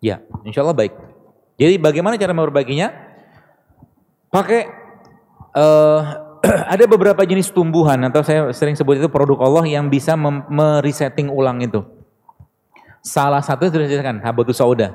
[0.01, 0.89] Ya, insya Allah baik.
[1.61, 2.89] Jadi bagaimana cara memperbaikinya?
[4.33, 4.73] Pakai
[5.53, 6.01] uh,
[6.73, 10.17] ada beberapa jenis tumbuhan atau saya sering sebut itu produk Allah yang bisa
[10.49, 11.85] meresetting ulang itu.
[13.01, 14.93] Salah satu sudah dijelaskan habatus sauda.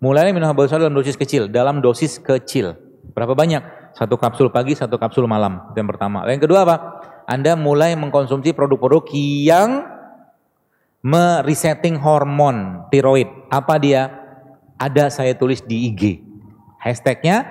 [0.00, 2.76] Mulai minum habatus sauda dalam dosis kecil, dalam dosis kecil.
[3.12, 3.92] Berapa banyak?
[3.96, 5.72] Satu kapsul pagi, satu kapsul malam.
[5.72, 6.24] Itu yang pertama.
[6.28, 6.76] Yang kedua apa?
[7.24, 9.88] Anda mulai mengkonsumsi produk-produk yang
[11.00, 13.28] meresetting hormon tiroid.
[13.48, 14.12] Apa dia?
[14.76, 16.20] Ada saya tulis di IG.
[16.76, 17.48] Hashtagnya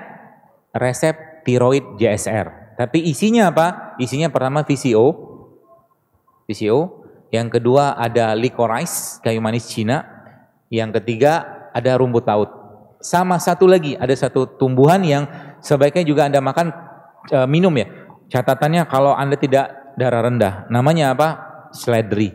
[0.77, 2.64] resep tiroid JSR.
[2.75, 3.95] Tapi isinya apa?
[3.97, 5.07] Isinya pertama VCO.
[6.47, 7.07] VCO.
[7.31, 10.03] Yang kedua ada licorice, kayu manis Cina.
[10.67, 12.51] Yang ketiga ada rumput laut.
[12.99, 15.27] Sama satu lagi, ada satu tumbuhan yang
[15.59, 16.67] sebaiknya juga Anda makan
[17.29, 17.87] e, minum ya.
[18.31, 21.27] Catatannya kalau Anda tidak darah rendah, namanya apa?
[21.75, 22.33] Sledri.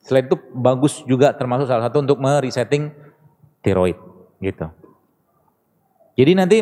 [0.00, 2.90] Sled itu bagus juga termasuk salah satu untuk meresetting
[3.60, 3.96] tiroid
[4.40, 4.66] gitu.
[6.16, 6.58] Jadi nanti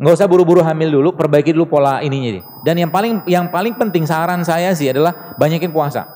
[0.00, 2.40] nggak usah buru-buru hamil dulu, perbaiki dulu pola ininya.
[2.64, 6.08] Dan yang paling yang paling penting saran saya sih adalah banyakin puasa.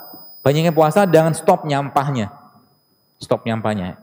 [0.46, 2.30] Banyakin puasa dengan stop nyampahnya.
[3.18, 3.98] Stop nyampahnya.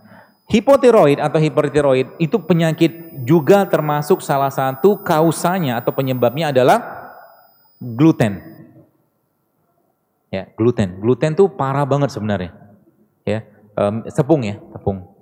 [0.52, 6.84] Hipotiroid atau hipertiroid itu penyakit juga termasuk salah satu kausanya atau penyebabnya adalah
[7.80, 8.44] gluten.
[10.28, 11.00] Ya, gluten.
[11.00, 12.52] Gluten tuh parah banget sebenarnya.
[13.24, 13.48] Ya,
[13.80, 15.13] um, tepung ya, tepung.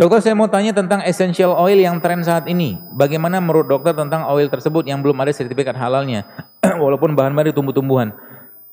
[0.00, 2.80] Dokter saya mau tanya tentang essential oil yang tren saat ini.
[2.96, 6.24] Bagaimana menurut dokter tentang oil tersebut yang belum ada sertifikat halalnya?
[6.64, 8.16] Walaupun bahan bahan tumbuh-tumbuhan.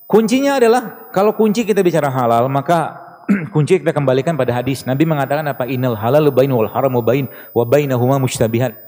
[0.07, 2.95] Kuncinya adalah kalau kunci kita bicara halal maka
[3.55, 4.87] kunci kita kembalikan pada hadis.
[4.87, 5.67] Nabi mengatakan apa?
[5.67, 8.79] Innal halal bain wal haram bain wa bainahuma mustabihat.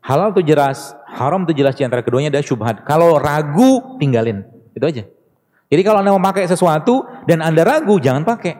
[0.00, 2.80] Halal itu jelas, haram itu jelas di antara keduanya ada syubhat.
[2.88, 4.40] Kalau ragu tinggalin.
[4.72, 5.04] Itu aja.
[5.68, 8.56] Jadi kalau Anda mau pakai sesuatu dan Anda ragu jangan pakai.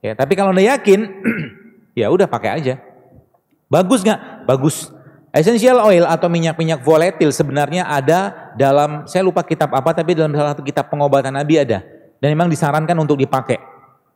[0.00, 1.00] Ya, tapi kalau Anda yakin
[1.94, 2.74] ya udah pakai aja.
[3.70, 4.46] Bagus nggak?
[4.50, 4.90] Bagus.
[5.30, 10.58] Essential oil atau minyak-minyak volatil sebenarnya ada dalam, saya lupa kitab apa, tapi dalam salah
[10.58, 11.86] satu kitab pengobatan Nabi ada.
[12.18, 13.70] Dan memang disarankan untuk dipakai.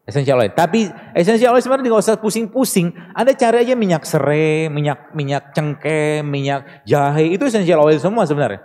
[0.04, 0.52] Essential oil.
[0.52, 2.92] Tapi essential oil sebenarnya nggak usah pusing-pusing.
[3.16, 7.32] Ada cara aja minyak serai, minyak minyak cengkeh, minyak jahe.
[7.32, 8.60] Itu essential oil semua sebenarnya.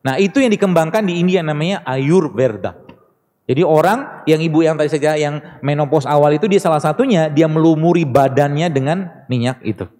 [0.00, 2.89] Nah itu yang dikembangkan di India namanya Ayurveda.
[3.50, 7.50] Jadi orang yang ibu yang tadi saja yang menopause awal itu dia salah satunya dia
[7.50, 9.90] melumuri badannya dengan minyak itu.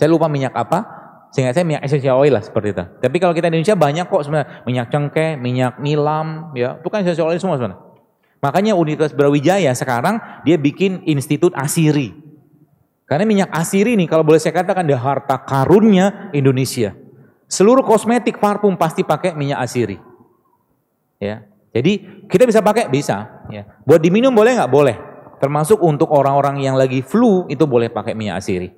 [0.00, 0.80] Saya lupa minyak apa,
[1.28, 2.84] sehingga saya minyak essential oil lah seperti itu.
[3.04, 7.04] Tapi kalau kita di Indonesia banyak kok sebenarnya minyak cengkeh, minyak nilam, ya itu kan
[7.04, 7.84] essential oil semua sebenarnya.
[8.40, 10.16] Makanya Universitas Brawijaya sekarang
[10.48, 12.16] dia bikin institut asiri.
[13.04, 16.96] Karena minyak asiri ini kalau boleh saya katakan dia harta karunnya Indonesia.
[17.44, 20.00] Seluruh kosmetik parfum pasti pakai minyak asiri.
[21.20, 21.44] Ya.
[21.76, 23.44] Jadi kita bisa pakai bisa.
[23.52, 23.68] Ya.
[23.84, 24.70] Buat diminum boleh nggak?
[24.72, 24.96] Boleh.
[25.36, 28.72] Termasuk untuk orang-orang yang lagi flu itu boleh pakai minyak asiri.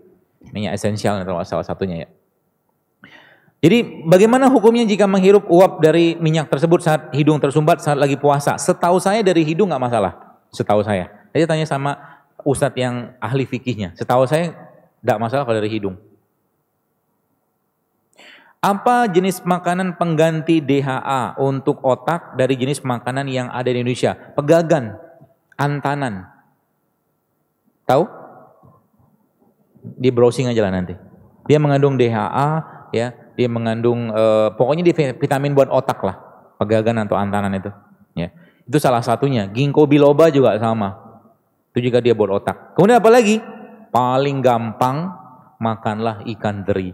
[0.51, 2.09] Minyak esensial atau salah satunya ya.
[3.59, 8.55] Jadi bagaimana hukumnya jika menghirup uap dari minyak tersebut saat hidung tersumbat saat lagi puasa?
[8.55, 10.43] Setahu saya dari hidung nggak masalah.
[10.51, 11.11] Setahu saya.
[11.35, 11.99] Saya tanya sama
[12.47, 13.99] ustadz yang ahli fikihnya.
[13.99, 14.55] Setahu saya
[15.03, 15.99] nggak masalah kalau dari hidung.
[18.59, 24.19] Apa jenis makanan pengganti DHA untuk otak dari jenis makanan yang ada di Indonesia?
[24.35, 24.99] Pegagan,
[25.55, 26.27] antanan.
[27.87, 28.19] Tahu?
[29.97, 30.95] di browsing aja lah nanti.
[31.49, 32.51] Dia mengandung DHA,
[32.93, 36.17] ya, dia mengandung uh, pokoknya dia vitamin buat otak lah,
[36.61, 37.73] pegagan atau antanan itu.
[38.13, 38.35] Ya,
[38.69, 39.49] itu salah satunya.
[39.49, 41.23] Ginkgo biloba juga sama.
[41.73, 42.77] Itu juga dia buat otak.
[42.77, 43.41] Kemudian apa lagi?
[43.89, 45.09] Paling gampang
[45.57, 46.93] makanlah ikan teri.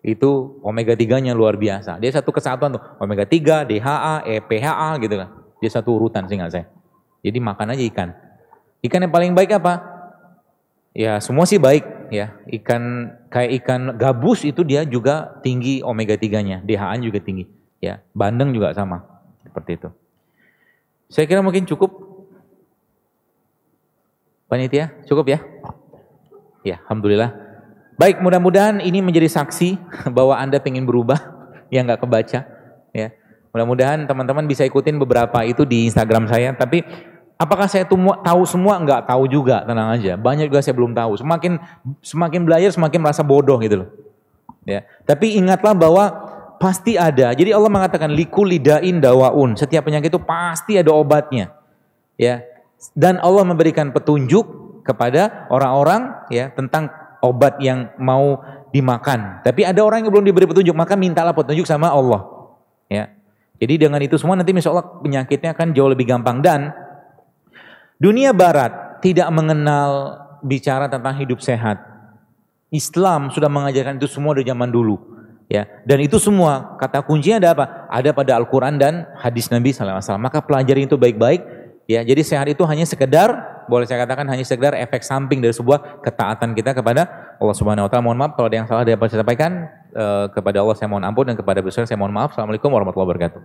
[0.00, 2.00] Itu omega 3-nya luar biasa.
[2.00, 5.28] Dia satu kesatuan tuh, omega 3, DHA, EPHA gitu kan.
[5.60, 6.66] Dia satu urutan sih nggak saya.
[7.20, 8.08] Jadi makan aja ikan.
[8.80, 9.84] Ikan yang paling baik apa?
[10.96, 12.32] Ya semua sih baik ya.
[12.48, 17.44] Ikan kayak ikan gabus itu dia juga tinggi omega 3-nya, DHA juga tinggi.
[17.80, 19.04] Ya, bandeng juga sama.
[19.40, 19.88] Seperti itu.
[21.08, 22.08] Saya kira mungkin cukup.
[24.46, 25.38] Panitia, cukup ya?
[26.60, 27.49] Ya, alhamdulillah.
[28.00, 29.76] Baik, mudah-mudahan ini menjadi saksi
[30.16, 31.20] bahwa Anda ingin berubah
[31.68, 32.48] yang nggak kebaca
[32.96, 33.08] ya.
[33.52, 36.80] Mudah-mudahan teman-teman bisa ikutin beberapa itu di Instagram saya, tapi
[37.40, 38.76] Apakah saya tahu semua?
[38.76, 40.12] Enggak tahu juga, tenang aja.
[40.12, 41.16] Banyak juga saya belum tahu.
[41.16, 41.56] Semakin
[42.04, 43.88] semakin belajar semakin merasa bodoh gitu loh.
[44.68, 44.84] Ya.
[45.08, 46.04] Tapi ingatlah bahwa
[46.60, 47.32] pasti ada.
[47.32, 49.56] Jadi Allah mengatakan liku lidain dawaun.
[49.56, 51.56] Setiap penyakit itu pasti ada obatnya.
[52.20, 52.44] Ya.
[52.92, 54.44] Dan Allah memberikan petunjuk
[54.84, 58.40] kepada orang-orang ya tentang obat yang mau
[58.72, 59.44] dimakan.
[59.44, 62.26] Tapi ada orang yang belum diberi petunjuk, maka mintalah petunjuk sama Allah.
[62.90, 63.12] Ya.
[63.60, 66.72] Jadi dengan itu semua nanti Allah penyakitnya akan jauh lebih gampang dan
[68.00, 71.76] Dunia barat tidak mengenal bicara tentang hidup sehat.
[72.72, 74.96] Islam sudah mengajarkan itu semua dari zaman dulu.
[75.52, 77.64] Ya, dan itu semua kata kuncinya ada apa?
[77.92, 80.16] Ada pada Al-Qur'an dan hadis Nabi SAW.
[80.16, 81.44] Maka pelajari itu baik-baik.
[81.84, 83.34] Ya, jadi sehat itu hanya sekedar,
[83.70, 87.06] boleh saya katakan hanya sekedar efek samping dari sebuah ketaatan kita kepada
[87.38, 88.02] Allah Subhanahu Wa Taala.
[88.02, 91.30] Mohon maaf kalau ada yang salah dapat saya sampaikan eh, kepada Allah saya mohon ampun
[91.30, 92.34] dan kepada besar saya mohon maaf.
[92.34, 93.42] Assalamualaikum warahmatullahi wabarakatuh.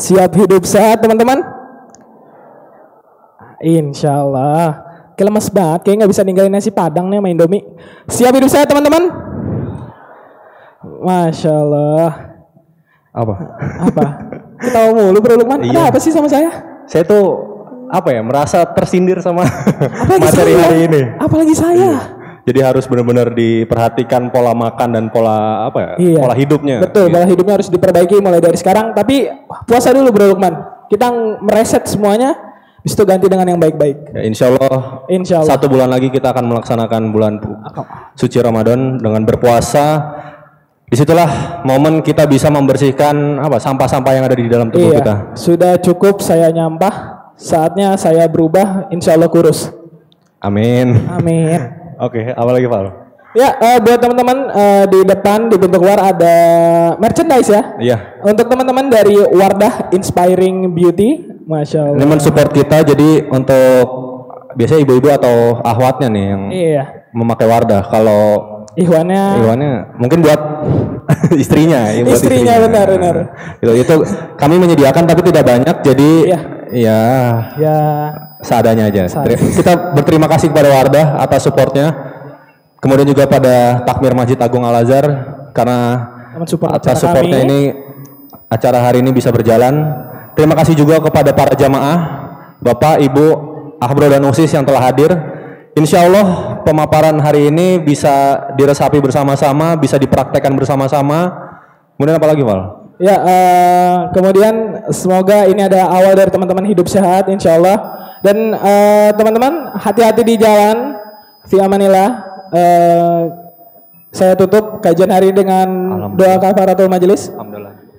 [0.00, 1.44] Siap hidup sehat teman-teman?
[3.60, 4.90] Insya Allah.
[5.20, 7.60] Banget, kayak nggak bisa ninggalin nasi padang nih main domi.
[8.08, 9.12] Siap hidup sehat teman-teman?
[10.80, 12.29] Masya Allah.
[13.10, 13.34] Apa?
[13.90, 14.04] Apa?
[14.60, 15.66] Kita mulu bro Lukman.
[15.66, 15.70] Iya.
[15.70, 16.50] Ada apa sih sama saya?
[16.86, 17.26] Saya tuh
[17.90, 19.42] apa ya merasa tersindir sama
[20.06, 20.62] materi saya?
[20.62, 21.02] hari ini.
[21.18, 21.74] Apalagi saya.
[21.74, 21.94] Iya.
[22.40, 25.92] Jadi harus benar-benar diperhatikan pola makan dan pola apa ya?
[25.98, 26.20] Iya.
[26.22, 26.76] Pola hidupnya.
[26.82, 27.14] Betul, gitu.
[27.18, 28.94] pola hidupnya harus diperbaiki mulai dari sekarang.
[28.94, 29.26] Tapi
[29.66, 30.54] puasa dulu Bro Lukman.
[30.90, 32.34] Kita mereset semuanya,
[32.82, 34.10] habis itu ganti dengan yang baik-baik.
[34.10, 35.06] Ya, insya Allah.
[35.06, 35.54] Insya Allah.
[35.54, 37.38] Satu bulan lagi kita akan melaksanakan bulan
[38.18, 40.18] suci Ramadan dengan berpuasa.
[40.90, 45.14] Di situlah momen kita bisa membersihkan apa sampah-sampah yang ada di dalam tubuh iya, kita.
[45.38, 47.30] Sudah cukup saya nyampah.
[47.38, 48.90] Saatnya saya berubah.
[48.90, 49.70] Insya Allah kurus.
[50.42, 50.98] Amin.
[51.06, 51.62] Amin.
[52.04, 52.80] Oke, okay, apa lagi Pak?
[53.38, 56.34] Ya, uh, buat teman-teman uh, di depan di pintu keluar ada
[56.98, 57.62] merchandise ya.
[57.78, 57.96] Iya.
[58.26, 62.02] Untuk teman-teman dari Wardah Inspiring Beauty, masya Allah.
[62.02, 63.86] Ini mensupport kita, jadi untuk
[64.58, 66.84] biasanya ibu-ibu atau ahwatnya nih yang iya.
[67.14, 67.86] memakai Wardah.
[67.86, 68.22] Kalau
[68.78, 70.40] Ikhwannya, Ikhwannya mungkin buat
[71.42, 73.14] istrinya, ya, buat istrinya, istrinya benar benar.
[73.58, 73.94] Itu, itu
[74.38, 76.40] kami menyediakan tapi tidak banyak, jadi iya.
[76.70, 77.00] ya.
[77.58, 77.78] Ya
[78.40, 79.06] seadanya aja.
[79.06, 79.38] Seadanya.
[79.38, 81.92] Kita berterima kasih kepada Wardah atas supportnya.
[82.80, 85.04] Kemudian juga pada Takmir Masjid Agung Al Azhar
[85.52, 85.78] karena
[86.48, 87.48] support atas supportnya kami.
[87.52, 87.60] ini
[88.48, 90.08] acara hari ini bisa berjalan.
[90.32, 91.98] Terima kasih juga kepada para jamaah,
[92.64, 93.26] Bapak, Ibu,
[93.76, 95.12] Ahbro dan Usis yang telah hadir.
[95.76, 101.30] Insya Allah pemaparan hari ini bisa diresapi bersama-sama, bisa dipraktekkan bersama-sama.
[101.96, 102.60] Kemudian apa lagi, Val?
[103.00, 107.76] Ya, uh, kemudian semoga ini ada awal dari teman-teman hidup sehat, insya Allah.
[108.20, 111.00] Dan uh, teman-teman hati-hati di jalan.
[111.48, 112.08] Fi amanillah.
[112.52, 113.20] Uh,
[114.10, 115.66] saya tutup kajian hari dengan
[116.18, 117.30] doa kafaratul majelis.
[117.30, 117.89] Alhamdulillah.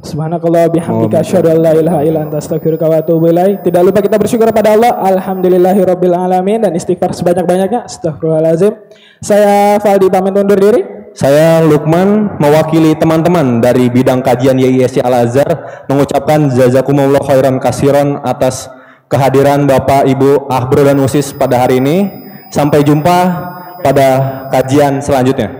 [0.00, 3.60] Subhanakallah bihamdika asyhadu an la ilaha illa anta astaghfiruka wa atubu ilaik.
[3.60, 4.96] Tidak lupa kita bersyukur pada Allah.
[4.96, 7.84] Alhamdulillahirabbil alamin dan istighfar sebanyak-banyaknya.
[7.84, 8.80] Astagfirullahalazim.
[9.20, 10.80] Saya Faldi pamit undur diri.
[11.12, 18.70] Saya Lukman mewakili teman-teman dari bidang kajian YISC Al Azhar mengucapkan jazakumullah khairan kasiron atas
[19.10, 22.08] kehadiran Bapak Ibu Ahbro dan Usis pada hari ini.
[22.48, 23.18] Sampai jumpa
[23.84, 24.08] pada
[24.48, 25.59] kajian selanjutnya.